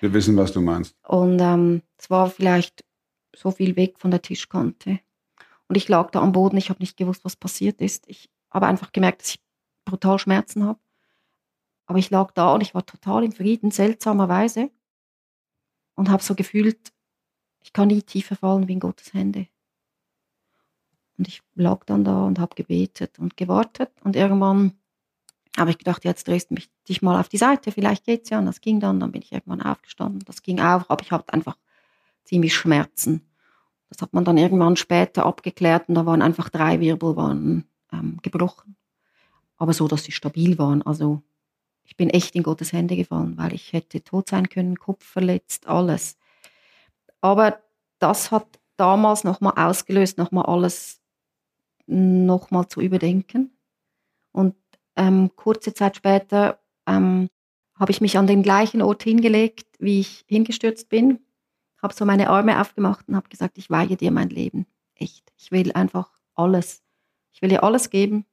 Wir 0.00 0.12
wissen, 0.12 0.36
was 0.36 0.52
du 0.52 0.60
meinst. 0.60 0.96
Und 1.02 1.40
ähm, 1.40 1.82
es 1.96 2.10
war 2.10 2.30
vielleicht 2.30 2.84
so 3.34 3.50
viel 3.50 3.76
weg 3.76 3.98
von 3.98 4.10
der 4.10 4.22
Tischkante. 4.22 5.00
Und 5.68 5.76
ich 5.76 5.88
lag 5.88 6.10
da 6.10 6.20
am 6.20 6.32
Boden, 6.32 6.56
ich 6.56 6.70
habe 6.70 6.80
nicht 6.80 6.96
gewusst, 6.96 7.24
was 7.24 7.36
passiert 7.36 7.80
ist. 7.80 8.04
Ich 8.08 8.30
habe 8.50 8.66
einfach 8.66 8.92
gemerkt, 8.92 9.22
dass 9.22 9.30
ich 9.30 9.40
brutal 9.84 10.18
Schmerzen 10.18 10.64
habe. 10.64 10.78
Aber 11.86 11.98
ich 11.98 12.10
lag 12.10 12.32
da 12.32 12.54
und 12.54 12.60
ich 12.60 12.74
war 12.74 12.86
total 12.86 13.24
im 13.24 13.32
Frieden, 13.32 13.70
seltsamerweise. 13.70 14.70
Und 15.94 16.10
habe 16.10 16.22
so 16.22 16.34
gefühlt, 16.34 16.92
ich 17.62 17.72
kann 17.72 17.88
nie 17.88 18.02
tiefer 18.02 18.36
fallen 18.36 18.68
wie 18.68 18.72
in 18.72 18.80
Gottes 18.80 19.14
Hände. 19.14 19.48
Und 21.16 21.28
ich 21.28 21.42
lag 21.54 21.84
dann 21.84 22.04
da 22.04 22.24
und 22.24 22.38
habe 22.38 22.54
gebetet 22.54 23.18
und 23.18 23.36
gewartet. 23.36 23.90
Und 24.02 24.16
irgendwann 24.16 24.72
habe 25.56 25.70
ich 25.70 25.78
gedacht, 25.78 26.04
jetzt 26.04 26.26
drehst 26.26 26.50
du 26.50 26.54
mich, 26.54 26.68
dich 26.88 27.02
mal 27.02 27.20
auf 27.20 27.28
die 27.28 27.36
Seite, 27.36 27.70
vielleicht 27.70 28.04
geht's 28.04 28.30
ja. 28.30 28.38
Und 28.38 28.46
das 28.46 28.60
ging 28.60 28.80
dann, 28.80 29.00
dann 29.00 29.12
bin 29.12 29.22
ich 29.22 29.32
irgendwann 29.32 29.62
aufgestanden. 29.62 30.22
Das 30.26 30.42
ging 30.42 30.60
auch, 30.60 30.88
aber 30.88 31.02
ich 31.02 31.12
hatte 31.12 31.32
einfach 31.32 31.56
ziemlich 32.24 32.54
Schmerzen. 32.54 33.28
Das 33.88 34.02
hat 34.02 34.12
man 34.12 34.24
dann 34.24 34.38
irgendwann 34.38 34.76
später 34.76 35.24
abgeklärt 35.26 35.88
und 35.88 35.94
da 35.94 36.06
waren 36.06 36.22
einfach 36.22 36.48
drei 36.48 36.80
Wirbelbahnen 36.80 37.64
ähm, 37.92 38.18
gebrochen. 38.22 38.76
Aber 39.56 39.72
so, 39.72 39.86
dass 39.86 40.04
sie 40.04 40.12
stabil 40.12 40.58
waren. 40.58 40.82
Also 40.82 41.22
ich 41.84 41.96
bin 41.96 42.10
echt 42.10 42.34
in 42.34 42.42
Gottes 42.42 42.72
Hände 42.72 42.96
gefallen, 42.96 43.38
weil 43.38 43.54
ich 43.54 43.72
hätte 43.72 44.02
tot 44.02 44.30
sein 44.30 44.48
können, 44.48 44.76
Kopf 44.76 45.04
verletzt, 45.04 45.68
alles. 45.68 46.16
Aber 47.20 47.60
das 47.98 48.32
hat 48.32 48.58
damals 48.76 49.22
nochmal 49.22 49.52
ausgelöst, 49.56 50.18
nochmal 50.18 50.46
alles 50.46 51.00
nochmal 51.86 52.68
zu 52.68 52.80
überdenken. 52.80 53.56
Und 54.32 54.56
ähm, 54.96 55.30
kurze 55.36 55.74
Zeit 55.74 55.96
später 55.96 56.60
ähm, 56.86 57.28
habe 57.74 57.90
ich 57.92 58.00
mich 58.00 58.16
an 58.18 58.26
den 58.26 58.42
gleichen 58.42 58.82
Ort 58.82 59.02
hingelegt, 59.02 59.66
wie 59.78 60.00
ich 60.00 60.24
hingestürzt 60.28 60.88
bin, 60.88 61.20
habe 61.82 61.94
so 61.94 62.04
meine 62.04 62.30
Arme 62.30 62.60
aufgemacht 62.60 63.08
und 63.08 63.16
habe 63.16 63.28
gesagt, 63.28 63.58
ich 63.58 63.68
weihe 63.70 63.96
dir 63.96 64.10
mein 64.10 64.30
Leben. 64.30 64.66
Echt. 64.94 65.32
Ich 65.36 65.50
will 65.52 65.72
einfach 65.72 66.10
alles. 66.34 66.82
Ich 67.32 67.42
will 67.42 67.48
dir 67.48 67.62
alles 67.64 67.90
geben. 67.90 68.24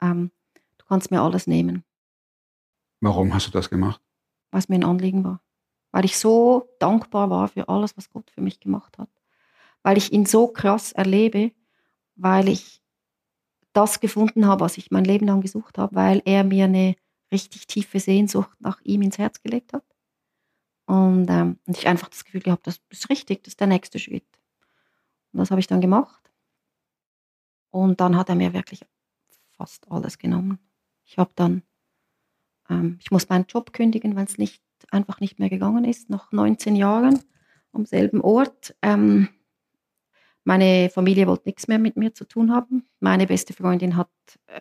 Ähm, 0.00 0.30
du 0.78 0.86
kannst 0.86 1.10
mir 1.10 1.20
alles 1.22 1.46
nehmen, 1.46 1.84
Warum 3.00 3.34
hast 3.34 3.46
du 3.46 3.50
das 3.50 3.68
gemacht? 3.70 4.00
was 4.50 4.68
mir 4.70 4.76
ein 4.76 4.84
Anliegen 4.84 5.22
war. 5.22 5.42
Weil 5.92 6.06
ich 6.06 6.16
so 6.16 6.74
dankbar 6.78 7.28
war 7.28 7.48
für 7.48 7.68
alles, 7.68 7.94
was 7.96 8.08
Gott 8.08 8.30
für 8.30 8.40
mich 8.40 8.58
gemacht 8.58 8.96
hat. 8.96 9.10
Weil 9.82 9.98
ich 9.98 10.12
ihn 10.12 10.24
so 10.24 10.48
krass 10.48 10.92
erlebe, 10.92 11.52
weil 12.14 12.48
ich 12.48 12.80
das 13.76 14.00
gefunden 14.00 14.46
habe, 14.46 14.64
was 14.64 14.78
ich 14.78 14.90
mein 14.90 15.04
Leben 15.04 15.26
lang 15.26 15.40
gesucht 15.40 15.78
habe, 15.78 15.94
weil 15.94 16.22
er 16.24 16.44
mir 16.44 16.64
eine 16.64 16.96
richtig 17.32 17.66
tiefe 17.66 18.00
Sehnsucht 18.00 18.56
nach 18.60 18.80
ihm 18.82 19.02
ins 19.02 19.18
Herz 19.18 19.42
gelegt 19.42 19.72
hat. 19.72 19.84
Und, 20.86 21.28
ähm, 21.28 21.58
und 21.66 21.76
ich 21.76 21.86
einfach 21.86 22.08
das 22.08 22.24
Gefühl 22.24 22.42
gehabt, 22.42 22.66
das 22.66 22.80
ist 22.90 23.10
richtig, 23.10 23.42
das 23.42 23.52
ist 23.52 23.60
der 23.60 23.66
nächste 23.66 23.98
Schritt. 23.98 24.26
Und 25.32 25.40
das 25.40 25.50
habe 25.50 25.60
ich 25.60 25.66
dann 25.66 25.80
gemacht. 25.80 26.30
Und 27.70 28.00
dann 28.00 28.16
hat 28.16 28.28
er 28.28 28.36
mir 28.36 28.52
wirklich 28.54 28.80
fast 29.56 29.90
alles 29.90 30.18
genommen. 30.18 30.58
Ich 31.04 31.18
habe 31.18 31.32
dann, 31.34 31.62
ähm, 32.70 32.98
ich 33.00 33.10
muss 33.10 33.28
meinen 33.28 33.46
Job 33.46 33.72
kündigen, 33.72 34.16
weil 34.16 34.24
es 34.24 34.38
nicht, 34.38 34.62
einfach 34.90 35.20
nicht 35.20 35.38
mehr 35.38 35.50
gegangen 35.50 35.84
ist, 35.84 36.08
nach 36.08 36.32
19 36.32 36.76
Jahren 36.76 37.20
am 37.72 37.84
selben 37.84 38.20
Ort. 38.20 38.76
Ähm, 38.80 39.28
meine 40.46 40.90
Familie 40.90 41.26
wollte 41.26 41.48
nichts 41.48 41.66
mehr 41.66 41.78
mit 41.78 41.96
mir 41.96 42.14
zu 42.14 42.24
tun 42.24 42.52
haben. 42.52 42.86
Meine 43.00 43.26
beste 43.26 43.52
Freundin 43.52 43.96
hat, 43.96 44.08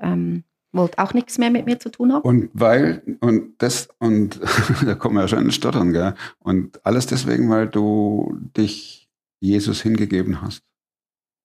ähm, 0.01 0.43
wollte 0.71 0.97
auch 0.97 1.13
nichts 1.13 1.37
mehr 1.37 1.51
mit 1.51 1.67
mir 1.67 1.79
zu 1.79 1.91
tun 1.91 2.11
haben. 2.11 2.23
Und 2.23 2.49
weil, 2.53 3.17
und 3.21 3.53
das, 3.59 3.89
und 3.99 4.41
da 4.85 4.95
kommen 4.95 5.15
wir 5.15 5.21
ja 5.21 5.27
schon 5.27 5.45
ins 5.45 5.53
Stottern, 5.53 5.93
gell? 5.93 6.15
Und 6.39 6.83
alles 6.85 7.05
deswegen, 7.05 7.51
weil 7.51 7.67
du 7.67 8.35
dich 8.57 9.07
Jesus 9.39 9.81
hingegeben 9.83 10.41
hast, 10.41 10.63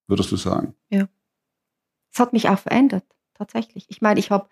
würdest 0.08 0.32
du 0.32 0.36
sagen. 0.36 0.74
Es 2.10 2.18
hat 2.18 2.32
mich 2.32 2.48
auch 2.48 2.58
verändert, 2.58 3.04
tatsächlich. 3.34 3.84
Ich 3.90 4.00
meine, 4.00 4.20
ich 4.20 4.30
habe, 4.30 4.48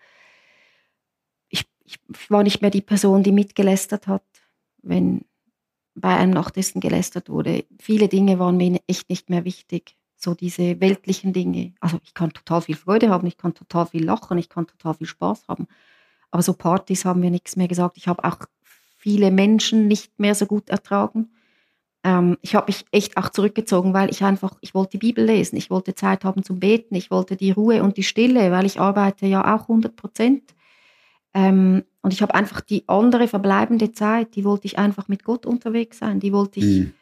ich, 1.49 1.65
ich 1.83 1.99
war 2.29 2.43
nicht 2.43 2.61
mehr 2.61 2.71
die 2.71 2.81
Person, 2.81 3.23
die 3.23 3.31
mitgelästert 3.31 4.05
hat, 4.05 4.23
wenn 4.83 5.25
bei 5.99 6.15
einem 6.15 6.31
Nachtessen 6.31 6.81
gelästert 6.81 7.29
wurde. 7.29 7.65
Viele 7.79 8.07
Dinge 8.07 8.39
waren 8.39 8.57
mir 8.57 8.79
echt 8.87 9.09
nicht 9.09 9.29
mehr 9.29 9.45
wichtig. 9.45 9.97
So 10.15 10.33
diese 10.33 10.81
weltlichen 10.81 11.31
Dinge. 11.31 11.73
Also 11.79 11.97
ich 12.03 12.13
kann 12.13 12.33
total 12.33 12.61
viel 12.61 12.75
Freude 12.75 13.09
haben, 13.09 13.25
ich 13.25 13.37
kann 13.37 13.53
total 13.53 13.85
viel 13.85 14.03
lachen, 14.03 14.37
ich 14.37 14.49
kann 14.49 14.67
total 14.67 14.93
viel 14.95 15.07
Spaß 15.07 15.47
haben. 15.47 15.67
Aber 16.31 16.43
so 16.43 16.53
Partys 16.53 17.05
haben 17.05 17.21
mir 17.21 17.31
nichts 17.31 17.55
mehr 17.55 17.67
gesagt. 17.67 17.97
Ich 17.97 18.07
habe 18.07 18.23
auch 18.23 18.39
viele 18.97 19.31
Menschen 19.31 19.87
nicht 19.87 20.19
mehr 20.19 20.35
so 20.35 20.45
gut 20.45 20.69
ertragen. 20.69 21.29
Ähm, 22.03 22.37
ich 22.41 22.55
habe 22.55 22.67
mich 22.67 22.85
echt 22.91 23.17
auch 23.17 23.29
zurückgezogen, 23.29 23.93
weil 23.93 24.09
ich 24.09 24.23
einfach, 24.23 24.57
ich 24.61 24.73
wollte 24.73 24.91
die 24.91 24.99
Bibel 24.99 25.25
lesen, 25.25 25.57
ich 25.57 25.69
wollte 25.69 25.95
Zeit 25.95 26.23
haben 26.23 26.43
zum 26.43 26.59
Beten, 26.59 26.95
ich 26.95 27.11
wollte 27.11 27.35
die 27.35 27.51
Ruhe 27.51 27.83
und 27.83 27.97
die 27.97 28.03
Stille, 28.03 28.51
weil 28.51 28.65
ich 28.65 28.79
arbeite 28.79 29.25
ja 29.25 29.55
auch 29.55 29.63
100 29.63 29.95
Prozent. 29.95 30.55
Ähm, 31.33 31.83
und 32.01 32.13
ich 32.13 32.21
habe 32.21 32.33
einfach 32.35 32.61
die 32.61 32.87
andere 32.87 33.27
verbleibende 33.27 33.91
Zeit, 33.91 34.35
die 34.35 34.45
wollte 34.45 34.65
ich 34.67 34.77
einfach 34.77 35.07
mit 35.07 35.23
Gott 35.23 35.45
unterwegs 35.45 35.99
sein, 35.99 36.19
die 36.19 36.31
wollte 36.33 36.59
ich, 36.59 36.65
Mhm. 36.65 36.93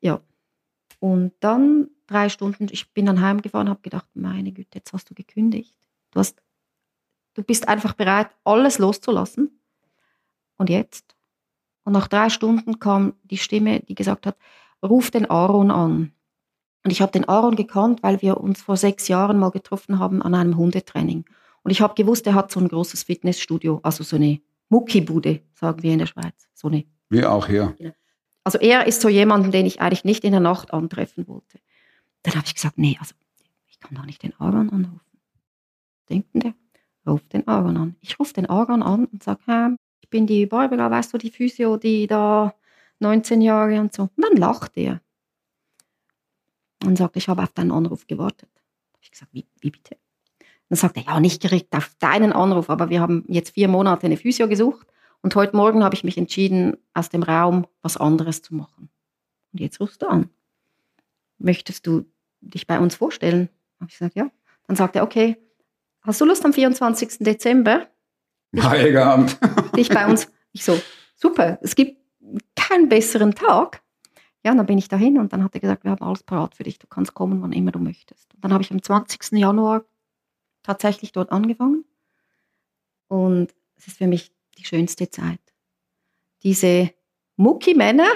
ja. 0.00 0.20
Und 1.00 1.32
dann 1.40 1.88
drei 2.06 2.28
Stunden, 2.28 2.68
ich 2.70 2.92
bin 2.92 3.06
dann 3.06 3.20
heimgefahren, 3.20 3.68
habe 3.68 3.82
gedacht, 3.82 4.08
meine 4.14 4.52
Güte, 4.52 4.78
jetzt 4.78 4.92
hast 4.92 5.10
du 5.10 5.14
gekündigt. 5.14 5.74
Du, 6.12 6.20
hast, 6.20 6.40
du 7.34 7.42
bist 7.42 7.66
einfach 7.68 7.94
bereit, 7.94 8.30
alles 8.44 8.78
loszulassen. 8.78 9.58
Und 10.58 10.70
jetzt? 10.70 11.16
Und 11.84 11.94
nach 11.94 12.06
drei 12.06 12.28
Stunden 12.30 12.78
kam 12.78 13.14
die 13.24 13.38
Stimme, 13.38 13.80
die 13.80 13.96
gesagt 13.96 14.26
hat, 14.26 14.36
ruf 14.82 15.10
den 15.10 15.28
Aaron 15.28 15.70
an. 15.72 16.12
Und 16.84 16.90
ich 16.90 17.02
habe 17.02 17.12
den 17.12 17.28
Aaron 17.28 17.56
gekannt, 17.56 18.02
weil 18.02 18.22
wir 18.22 18.36
uns 18.38 18.62
vor 18.62 18.76
sechs 18.76 19.08
Jahren 19.08 19.38
mal 19.38 19.50
getroffen 19.50 19.98
haben 19.98 20.22
an 20.22 20.34
einem 20.34 20.56
Hundetraining. 20.56 21.24
Und 21.62 21.70
ich 21.70 21.80
habe 21.80 21.94
gewusst, 21.94 22.26
er 22.26 22.34
hat 22.34 22.50
so 22.50 22.60
ein 22.60 22.68
großes 22.68 23.04
Fitnessstudio, 23.04 23.80
also 23.82 24.02
so 24.02 24.16
eine 24.16 24.40
Muckibude, 24.68 25.42
sagen 25.54 25.82
wir 25.82 25.92
in 25.92 25.98
der 25.98 26.06
Schweiz. 26.06 26.48
So 26.54 26.68
eine 26.68 26.84
Wir 27.08 27.30
auch 27.30 27.46
hier. 27.46 27.76
also 28.44 28.58
er 28.58 28.86
ist 28.86 29.00
so 29.00 29.08
jemand, 29.08 29.52
den 29.52 29.66
ich 29.66 29.80
eigentlich 29.80 30.04
nicht 30.04 30.24
in 30.24 30.32
der 30.32 30.40
Nacht 30.40 30.72
antreffen 30.72 31.28
wollte. 31.28 31.60
Dann 32.22 32.34
habe 32.34 32.46
ich 32.46 32.54
gesagt, 32.54 32.78
nee, 32.78 32.96
also 32.98 33.14
ich 33.68 33.78
kann 33.78 33.94
doch 33.94 34.04
nicht 34.04 34.22
den 34.22 34.34
Aaron 34.40 34.70
anrufen. 34.70 35.18
Denkt 36.08 36.30
der? 36.34 36.54
Ruf 37.06 37.26
den 37.28 37.46
Aaron 37.48 37.76
an. 37.76 37.96
Ich 38.00 38.18
rufe 38.18 38.32
den 38.32 38.46
Aaron 38.46 38.82
an 38.82 39.06
und 39.06 39.22
sage, 39.22 39.40
hey, 39.46 39.74
ich 40.00 40.08
bin 40.08 40.26
die 40.26 40.46
Barbara, 40.46 40.90
weißt 40.90 41.12
du, 41.12 41.18
die 41.18 41.30
Physio, 41.30 41.76
die 41.76 42.06
da 42.06 42.54
19 43.00 43.40
Jahre 43.40 43.80
und 43.80 43.92
so. 43.92 44.02
Und 44.02 44.24
dann 44.24 44.36
lacht 44.36 44.76
er. 44.76 45.00
Und 46.84 46.96
sagt, 46.98 47.16
ich 47.16 47.28
habe 47.28 47.42
auf 47.42 47.52
deinen 47.52 47.72
Anruf 47.72 48.06
gewartet. 48.06 48.48
Da 48.54 48.94
habe 48.94 49.02
ich 49.02 49.10
gesagt, 49.10 49.32
wie, 49.32 49.46
wie 49.60 49.70
bitte? 49.70 49.96
Dann 50.72 50.78
sagt 50.78 50.96
er, 50.96 51.02
ja, 51.02 51.20
nicht 51.20 51.42
direkt 51.42 51.76
auf 51.76 51.90
deinen 51.98 52.32
Anruf, 52.32 52.70
aber 52.70 52.88
wir 52.88 53.02
haben 53.02 53.26
jetzt 53.28 53.50
vier 53.50 53.68
Monate 53.68 54.06
eine 54.06 54.16
Physio 54.16 54.48
gesucht 54.48 54.86
und 55.20 55.34
heute 55.34 55.54
Morgen 55.54 55.84
habe 55.84 55.94
ich 55.94 56.02
mich 56.02 56.16
entschieden, 56.16 56.78
aus 56.94 57.10
dem 57.10 57.22
Raum 57.22 57.66
was 57.82 57.98
anderes 57.98 58.40
zu 58.40 58.54
machen. 58.54 58.88
Und 59.52 59.60
jetzt 59.60 59.80
rufst 59.80 60.00
du 60.00 60.06
an. 60.06 60.30
Möchtest 61.36 61.86
du 61.86 62.06
dich 62.40 62.66
bei 62.66 62.80
uns 62.80 62.94
vorstellen? 62.94 63.50
Habe 63.80 63.90
ich 63.90 63.98
gesagt, 63.98 64.16
ja. 64.16 64.30
Dann 64.66 64.74
sagt 64.74 64.96
er, 64.96 65.02
okay, 65.02 65.36
hast 66.00 66.22
du 66.22 66.24
Lust 66.24 66.42
am 66.42 66.54
24. 66.54 67.18
Dezember, 67.18 67.88
Heiliger 68.58 69.04
Abend. 69.08 69.36
dich 69.76 69.90
bei 69.90 70.06
uns? 70.06 70.32
Ich 70.52 70.64
so, 70.64 70.80
super, 71.16 71.58
es 71.60 71.74
gibt 71.74 71.98
keinen 72.56 72.88
besseren 72.88 73.34
Tag. 73.34 73.82
Ja, 74.42 74.54
dann 74.54 74.64
bin 74.64 74.78
ich 74.78 74.88
dahin 74.88 75.18
und 75.18 75.34
dann 75.34 75.44
hat 75.44 75.52
er 75.52 75.60
gesagt, 75.60 75.84
wir 75.84 75.90
haben 75.90 76.02
alles 76.02 76.22
parat 76.22 76.54
für 76.54 76.64
dich, 76.64 76.78
du 76.78 76.86
kannst 76.86 77.12
kommen, 77.12 77.42
wann 77.42 77.52
immer 77.52 77.72
du 77.72 77.78
möchtest. 77.78 78.32
Und 78.32 78.42
dann 78.42 78.54
habe 78.54 78.62
ich 78.62 78.70
am 78.70 78.82
20. 78.82 79.32
Januar 79.32 79.84
tatsächlich 80.62 81.12
dort 81.12 81.32
angefangen 81.32 81.84
und 83.12 83.54
es 83.76 83.88
ist 83.88 83.98
für 83.98 84.06
mich 84.06 84.32
die 84.56 84.64
schönste 84.64 85.10
Zeit. 85.10 85.40
Diese 86.42 86.90
Mucki-Männer, 87.36 88.08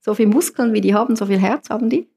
so 0.00 0.14
viel 0.14 0.26
Muskeln 0.26 0.72
wie 0.72 0.80
die 0.80 0.92
haben, 0.92 1.14
so 1.14 1.26
viel 1.26 1.38
Herz 1.38 1.70
haben 1.70 1.88
die. 1.88 2.10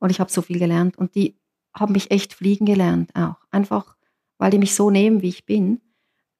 Und 0.00 0.10
ich 0.10 0.18
habe 0.18 0.30
so 0.30 0.42
viel 0.42 0.58
gelernt. 0.58 0.98
Und 0.98 1.14
die 1.14 1.36
haben 1.72 1.92
mich 1.92 2.10
echt 2.10 2.34
fliegen 2.34 2.66
gelernt 2.66 3.14
auch. 3.14 3.36
Einfach, 3.52 3.96
weil 4.38 4.50
die 4.50 4.58
mich 4.58 4.74
so 4.74 4.90
nehmen, 4.90 5.22
wie 5.22 5.28
ich 5.28 5.46
bin. 5.46 5.80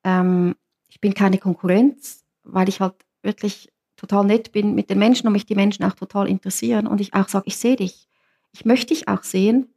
Ähm, 0.03 0.57
ich 0.89 1.01
bin 1.01 1.15
keine 1.15 1.39
Konkurrenz, 1.39 2.25
weil 2.43 2.69
ich 2.69 2.81
halt 2.81 2.95
wirklich 3.23 3.71
total 3.97 4.25
nett 4.25 4.51
bin 4.51 4.75
mit 4.75 4.91
den 4.91 4.99
Menschen 4.99 5.29
und 5.29 5.35
mich 5.35 5.47
die 5.47 5.55
Menschen 5.55 5.85
auch 5.85 5.95
total 5.95 6.29
interessieren. 6.29 6.89
Und 6.89 7.01
ich 7.01 7.15
auch 7.15 7.29
sage, 7.29 7.45
ich 7.47 7.59
sehe 7.59 7.77
dich. 7.77 8.09
Ich 8.53 8.65
möchte 8.65 8.93
dich 8.93 9.07
auch 9.07 9.23
sehen. 9.23 9.73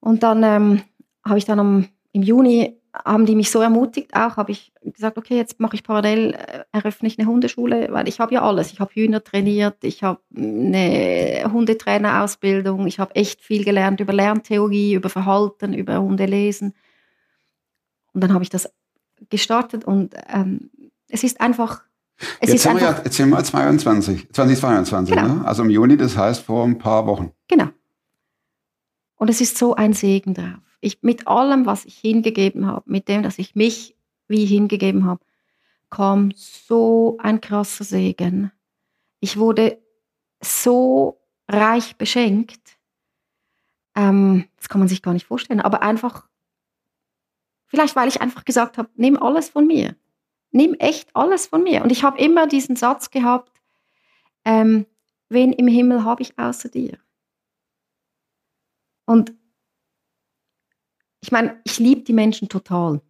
Und 0.00 0.22
dann 0.22 0.42
ähm, 0.42 0.82
habe 1.24 1.38
ich 1.38 1.44
dann 1.44 1.60
am, 1.60 1.88
im 2.12 2.22
Juni 2.22 2.78
haben 3.04 3.24
die 3.24 3.34
mich 3.34 3.50
so 3.50 3.60
ermutigt, 3.60 4.14
auch 4.14 4.36
habe 4.36 4.52
ich 4.52 4.72
gesagt, 4.82 5.16
okay, 5.16 5.36
jetzt 5.36 5.58
mache 5.60 5.76
ich 5.76 5.82
parallel, 5.82 6.34
äh, 6.34 6.64
eröffne 6.72 7.08
ich 7.08 7.18
eine 7.18 7.26
Hundeschule, 7.26 7.88
weil 7.90 8.06
ich 8.06 8.20
habe 8.20 8.34
ja 8.34 8.42
alles. 8.42 8.70
Ich 8.70 8.80
habe 8.80 8.92
Hühner 8.92 9.24
trainiert, 9.24 9.76
ich 9.82 10.02
habe 10.02 10.20
eine 10.36 11.50
Hundetrainerausbildung, 11.50 12.86
ich 12.86 12.98
habe 12.98 13.14
echt 13.14 13.40
viel 13.40 13.64
gelernt 13.64 14.00
über 14.00 14.12
Lerntheorie, 14.12 14.94
über 14.94 15.08
Verhalten, 15.08 15.72
über 15.72 16.00
Hundelesen. 16.02 16.74
Und 18.12 18.22
dann 18.22 18.34
habe 18.34 18.44
ich 18.44 18.50
das 18.50 18.70
gestartet 19.30 19.84
und 19.84 20.14
ähm, 20.28 20.70
es 21.08 21.24
ist 21.24 21.40
einfach. 21.40 21.82
Es 22.40 22.50
jetzt, 22.50 22.62
sind 22.62 22.74
wir 22.74 22.82
ja, 22.82 23.00
jetzt 23.04 23.16
sind 23.16 23.30
wir 23.30 23.42
22, 23.42 24.32
2022, 24.32 25.14
Genau. 25.16 25.34
ne? 25.36 25.46
also 25.46 25.62
im 25.62 25.70
Juni, 25.70 25.96
das 25.96 26.16
heißt 26.16 26.42
vor 26.42 26.64
ein 26.64 26.78
paar 26.78 27.06
Wochen. 27.06 27.32
Genau. 27.48 27.68
Und 29.16 29.30
es 29.30 29.40
ist 29.40 29.56
so 29.56 29.74
ein 29.74 29.92
Segen 29.92 30.34
drauf. 30.34 30.71
Ich, 30.84 31.00
mit 31.02 31.28
allem, 31.28 31.64
was 31.64 31.84
ich 31.84 31.96
hingegeben 31.96 32.66
habe, 32.66 32.90
mit 32.90 33.08
dem, 33.08 33.22
dass 33.22 33.38
ich 33.38 33.54
mich 33.54 33.96
wie 34.26 34.44
hingegeben 34.44 35.06
habe, 35.06 35.24
kam 35.90 36.32
so 36.34 37.18
ein 37.20 37.40
krasser 37.40 37.84
Segen. 37.84 38.50
Ich 39.20 39.36
wurde 39.36 39.80
so 40.42 41.20
reich 41.48 41.96
beschenkt. 41.96 42.78
Ähm, 43.94 44.48
das 44.56 44.68
kann 44.68 44.80
man 44.80 44.88
sich 44.88 45.02
gar 45.02 45.12
nicht 45.12 45.26
vorstellen, 45.26 45.60
aber 45.60 45.82
einfach, 45.82 46.28
vielleicht 47.66 47.94
weil 47.94 48.08
ich 48.08 48.20
einfach 48.20 48.44
gesagt 48.44 48.76
habe, 48.76 48.90
nimm 48.96 49.16
alles 49.22 49.50
von 49.50 49.68
mir. 49.68 49.94
Nimm 50.50 50.74
echt 50.74 51.14
alles 51.14 51.46
von 51.46 51.62
mir. 51.62 51.84
Und 51.84 51.92
ich 51.92 52.02
habe 52.02 52.18
immer 52.18 52.48
diesen 52.48 52.74
Satz 52.74 53.10
gehabt, 53.10 53.62
ähm, 54.44 54.86
wen 55.28 55.52
im 55.52 55.68
Himmel 55.68 56.02
habe 56.02 56.22
ich 56.22 56.36
außer 56.38 56.70
dir? 56.70 56.98
Und 59.04 59.32
ich 61.22 61.30
meine, 61.30 61.60
ich 61.64 61.78
liebe 61.78 62.02
die 62.02 62.12
Menschen 62.12 62.48
total. 62.48 63.00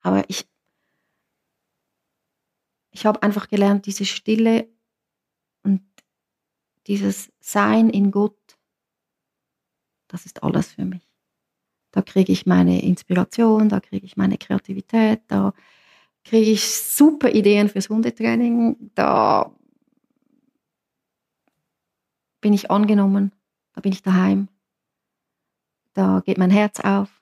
Aber 0.00 0.24
ich, 0.28 0.48
ich 2.92 3.04
habe 3.04 3.22
einfach 3.22 3.48
gelernt, 3.48 3.86
diese 3.86 4.04
Stille 4.04 4.68
und 5.62 5.82
dieses 6.86 7.32
Sein 7.40 7.90
in 7.90 8.12
Gott, 8.12 8.38
das 10.06 10.26
ist 10.26 10.42
alles 10.42 10.72
für 10.72 10.84
mich. 10.84 11.02
Da 11.90 12.02
kriege 12.02 12.32
ich 12.32 12.46
meine 12.46 12.82
Inspiration, 12.82 13.68
da 13.68 13.80
kriege 13.80 14.06
ich 14.06 14.16
meine 14.16 14.38
Kreativität, 14.38 15.22
da 15.26 15.52
kriege 16.22 16.50
ich 16.50 16.64
super 16.64 17.30
Ideen 17.30 17.68
fürs 17.68 17.88
Hundetraining, 17.88 18.90
da 18.94 19.54
bin 22.40 22.52
ich 22.52 22.70
angenommen, 22.70 23.32
da 23.72 23.80
bin 23.80 23.92
ich 23.92 24.02
daheim, 24.02 24.48
da 25.94 26.20
geht 26.24 26.38
mein 26.38 26.50
Herz 26.50 26.80
auf, 26.80 27.13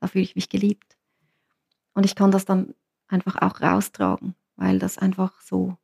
da 0.00 0.06
fühle 0.06 0.24
ich 0.24 0.34
mich 0.34 0.48
geliebt. 0.48 0.96
Und 1.94 2.04
ich 2.04 2.14
kann 2.14 2.30
das 2.30 2.44
dann 2.44 2.74
einfach 3.08 3.40
auch 3.42 3.60
raustragen, 3.60 4.34
weil 4.56 4.78
das 4.78 4.98
einfach 4.98 5.40
so, 5.40 5.76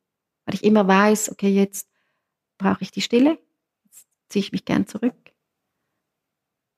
weil 0.44 0.54
ich 0.54 0.64
immer 0.64 0.86
weiß, 0.86 1.30
okay, 1.30 1.50
jetzt 1.50 1.88
brauche 2.58 2.82
ich 2.82 2.90
die 2.90 3.02
Stille, 3.02 3.38
jetzt 3.84 4.06
ziehe 4.28 4.40
ich 4.40 4.52
mich 4.52 4.64
gern 4.64 4.86
zurück 4.86 5.14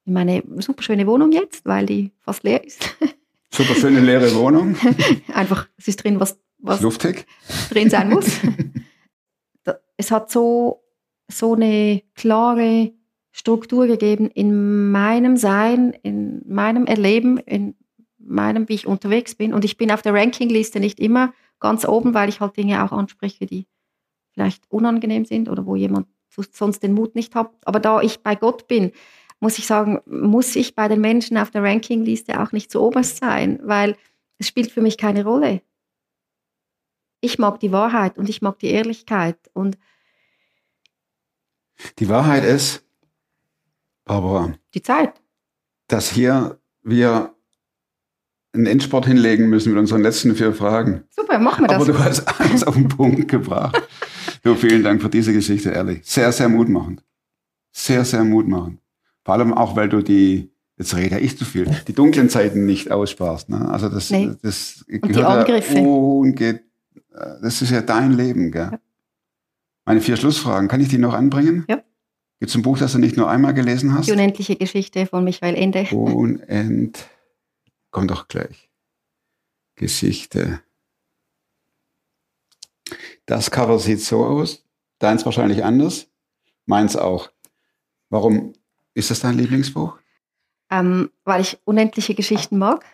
in 0.08 0.14
meine 0.14 0.42
super 0.56 0.82
schöne 0.82 1.06
Wohnung 1.06 1.30
jetzt, 1.32 1.64
weil 1.66 1.86
die 1.86 2.12
fast 2.18 2.42
leer 2.42 2.64
ist. 2.64 2.96
Super 3.50 3.74
schöne 3.74 4.00
leere 4.00 4.34
Wohnung, 4.34 4.76
einfach, 5.32 5.68
es 5.78 5.88
ist 5.88 6.04
drin, 6.04 6.20
was, 6.20 6.38
was 6.58 6.80
luftig. 6.80 7.26
drin 7.70 7.88
sein 7.90 8.10
muss. 8.10 8.40
Es 10.00 10.12
hat 10.12 10.30
so, 10.30 10.84
so 11.26 11.54
eine 11.54 12.04
klare 12.14 12.92
Struktur 13.38 13.86
gegeben 13.86 14.26
in 14.26 14.90
meinem 14.90 15.36
Sein, 15.36 15.92
in 16.02 16.42
meinem 16.44 16.86
Erleben, 16.86 17.38
in 17.38 17.76
meinem, 18.18 18.68
wie 18.68 18.74
ich 18.74 18.88
unterwegs 18.88 19.36
bin. 19.36 19.54
Und 19.54 19.64
ich 19.64 19.76
bin 19.76 19.92
auf 19.92 20.02
der 20.02 20.12
Rankingliste 20.12 20.80
nicht 20.80 20.98
immer 20.98 21.32
ganz 21.60 21.86
oben, 21.86 22.14
weil 22.14 22.28
ich 22.28 22.40
halt 22.40 22.56
Dinge 22.56 22.84
auch 22.84 22.90
anspreche, 22.90 23.46
die 23.46 23.68
vielleicht 24.32 24.68
unangenehm 24.70 25.24
sind 25.24 25.48
oder 25.48 25.66
wo 25.66 25.76
jemand 25.76 26.08
so- 26.28 26.42
sonst 26.50 26.82
den 26.82 26.94
Mut 26.94 27.14
nicht 27.14 27.36
hat. 27.36 27.52
Aber 27.64 27.78
da 27.78 28.00
ich 28.00 28.24
bei 28.24 28.34
Gott 28.34 28.66
bin, 28.66 28.90
muss 29.38 29.56
ich 29.58 29.68
sagen, 29.68 30.00
muss 30.06 30.56
ich 30.56 30.74
bei 30.74 30.88
den 30.88 31.00
Menschen 31.00 31.38
auf 31.38 31.52
der 31.52 31.62
Rankingliste 31.62 32.40
auch 32.42 32.50
nicht 32.50 32.72
zu 32.72 32.82
oberst 32.82 33.18
sein, 33.18 33.60
weil 33.62 33.96
es 34.38 34.48
spielt 34.48 34.72
für 34.72 34.82
mich 34.82 34.98
keine 34.98 35.22
Rolle. 35.22 35.62
Ich 37.20 37.38
mag 37.38 37.60
die 37.60 37.70
Wahrheit 37.70 38.18
und 38.18 38.28
ich 38.28 38.42
mag 38.42 38.58
die 38.58 38.70
Ehrlichkeit 38.70 39.38
und 39.52 39.78
Die 42.00 42.08
Wahrheit 42.08 42.44
ist, 42.44 42.84
Barbara, 44.08 44.52
die 44.74 44.82
Zeit. 44.82 45.12
dass 45.86 46.10
hier 46.10 46.58
wir 46.82 47.34
einen 48.52 48.66
Endsport 48.66 49.06
hinlegen 49.06 49.48
müssen 49.48 49.70
mit 49.72 49.78
unseren 49.78 50.02
letzten 50.02 50.34
vier 50.34 50.52
Fragen. 50.52 51.04
Super, 51.10 51.38
machen 51.38 51.62
wir 51.64 51.68
das. 51.68 51.76
Aber 51.76 51.84
du 51.92 51.98
hast 51.98 52.40
alles 52.40 52.64
auf 52.64 52.74
den 52.74 52.88
Punkt 52.88 53.28
gebracht. 53.28 53.80
Du, 54.42 54.54
vielen 54.54 54.82
Dank 54.82 55.00
für 55.02 55.08
diese 55.10 55.32
Geschichte, 55.32 55.70
ehrlich. 55.70 56.00
Sehr, 56.04 56.32
sehr 56.32 56.48
mutmachend. 56.48 57.04
Sehr, 57.72 58.04
sehr 58.04 58.24
mutmachend. 58.24 58.80
Vor 59.24 59.34
allem 59.34 59.52
auch, 59.52 59.76
weil 59.76 59.88
du 59.88 60.02
die, 60.02 60.50
jetzt 60.78 60.96
rede 60.96 61.18
ich 61.20 61.36
zu 61.38 61.44
viel, 61.44 61.70
die 61.86 61.92
dunklen 61.92 62.30
Zeiten 62.30 62.64
nicht 62.64 62.90
aussparst. 62.90 63.50
Ne? 63.50 63.68
Also 63.68 63.88
das, 63.88 64.10
Nee. 64.10 64.32
das 64.42 64.84
die 64.88 65.00
gehört 65.00 65.16
ja 65.16 65.28
Angriffe. 65.28 65.74
unge- 65.78 66.60
das 67.42 67.60
ist 67.62 67.70
ja 67.70 67.82
dein 67.82 68.12
Leben, 68.12 68.50
gell? 68.50 68.70
Ja. 68.72 68.78
Meine 69.84 70.00
vier 70.00 70.16
Schlussfragen, 70.16 70.68
kann 70.68 70.80
ich 70.80 70.88
die 70.88 70.98
noch 70.98 71.14
anbringen? 71.14 71.64
Ja. 71.68 71.82
Gibt 72.40 72.50
es 72.50 72.54
ein 72.54 72.62
Buch, 72.62 72.78
das 72.78 72.92
du 72.92 72.98
nicht 72.98 73.16
nur 73.16 73.28
einmal 73.28 73.52
gelesen 73.52 73.94
hast? 73.94 74.06
Die 74.06 74.12
unendliche 74.12 74.56
Geschichte 74.56 75.06
von 75.06 75.24
Michael 75.24 75.56
Ende. 75.56 75.84
Unend. 75.90 77.08
Komm 77.90 78.06
doch 78.06 78.28
gleich. 78.28 78.70
Geschichte. 79.74 80.60
Das 83.26 83.50
Cover 83.50 83.78
sieht 83.78 84.00
so 84.00 84.24
aus. 84.24 84.64
Deins 84.98 85.24
wahrscheinlich 85.24 85.64
anders. 85.64 86.08
Meins 86.66 86.96
auch. 86.96 87.30
Warum 88.08 88.52
ist 88.94 89.10
das 89.10 89.20
dein 89.20 89.36
Lieblingsbuch? 89.36 89.98
Ähm, 90.70 91.10
weil 91.24 91.40
ich 91.40 91.58
unendliche 91.64 92.14
Geschichten 92.14 92.58
mag, 92.58 92.84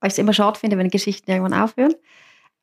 weil 0.00 0.08
ich 0.08 0.14
es 0.14 0.18
immer 0.18 0.32
schade 0.32 0.58
finde, 0.58 0.78
wenn 0.78 0.90
Geschichten 0.90 1.30
irgendwann 1.30 1.54
aufhören. 1.54 1.94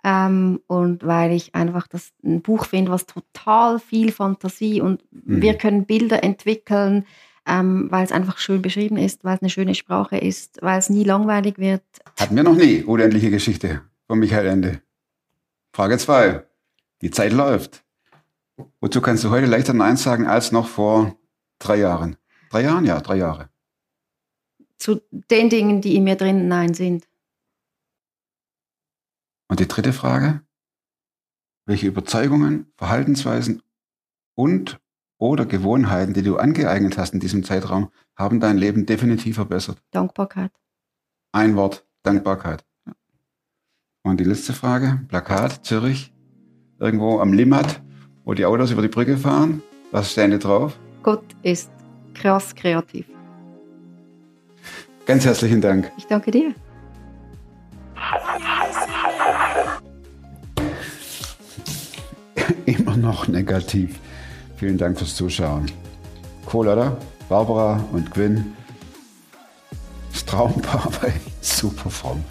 Ähm, 0.04 0.62
und 0.68 1.06
weil 1.06 1.32
ich 1.32 1.56
einfach 1.56 1.88
das 1.88 2.12
ein 2.24 2.42
Buch 2.42 2.66
finde, 2.66 2.92
was 2.92 3.06
total 3.06 3.80
viel 3.80 4.12
Fantasie 4.12 4.80
und 4.82 5.04
Mhm. 5.12 5.42
wir 5.42 5.56
können 5.56 5.86
Bilder 5.86 6.24
entwickeln, 6.24 7.06
ähm, 7.46 7.88
weil 7.90 8.04
es 8.06 8.12
einfach 8.12 8.38
schön 8.38 8.62
beschrieben 8.62 8.98
ist, 8.98 9.24
weil 9.24 9.36
es 9.36 9.42
eine 9.42 9.50
schöne 9.50 9.74
Sprache 9.76 10.18
ist, 10.18 10.60
weil 10.62 10.78
es 10.80 10.90
nie 10.90 11.04
langweilig 11.04 11.58
wird. 11.58 11.82
Hatten 12.20 12.36
wir 12.36 12.44
noch 12.44 12.56
nie. 12.56 12.84
Unendliche 12.84 13.30
Geschichte 13.32 13.82
von 14.06 14.20
Michael 14.20 14.46
Ende. 14.48 14.82
Frage 15.74 15.98
2. 15.98 16.44
Die 17.02 17.12
Zeit 17.12 17.34
läuft. 17.34 17.84
Wozu 18.82 19.02
kannst 19.02 19.24
du 19.24 19.30
heute 19.30 19.46
leichter 19.48 19.74
Nein 19.74 19.98
sagen 19.98 20.26
als 20.28 20.52
noch 20.52 20.68
vor 20.68 21.16
drei 21.60 21.78
Jahren? 21.78 22.18
Drei 22.50 22.62
Jahren? 22.64 22.86
Ja, 22.86 23.00
drei 23.02 23.18
Jahre. 23.18 23.50
Zu 24.78 25.02
den 25.12 25.50
Dingen, 25.50 25.82
die 25.82 25.96
in 25.96 26.04
mir 26.04 26.16
drin 26.16 26.48
Nein 26.48 26.74
sind. 26.74 27.07
Und 29.48 29.60
die 29.60 29.68
dritte 29.68 29.94
Frage, 29.94 30.42
welche 31.66 31.88
Überzeugungen, 31.88 32.72
Verhaltensweisen 32.78 33.62
und 34.36 34.80
oder 35.20 35.46
Gewohnheiten, 35.46 36.14
die 36.14 36.22
du 36.22 36.38
angeeignet 36.38 36.98
hast 36.98 37.14
in 37.14 37.20
diesem 37.20 37.44
Zeitraum, 37.44 37.90
haben 38.16 38.40
dein 38.40 38.58
Leben 38.58 38.86
definitiv 38.86 39.36
verbessert? 39.36 39.82
Dankbarkeit. 39.92 40.52
Ein 41.32 41.56
Wort, 41.56 41.86
Dankbarkeit. 42.04 42.64
Und 44.04 44.20
die 44.20 44.24
letzte 44.24 44.54
Frage, 44.54 45.02
Plakat, 45.10 45.66
Zürich, 45.66 46.14
irgendwo 46.80 47.20
am 47.20 47.34
Limmat, 47.34 47.82
wo 48.24 48.34
die 48.34 48.46
Autos 48.46 48.72
über 48.72 48.82
die 48.82 48.88
Brücke 48.88 49.18
fahren. 49.18 49.62
Was 49.92 50.12
steht 50.12 50.32
da 50.32 50.38
drauf? 50.38 50.80
Gott 51.04 51.26
ist 51.44 51.72
krass 52.14 52.54
kreativ. 52.56 53.08
Ganz 55.06 55.26
herzlichen 55.26 55.62
Dank. 55.62 55.92
Ich 55.98 56.06
danke 56.06 56.32
dir. 56.32 56.54
Noch 63.08 63.28
negativ. 63.28 64.00
Vielen 64.58 64.78
Dank 64.78 64.98
fürs 64.98 65.16
Zuschauen. 65.16 65.72
Cool, 66.52 66.68
oder? 66.68 66.98
Barbara 67.30 67.80
und 67.94 68.12
Gwyn. 68.12 68.54
Das 70.12 70.26
Traumpaar 70.26 70.90
bei 71.02 71.14
super 71.42 71.90
fromm. 71.90 72.24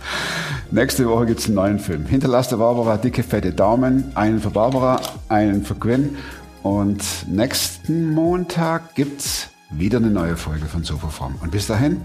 Nächste 0.70 1.08
Woche 1.08 1.26
gibt 1.26 1.40
es 1.40 1.46
einen 1.46 1.54
neuen 1.54 1.78
Film. 1.78 2.06
Hinterlasst 2.06 2.50
Barbara 2.50 2.96
dicke, 2.96 3.22
fette 3.22 3.52
Daumen. 3.52 4.12
Einen 4.16 4.40
für 4.40 4.50
Barbara, 4.50 5.00
einen 5.28 5.64
für 5.64 5.74
Gwyn. 5.74 6.16
Und 6.62 7.02
nächsten 7.28 8.12
Montag 8.12 8.94
gibt 8.94 9.20
es 9.20 9.48
wieder 9.70 9.98
eine 9.98 10.10
neue 10.10 10.36
Folge 10.36 10.66
von 10.66 10.82
Super 10.82 11.08
Fromm. 11.08 11.36
Und 11.40 11.52
bis 11.52 11.68
dahin, 11.68 12.00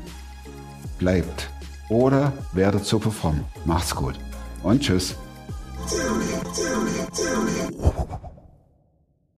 bleibt 1.00 1.50
oder 1.90 2.32
werdet 2.54 2.86
super 2.86 3.12
fromm. 3.12 3.42
Macht's 3.66 3.94
gut 3.94 4.16
und 4.64 4.82
tschüss. 4.82 5.16